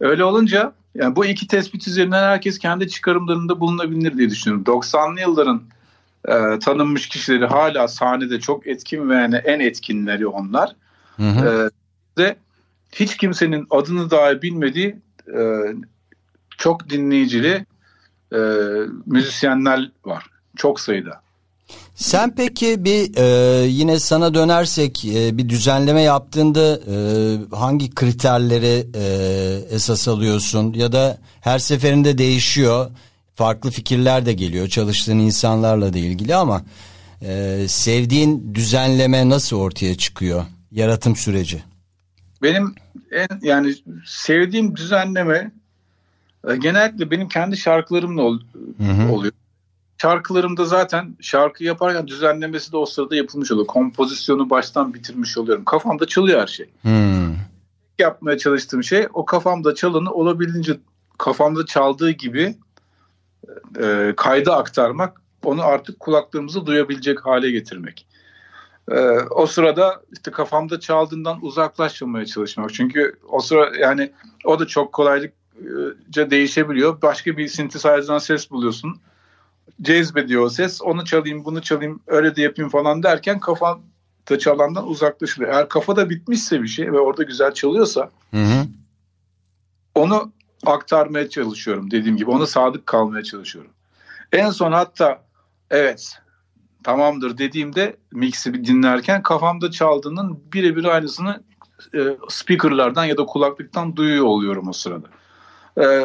[0.00, 4.64] Öyle olunca yani bu iki tespit üzerinden herkes kendi çıkarımlarında bulunabilir diye düşünüyorum.
[4.64, 5.62] 90'lı yılların
[6.28, 10.76] e, tanınmış kişileri hala sahnede çok etkin ve yani en etkinleri onlar.
[11.16, 11.46] Hı hı.
[11.46, 11.70] Ee,
[12.18, 12.36] de
[12.92, 14.96] hiç kimsenin adını dahi bilmediği
[15.38, 15.42] e,
[16.58, 17.66] çok dinleyicili
[18.32, 18.38] e,
[19.06, 20.29] müzisyenler var.
[20.60, 21.22] Çok sayıda.
[21.94, 26.96] Sen peki bir e, yine sana dönersek e, bir düzenleme yaptığında e,
[27.56, 29.04] hangi kriterleri e,
[29.74, 32.90] esas alıyorsun ya da her seferinde değişiyor
[33.34, 36.62] farklı fikirler de geliyor çalıştığın insanlarla da ilgili ama
[37.22, 41.62] e, sevdiğin düzenleme nasıl ortaya çıkıyor yaratım süreci?
[42.42, 42.74] Benim
[43.12, 43.74] en yani
[44.06, 45.50] sevdiğim düzenleme
[46.48, 48.40] e, genellikle benim kendi şarkılarımla ol-
[48.78, 49.12] Hı hı.
[49.12, 49.32] oluyor.
[50.00, 53.66] Şarkılarımda zaten şarkı yaparken düzenlemesi de o sırada yapılmış oluyor.
[53.66, 55.64] Kompozisyonu baştan bitirmiş oluyorum.
[55.64, 56.70] Kafamda çalıyor her şey.
[56.82, 57.36] Hmm.
[57.98, 60.78] yapmaya çalıştığım şey o kafamda çalanı olabildiğince
[61.18, 62.54] kafamda çaldığı gibi
[63.80, 68.06] e, kayda aktarmak onu artık kulaklarımızı duyabilecek hale getirmek.
[68.90, 69.00] E,
[69.30, 72.74] o sırada işte kafamda çaldığından uzaklaşmamaya çalışmak.
[72.74, 74.12] Çünkü o sıra yani
[74.44, 77.02] o da çok kolaylıkça değişebiliyor.
[77.02, 79.00] Başka bir synthesizer'dan ses buluyorsun.
[79.82, 80.82] Cezbediyor o ses.
[80.82, 83.80] Onu çalayım, bunu çalayım, öyle de yapayım falan derken kafan
[84.30, 85.52] da çalandan uzaklaşılıyor.
[85.52, 88.66] Eğer kafada bitmişse bir şey ve orada güzel çalıyorsa Hı hı.
[89.94, 90.32] onu
[90.66, 92.30] aktarmaya çalışıyorum dediğim gibi.
[92.30, 93.70] Ona sadık kalmaya çalışıyorum.
[94.32, 95.22] En son hatta
[95.70, 96.18] evet
[96.84, 101.42] tamamdır dediğimde mix'i dinlerken kafamda çaldığının birebir aynısını
[101.94, 101.98] e,
[102.28, 105.06] speakerlardan ya da kulaklıktan duyuyor oluyorum o sırada.
[105.78, 106.04] E,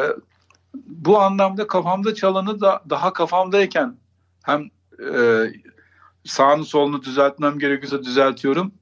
[0.86, 3.96] bu anlamda kafamda çalanı da daha kafamdayken
[4.42, 4.70] hem
[5.14, 5.44] e,
[6.24, 8.72] sağını solunu düzeltmem gerekiyorsa düzeltiyorum.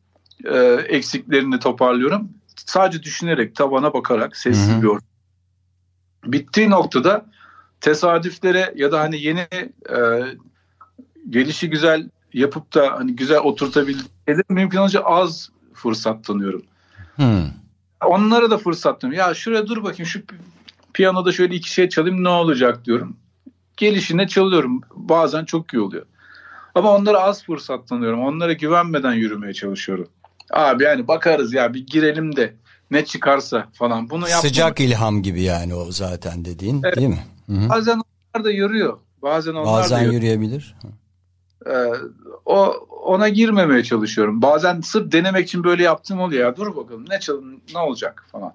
[0.44, 0.58] E,
[0.88, 2.28] eksiklerini toparlıyorum.
[2.56, 5.08] Sadece düşünerek, tabana bakarak, sessiz bir ortam.
[6.24, 7.26] Bittiği noktada
[7.80, 9.46] tesadüflere ya da hani yeni
[9.90, 9.98] e,
[11.30, 16.62] gelişi güzel yapıp da hani güzel oturtabildiğim mümkün olunca az fırsat tanıyorum.
[17.16, 17.46] Hmm.
[18.06, 19.28] Onlara da fırsat tanıyorum.
[19.28, 20.22] Ya şuraya dur bakayım şu
[20.94, 23.16] piyanoda şöyle iki şey çalayım ne olacak diyorum.
[23.76, 24.80] Gelişine çalıyorum.
[24.94, 26.06] Bazen çok iyi oluyor.
[26.74, 28.20] Ama onlara az fırsat tanıyorum.
[28.20, 30.08] Onlara güvenmeden yürümeye çalışıyorum.
[30.50, 32.54] Abi yani bakarız ya bir girelim de
[32.90, 34.10] ne çıkarsa falan.
[34.10, 34.42] Bunu yapmamak.
[34.42, 37.24] Sıcak ilham gibi yani o zaten dediğin değil mi?
[37.46, 37.68] Hı hı.
[37.68, 38.02] Bazen
[38.34, 38.98] onlar da yürüyor.
[39.22, 40.14] Bazen onlar da Bazen yürüyor.
[40.14, 40.74] yürüyebilir.
[41.66, 41.72] Ee,
[42.46, 42.66] o
[43.04, 44.42] ona girmemeye çalışıyorum.
[44.42, 46.56] Bazen sırf denemek için böyle yaptığım oluyor ya.
[46.56, 48.54] Dur bakalım ne çalın ne olacak falan.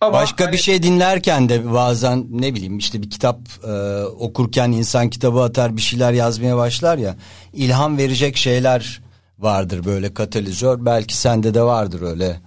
[0.00, 4.72] Ama Başka hani bir şey dinlerken de bazen ne bileyim işte bir kitap e, okurken
[4.72, 7.16] insan kitabı atar bir şeyler yazmaya başlar ya
[7.52, 9.02] ilham verecek şeyler
[9.38, 12.40] vardır böyle katalizör belki sende de vardır öyle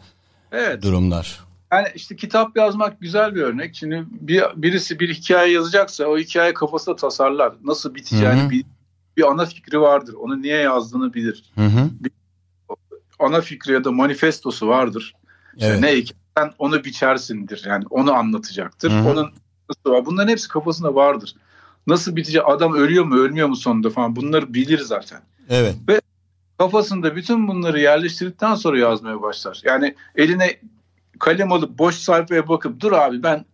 [0.51, 0.83] Evet.
[0.83, 1.39] durumlar.
[1.71, 3.75] Yani işte kitap yazmak güzel bir örnek.
[3.75, 7.53] Şimdi bir, birisi bir hikaye yazacaksa o hikaye kafasında tasarlar.
[7.63, 8.49] Nasıl biteceğini Hı hı.
[8.49, 8.65] bir,
[9.17, 10.13] bir ana fikri vardır.
[10.13, 11.43] Onu niye yazdığını bilir.
[11.55, 11.89] Hı hı.
[13.19, 15.13] Ana fikri ya da manifestosu vardır.
[15.55, 15.79] İşte Evet.
[15.79, 15.93] ne
[16.39, 17.63] hikayeden onu biçersindir.
[17.65, 18.91] Yani onu anlatacaktır.
[18.91, 19.09] Hı hı.
[19.09, 19.31] Onun
[19.85, 20.05] var.
[20.05, 21.35] Bunların hepsi kafasında vardır.
[21.87, 22.41] Nasıl bitecek?
[22.45, 25.21] Adam ölüyor mu ölmüyor mu sonunda falan bunları bilir zaten.
[25.49, 25.75] Evet.
[26.57, 29.61] Kafasında bütün bunları yerleştirdikten sonra yazmaya başlar.
[29.65, 30.59] Yani eline
[31.19, 33.45] kalem alıp boş sayfaya bakıp dur abi ben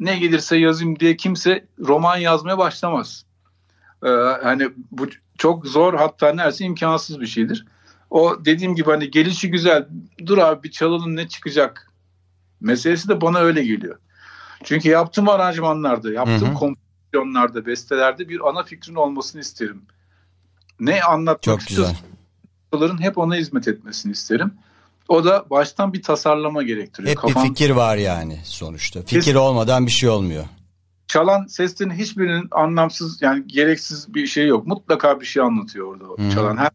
[0.00, 3.24] ne gelirse yazayım diye kimse roman yazmaya başlamaz.
[4.04, 4.08] Ee,
[4.42, 5.06] hani bu
[5.38, 7.66] çok zor hatta neredeyse imkansız bir şeydir.
[8.10, 9.88] O dediğim gibi hani gelişi güzel
[10.26, 11.91] dur abi bir çalalım ne çıkacak
[12.62, 13.98] meselesi de bana öyle geliyor.
[14.64, 16.54] Çünkü yaptığım aranjmanlarda, yaptığım Hı hı.
[16.54, 19.82] kompozisyonlarda, bestelerde bir ana fikrin olmasını isterim.
[20.80, 21.96] Ne anlatmak Çok istiyorsun?
[22.72, 22.98] güzel.
[22.98, 24.54] hep ona hizmet etmesini isterim.
[25.08, 27.10] O da baştan bir tasarlama gerektiriyor.
[27.16, 29.00] Hep bir Kafam- fikir var yani sonuçta.
[29.00, 29.34] Fikir Kesin.
[29.34, 30.44] olmadan bir şey olmuyor.
[31.06, 34.66] Çalan seslerin hiçbirinin anlamsız yani gereksiz bir şey yok.
[34.66, 36.30] Mutlaka bir şey anlatıyor orada Hı.
[36.34, 36.70] çalan her.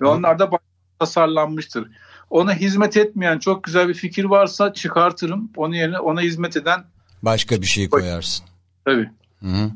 [0.00, 0.66] Ve onlar da baştan
[0.98, 1.90] tasarlanmıştır.
[2.30, 5.50] Ona hizmet etmeyen çok güzel bir fikir varsa çıkartırım.
[5.56, 6.84] Onun yerine ona hizmet eden
[7.22, 8.46] Başka bir şey koyarsın.
[8.84, 9.10] tabii.
[9.42, 9.70] Hı hı.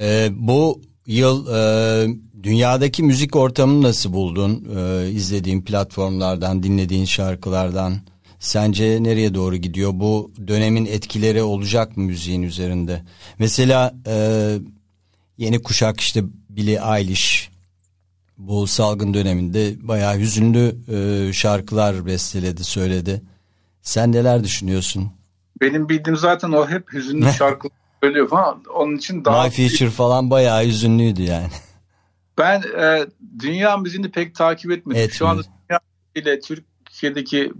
[0.00, 2.06] Ee, bu yıl e,
[2.42, 4.68] dünyadaki müzik ortamını nasıl buldun?
[4.76, 7.96] Ee, izlediğin platformlardan, dinlediğin şarkılardan.
[8.38, 9.90] Sence nereye doğru gidiyor?
[9.94, 13.02] Bu dönemin etkileri olacak mı müziğin üzerinde?
[13.38, 14.14] Mesela e,
[15.38, 17.50] yeni kuşak işte Billie Eilish
[18.38, 23.22] bu salgın döneminde bayağı hüzünlü e, şarkılar besteledi, söyledi.
[23.82, 25.12] Sen neler düşünüyorsun?
[25.60, 27.68] Benim bildiğim zaten o hep hüzünlü şarkı
[28.02, 28.62] söylüyor falan.
[28.74, 31.48] Onun için daha My Future falan bayağı hüzünlüydü yani.
[32.38, 33.06] Ben e,
[33.38, 35.00] dünya müziğini pek takip etmedim.
[35.00, 35.16] Etmedi.
[35.16, 35.80] Şu anda dünya
[36.14, 37.52] ile Türkiye'deki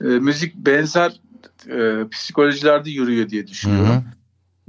[0.00, 1.20] e, müzik benzer
[1.68, 3.88] e, psikolojilerde yürüyor diye düşünüyorum.
[3.88, 4.02] Hı hı.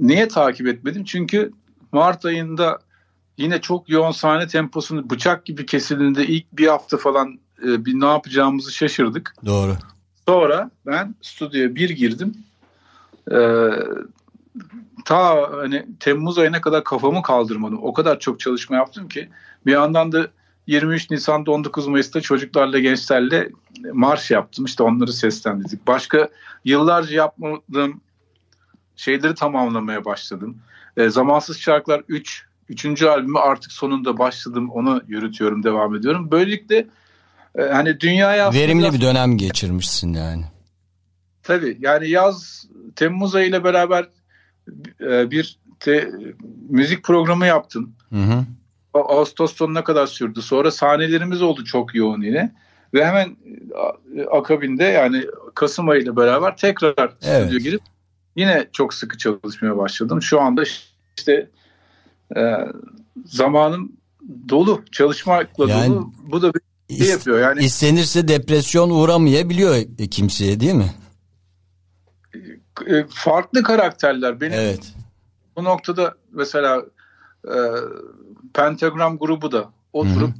[0.00, 1.04] Niye takip etmedim?
[1.04, 1.52] Çünkü
[1.92, 2.78] Mart ayında
[3.36, 8.06] yine çok yoğun sahne temposunu bıçak gibi kesildiğinde ilk bir hafta falan e, bir ne
[8.06, 9.34] yapacağımızı şaşırdık.
[9.46, 9.76] Doğru.
[10.28, 12.34] Sonra ben stüdyoya bir girdim.
[13.32, 13.70] Ee,
[15.04, 17.78] ta hani Temmuz ayına kadar kafamı kaldırmadım.
[17.82, 19.28] O kadar çok çalışma yaptım ki
[19.66, 20.26] bir yandan da
[20.66, 23.50] 23 Nisan'da 19 Mayıs'ta çocuklarla gençlerle
[23.92, 24.64] marş yaptım.
[24.64, 25.86] İşte onları seslendirdik.
[25.86, 26.28] Başka
[26.64, 28.00] yıllarca yapmadığım
[28.96, 30.58] şeyleri tamamlamaya başladım.
[30.96, 34.70] Ee, Zamansız Şarkılar 3 Üçüncü albümü artık sonunda başladım.
[34.70, 36.30] Onu yürütüyorum, devam ediyorum.
[36.30, 36.86] Böylelikle
[37.58, 40.44] e, hani dünyaya Verimli bir dönem geçirmişsin yani.
[41.42, 42.66] Tabii yani yaz
[42.96, 44.08] Temmuz ayı ile beraber
[45.00, 46.10] e, bir te-
[46.68, 47.94] müzik programı yaptım.
[48.12, 48.44] Hı hı.
[48.94, 50.42] Ağustos sonuna kadar sürdü.
[50.42, 52.54] Sonra sahnelerimiz oldu çok yoğun yine.
[52.94, 53.36] Ve hemen
[54.30, 55.24] akabinde yani
[55.54, 57.46] Kasım ayı ile beraber tekrar Evet.
[57.46, 57.80] stüdyo girip
[58.36, 60.22] yine çok sıkı çalışmaya başladım.
[60.22, 60.64] Şu anda
[61.18, 61.50] işte
[62.36, 62.40] e,
[63.26, 63.92] zamanım
[64.48, 66.12] dolu, çalışmakla Yani- dolu.
[66.26, 66.60] Bu da bir
[66.96, 67.40] şey İst- yapıyor.
[67.40, 69.76] Yani İstenirse depresyon uğramayabiliyor
[70.10, 70.94] kimseye değil mi?
[72.86, 74.40] e, farklı karakterler.
[74.40, 74.94] Benim Evet.
[75.56, 76.84] Bu noktada mesela
[77.44, 77.54] e,
[78.54, 80.30] Pentagram grubu da oturup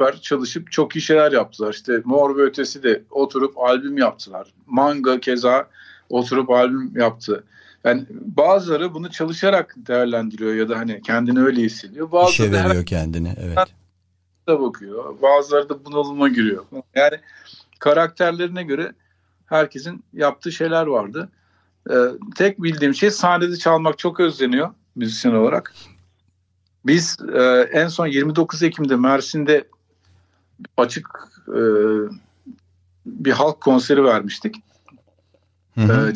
[0.00, 1.72] beraber çalışıp çok iyi şeyler yaptılar.
[1.72, 4.52] İşte Mor ve Ötesi de oturup albüm yaptılar.
[4.66, 5.68] Manga keza
[6.10, 7.44] oturup albüm yaptı.
[7.86, 12.06] Yani bazıları bunu çalışarak değerlendiriyor ya da hani kendini öyle hissediyor.
[12.06, 13.34] İşe Bazıları her veriyor kendini.
[13.40, 13.58] Evet.
[14.48, 15.22] da bakıyor.
[15.22, 16.64] Bazıları da bunalıma giriyor.
[16.94, 17.20] Yani
[17.78, 18.92] karakterlerine göre
[19.46, 21.28] herkesin yaptığı şeyler vardı.
[21.90, 21.94] Ee,
[22.36, 25.74] tek bildiğim şey sahnede çalmak çok özleniyor müzisyen olarak.
[26.86, 29.68] Biz e, en son 29 Ekim'de Mersin'de
[30.76, 31.08] açık
[31.48, 31.60] e,
[33.06, 34.56] bir halk konseri vermiştik.
[35.74, 36.10] Hı hı.
[36.10, 36.14] e,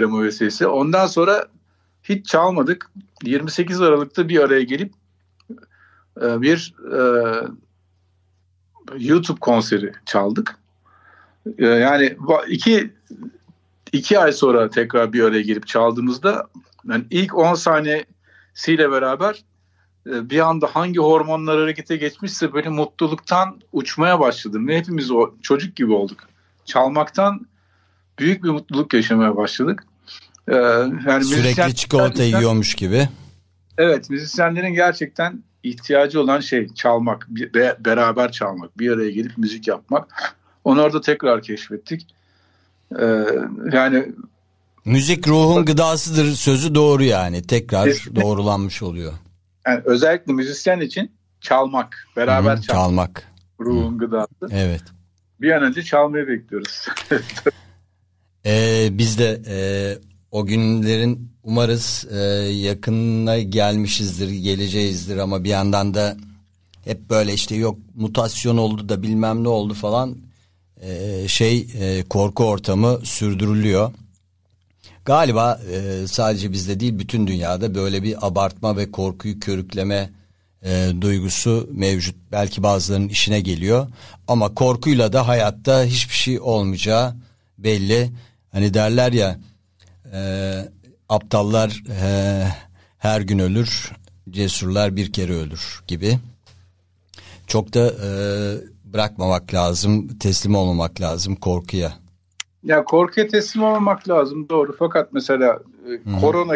[0.00, 0.66] Bayramı vesilesi.
[0.66, 1.46] Ondan sonra
[2.02, 2.90] hiç çalmadık.
[3.24, 4.92] 28 Aralık'ta bir araya gelip
[6.22, 7.00] e, bir e,
[8.98, 10.56] YouTube konseri çaldık.
[11.58, 12.16] E, yani
[12.48, 12.90] iki
[13.92, 16.46] iki ay sonra tekrar bir araya gelip çaldığımızda
[16.88, 19.44] yani ilk 10 saniyesiyle beraber
[20.06, 24.68] bir anda hangi hormonlar harekete geçmişse böyle mutluluktan uçmaya başladım.
[24.68, 26.18] Ve hepimiz o çocuk gibi olduk.
[26.64, 27.46] Çalmaktan
[28.18, 29.84] büyük bir mutluluk yaşamaya başladık.
[30.50, 30.56] Ee,
[31.06, 33.08] yani Sürekli çikolata yiyormuş gibi.
[33.78, 40.34] Evet müzisyenlerin gerçekten ihtiyacı olan şey çalmak, be- beraber çalmak, bir araya gelip müzik yapmak.
[40.64, 42.06] Onu orada tekrar keşfettik.
[43.00, 43.24] Ee,
[43.72, 44.06] yani
[44.84, 47.42] Müzik ruhun gıdasıdır sözü doğru yani.
[47.42, 48.22] Tekrar Kesinlikle.
[48.22, 49.12] doğrulanmış oluyor.
[49.66, 53.28] Yani özellikle müzisyen için çalmak, beraber Hı, çalmak çalmak.
[53.60, 54.48] ruhun gıdası.
[54.50, 54.82] Evet.
[55.40, 56.86] Bir an önce çalmayı bekliyoruz.
[58.46, 59.58] Ee, biz de e,
[60.30, 62.18] o günlerin umarız e,
[62.52, 66.16] yakınına gelmişizdir, geleceğizdir ama bir yandan da
[66.84, 70.16] hep böyle işte yok mutasyon oldu da bilmem ne oldu falan
[70.80, 73.92] e, şey e, korku ortamı sürdürülüyor.
[75.04, 80.10] Galiba e, sadece bizde değil bütün dünyada böyle bir abartma ve korkuyu körükleme
[80.64, 82.16] e, duygusu mevcut.
[82.32, 83.88] Belki bazılarının işine geliyor
[84.28, 87.16] ama korkuyla da hayatta hiçbir şey olmayacağı
[87.58, 88.10] belli.
[88.52, 89.38] Hani derler ya
[90.12, 90.52] e,
[91.08, 92.46] aptallar e,
[92.98, 93.92] her gün ölür,
[94.30, 96.18] cesurlar bir kere ölür gibi.
[97.46, 98.10] Çok da e,
[98.84, 101.92] bırakmamak lazım, teslim olmamak lazım korkuya.
[102.64, 104.76] ya korkuya teslim olmamak lazım doğru.
[104.78, 105.58] Fakat mesela
[105.88, 106.52] e, korona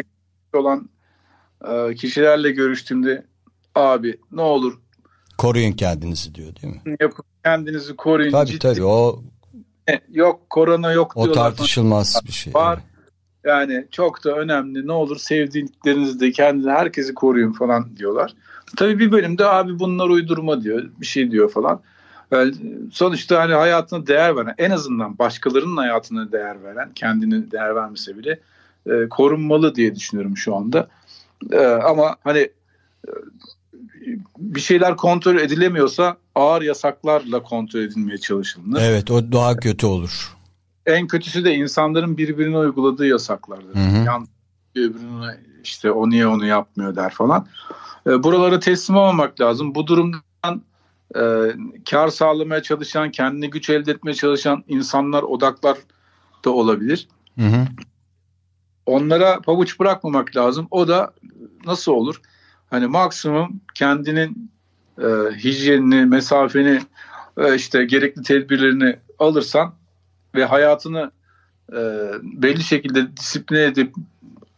[0.55, 0.89] olan
[1.71, 3.27] e, kişilerle görüştüğümde
[3.75, 4.79] abi ne olur
[5.39, 6.97] Koruyun kendinizi diyor değil mi?
[7.01, 8.33] yapın kendinizi koruyun.
[8.33, 9.23] Tabii ciddi- tabii o
[10.11, 11.43] Yok korona yok o diyorlar.
[11.57, 12.55] tartışılmaz bir şey.
[12.55, 12.79] Var.
[13.45, 14.87] Yani çok da önemli.
[14.87, 18.35] Ne olur sevdiklerinizde de kendini herkesi koruyun falan diyorlar.
[18.77, 20.85] Tabii bir bölümde abi bunlar uydurma diyor.
[21.01, 21.81] Bir şey diyor falan.
[22.93, 28.41] Sonuçta hani hayatına değer veren en azından başkalarının hayatına değer veren kendine değer vermese bile
[28.87, 30.89] e, korunmalı diye düşünüyorum şu anda.
[31.53, 32.39] E, ama hani
[33.09, 33.13] e,
[34.39, 38.81] bir şeyler kontrol edilemiyorsa ağır yasaklarla kontrol edilmeye çalışılır.
[38.83, 40.35] Evet o daha kötü olur.
[40.87, 43.75] En kötüsü de insanların birbirine uyguladığı yasaklardır.
[43.75, 44.25] Hı hı.
[44.75, 47.47] Birbirine işte o niye onu yapmıyor der falan.
[48.07, 49.75] E, buralara teslim olmamak lazım.
[49.75, 50.63] Bu durumdan
[51.17, 51.23] e,
[51.91, 55.79] kar sağlamaya çalışan, kendini güç elde etmeye çalışan insanlar, odaklar
[56.45, 57.09] da olabilir.
[57.39, 57.67] Hı hı.
[58.87, 60.69] Onlara pabuç bırakmamak lazım.
[60.71, 61.13] O da
[61.67, 62.21] nasıl olur?
[62.71, 64.51] Hani maksimum kendinin
[64.99, 65.07] e,
[65.45, 66.81] hijyenini, mesafeni,
[67.39, 69.75] e, işte gerekli tedbirlerini alırsan
[70.35, 71.11] ve hayatını
[71.73, 71.79] e,
[72.23, 73.95] belli şekilde disipline edip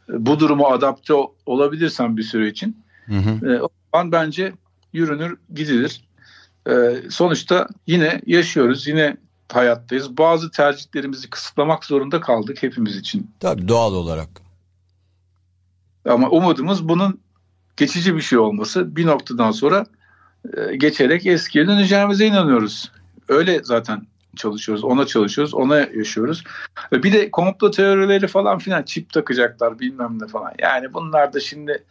[0.09, 3.53] e, bu duruma adapte ol- olabilirsen bir süre için Hı hı.
[3.53, 4.53] e, o zaman bence
[4.93, 6.05] yürünür gidilir.
[6.69, 6.73] E,
[7.11, 9.17] sonuçta yine yaşıyoruz, yine
[9.53, 10.19] hayattayız.
[10.19, 13.31] Bazı tercihlerimizi kısıtlamak zorunda kaldık hepimiz için.
[13.41, 14.29] Tabii doğal olarak.
[16.09, 17.21] Ama umudumuz bunun
[17.77, 18.97] geçici bir şey olması.
[18.97, 19.87] Bir noktadan sonra
[20.57, 22.93] e, geçerek eskiye döneceğimize inanıyoruz.
[23.29, 24.07] Öyle zaten
[24.37, 24.85] çalışıyoruz.
[24.85, 25.55] Ona çalışıyoruz.
[25.55, 26.45] Ona yaşıyoruz.
[26.93, 30.53] Bir de komplo teorileri falan filan çip takacaklar bilmem ne falan.
[30.59, 31.85] Yani bunlar da şimdi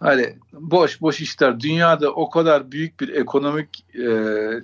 [0.00, 1.60] hani boş boş işler.
[1.60, 4.08] Dünyada o kadar büyük bir ekonomik e,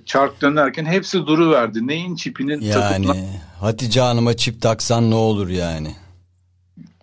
[0.07, 1.87] çark dönerken hepsi duruverdi.
[1.87, 3.29] Neyin çipinin Yani
[3.61, 5.97] Hatice Hanım'a çip taksan ne olur yani?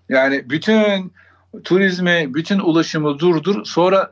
[0.09, 1.11] Yani bütün
[1.63, 3.65] turizme, bütün ulaşımı durdur.
[3.65, 4.11] Sonra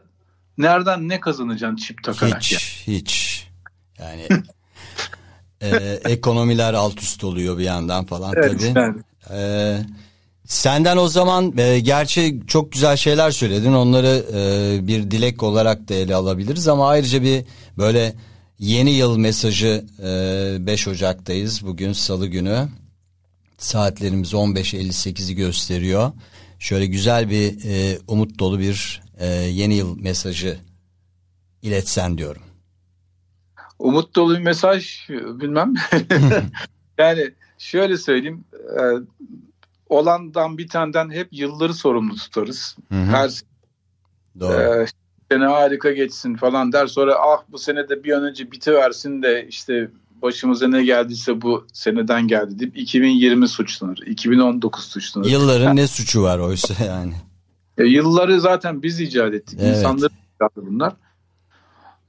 [0.57, 2.41] nereden ne kazanacaksın çip takarak?
[2.41, 2.59] Hiç ya?
[2.93, 3.47] hiç.
[3.99, 4.27] Yani
[5.61, 8.79] e, ekonomiler alt üst oluyor bir yandan falan Evet, tabii.
[8.79, 8.97] yani.
[9.31, 9.77] Ee,
[10.45, 13.73] senden o zaman e, gerçi çok güzel şeyler söyledin.
[13.73, 17.45] Onları e, bir dilek olarak da ele alabiliriz ama ayrıca bir
[17.77, 18.13] böyle
[18.59, 21.65] yeni yıl mesajı e, 5 Ocak'tayız.
[21.65, 22.67] Bugün Salı günü.
[23.57, 26.11] Saatlerimiz 15.58'i gösteriyor.
[26.59, 30.57] Şöyle güzel bir e, umut dolu bir e, yeni yıl mesajı
[31.61, 32.41] iletsen diyorum.
[33.79, 35.73] Umut dolu bir mesaj bilmem.
[36.97, 38.43] yani şöyle söyleyeyim.
[38.53, 38.81] e,
[39.89, 42.77] olandan bitenden hep yılları sorumlu tutarız.
[42.91, 43.01] Hı hı.
[43.01, 43.31] Her
[44.39, 44.53] Doğru.
[44.53, 44.85] e,
[45.31, 46.87] sene harika geçsin falan der.
[46.87, 49.89] Sonra ah bu sene de bir an önce bitiversin de işte
[50.21, 53.97] başımıza ne geldiyse bu seneden geldi deyip 2020 suçlanır.
[54.05, 55.29] 2019 suçlanır.
[55.29, 57.13] Yılların ne suçu var oysa yani.
[57.77, 59.59] E, yılları zaten biz icat ettik.
[59.61, 59.77] Evet.
[59.77, 60.93] İnsanların icadı bunlar.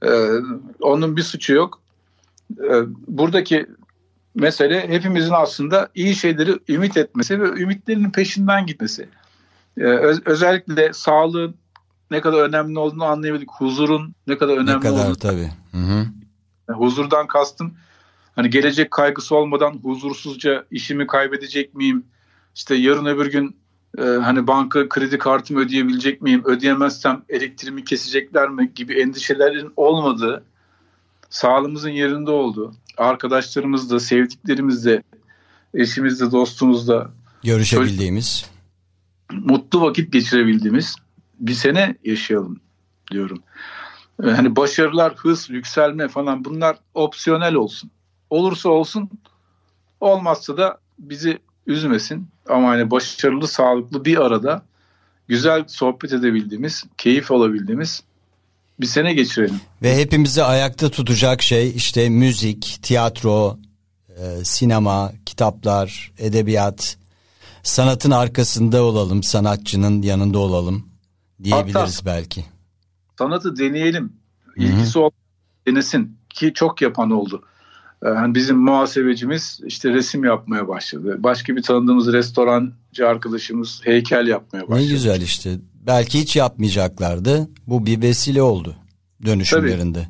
[0.05, 0.09] E,
[0.81, 1.81] onun bir suçu yok.
[2.63, 2.73] E,
[3.07, 3.65] buradaki
[4.35, 9.09] mesele hepimizin aslında iyi şeyleri ümit etmesi ve ümitlerinin peşinden gitmesi.
[9.77, 11.55] E, öz- özellikle sağlığın
[12.11, 13.49] ne kadar önemli olduğunu anlayabildik.
[13.51, 15.15] Huzurun ne kadar önemli ne kadar olduğunu.
[15.15, 15.51] tabii.
[15.71, 16.05] Hı hı.
[16.69, 17.73] Yani huzurdan kastım
[18.35, 22.05] hani gelecek kaygısı olmadan huzursuzca işimi kaybedecek miyim?
[22.55, 23.55] İşte yarın öbür gün
[23.97, 26.41] e, hani banka kredi kartımı ödeyebilecek miyim?
[26.45, 30.43] Ödeyemezsem elektriğimi kesecekler mi gibi endişelerin olmadığı,
[31.29, 35.03] sağlığımızın yerinde olduğu, arkadaşlarımızla, sevdiklerimizle,
[35.73, 37.11] eşimizle, dostumuzla
[37.43, 38.45] Görüşebildiğimiz.
[39.31, 40.95] mutlu vakit geçirebildiğimiz
[41.39, 42.59] bir sene yaşayalım
[43.11, 43.43] diyorum.
[44.23, 47.91] Ee, Hani başarılar, hız, yükselme falan bunlar opsiyonel olsun.
[48.29, 49.09] Olursa olsun,
[49.99, 52.27] olmazsa da bizi üzmesin.
[52.49, 54.63] Ama hani başarılı, sağlıklı bir arada
[55.27, 58.03] güzel sohbet edebildiğimiz, keyif alabildiğimiz
[58.79, 59.61] bir sene geçirelim.
[59.81, 63.57] Ve hepimizi ayakta tutacak şey işte müzik, tiyatro,
[64.09, 66.97] e, sinema, kitaplar, edebiyat,
[67.63, 70.85] sanatın arkasında olalım, sanatçının yanında olalım
[71.43, 72.45] diyebiliriz Hatta- belki.
[73.17, 74.13] Sanatı deneyelim.
[74.55, 75.11] İlgisi olan
[75.67, 77.43] denesin ki çok yapan oldu.
[78.05, 81.15] Ee, Hani bizim muhasebecimiz işte resim yapmaya başladı.
[81.19, 84.79] Başka bir tanıdığımız restorancı arkadaşımız heykel yapmaya başladı.
[84.79, 85.57] Ne güzel işte.
[85.73, 87.49] Belki hiç yapmayacaklardı.
[87.67, 88.75] Bu bir vesile oldu
[89.25, 90.07] dönüşümlerinde.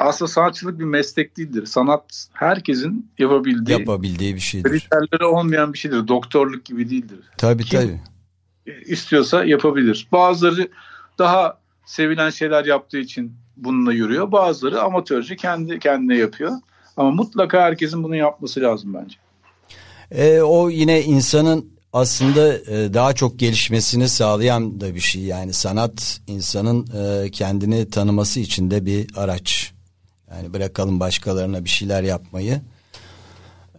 [0.00, 1.66] Aslında sanatçılık bir meslek değildir.
[1.66, 4.70] Sanat herkesin yapabildiği, Yapabildiği bir şeydir.
[4.70, 6.08] kriterleri olmayan bir şeydir.
[6.08, 7.18] Doktorluk gibi değildir.
[7.36, 8.00] Tabii Kim- tabii.
[8.86, 10.08] İstiyorsa yapabilir.
[10.12, 10.68] Bazıları
[11.18, 14.32] daha sevilen şeyler yaptığı için bununla yürüyor.
[14.32, 16.52] Bazıları amatörce kendi kendine yapıyor.
[16.98, 19.16] Ama mutlaka herkesin bunu yapması lazım bence.
[20.10, 25.22] E, o yine insanın aslında e, daha çok gelişmesini sağlayan da bir şey.
[25.22, 29.72] Yani sanat insanın e, kendini tanıması için de bir araç.
[30.30, 32.60] Yani bırakalım başkalarına bir şeyler yapmayı.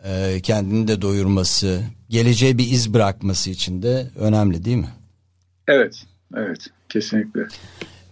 [0.03, 4.93] E, kendini de doyurması, geleceğe bir iz bırakması için de önemli değil mi?
[5.67, 6.03] Evet,
[6.37, 7.47] evet, kesinlikle.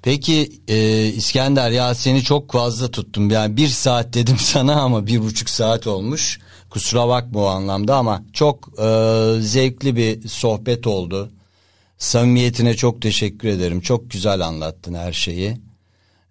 [0.08, 3.30] Peki e, İskender ya seni çok fazla tuttum.
[3.30, 6.40] Yani bir saat dedim sana ama bir buçuk saat olmuş.
[6.70, 8.88] Kusura bakma o anlamda ama çok e,
[9.40, 11.30] zevkli bir sohbet oldu.
[11.98, 13.82] Samimiyetine çok teşekkür ederim.
[13.82, 15.58] Çok güzel anlattın her şeyi.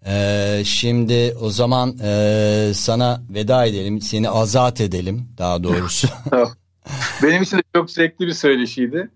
[0.07, 4.01] E, şimdi o zaman e, sana veda edelim.
[4.01, 6.09] Seni azat edelim daha doğrusu.
[7.23, 9.09] Benim için de çok zevkli bir söyleşiydi.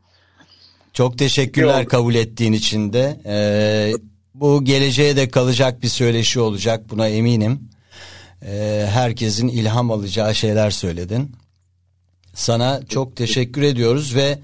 [0.92, 3.20] Çok teşekkürler kabul ettiğin için de.
[3.26, 3.92] Ee,
[4.34, 7.60] bu geleceğe de kalacak bir söyleşi olacak buna eminim.
[8.42, 11.32] Ee, herkesin ilham alacağı şeyler söyledin.
[12.34, 14.38] Sana çok teşekkür ediyoruz ve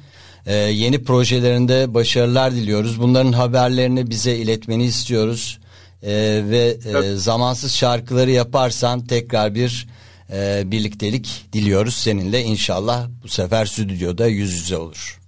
[0.47, 3.01] e, yeni projelerinde başarılar diliyoruz.
[3.01, 5.59] Bunların haberlerini bize iletmeni istiyoruz.
[6.03, 9.89] Ee, ve e, zamansız şarkıları yaparsan tekrar bir
[10.33, 12.43] e, birliktelik diliyoruz seninle.
[12.43, 15.21] İnşallah bu sefer stüdyoda yüz yüze olur.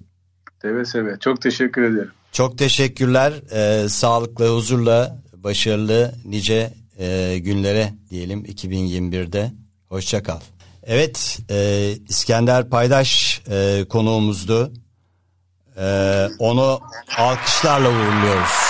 [0.62, 1.18] Seve seve.
[1.18, 2.10] Çok teşekkür ederim.
[2.32, 3.32] Çok teşekkürler.
[3.52, 9.52] Ee, sağlıkla, huzurla, başarılı nice e, günlere diyelim 2021'de.
[9.88, 10.40] Hoşça kal.
[10.82, 14.72] Evet, e, İskender Paydaş e, konuğumuzdu.
[15.76, 16.80] E, onu
[17.18, 18.68] alkışlarla uğurluyoruz.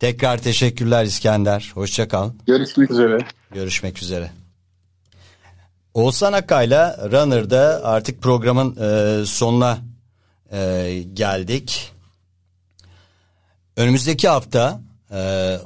[0.00, 1.70] Tekrar teşekkürler İskender.
[1.74, 2.30] Hoşça kal.
[2.46, 3.18] Görüşmek üzere.
[3.54, 4.30] Görüşmek üzere.
[5.96, 9.78] Oğuzhan Akay'la Runner'da artık programın e, sonuna
[10.52, 11.92] e, geldik.
[13.76, 14.80] Önümüzdeki hafta
[15.12, 15.56] e,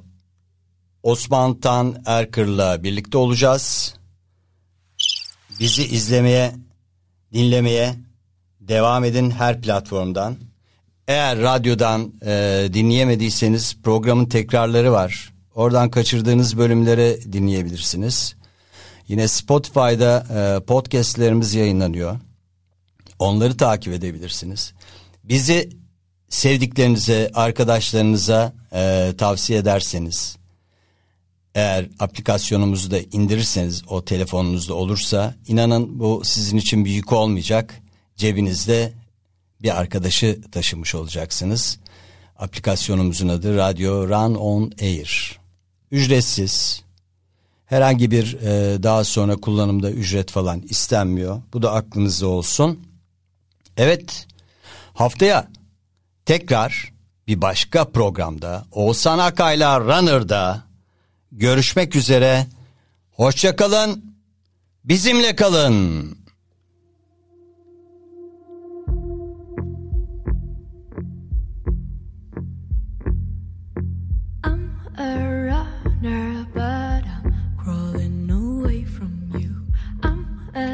[1.02, 3.94] Osman Tan Erkır'la birlikte olacağız.
[5.60, 6.54] Bizi izlemeye,
[7.32, 7.94] dinlemeye
[8.60, 10.36] devam edin her platformdan.
[11.08, 15.32] Eğer radyodan e, dinleyemediyseniz programın tekrarları var.
[15.54, 18.39] Oradan kaçırdığınız bölümleri dinleyebilirsiniz.
[19.10, 22.18] Yine Spotify'da e, podcastlerimiz yayınlanıyor.
[23.18, 24.72] Onları takip edebilirsiniz.
[25.24, 25.70] Bizi
[26.28, 30.36] sevdiklerinize, arkadaşlarınıza e, tavsiye ederseniz,
[31.54, 37.80] eğer aplikasyonumuzu da indirirseniz o telefonunuzda olursa, inanın bu sizin için bir yük olmayacak.
[38.16, 38.92] Cebinizde
[39.62, 41.78] bir arkadaşı taşımış olacaksınız.
[42.38, 45.38] Aplikasyonumuzun adı Radyo Run On Air.
[45.90, 46.89] Ücretsiz.
[47.70, 51.42] Herhangi bir e, daha sonra kullanımda ücret falan istenmiyor.
[51.52, 52.86] Bu da aklınızda olsun.
[53.76, 54.26] Evet
[54.94, 55.48] haftaya
[56.26, 56.92] tekrar
[57.26, 60.62] bir başka programda Oğuzhan Akay'la Runner'da
[61.32, 62.46] görüşmek üzere.
[63.10, 64.04] Hoşça kalın.
[64.84, 66.18] Bizimle kalın.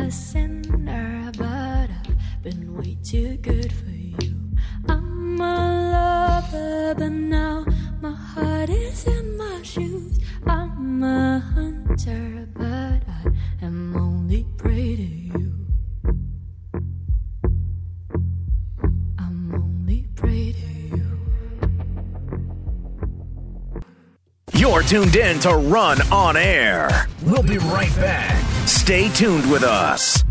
[0.07, 4.37] a sinner, but I've been way too good for you.
[4.89, 7.65] I'm a lover, but now
[8.01, 10.21] my heart is in my shoes.
[10.47, 13.25] I'm a hunter, but I
[13.63, 15.53] am only prey to you.
[19.19, 21.09] I'm only prey to you.
[24.53, 27.09] You're tuned in to Run on Air.
[27.25, 28.56] We'll be right back.
[28.67, 30.26] Stay tuned with us.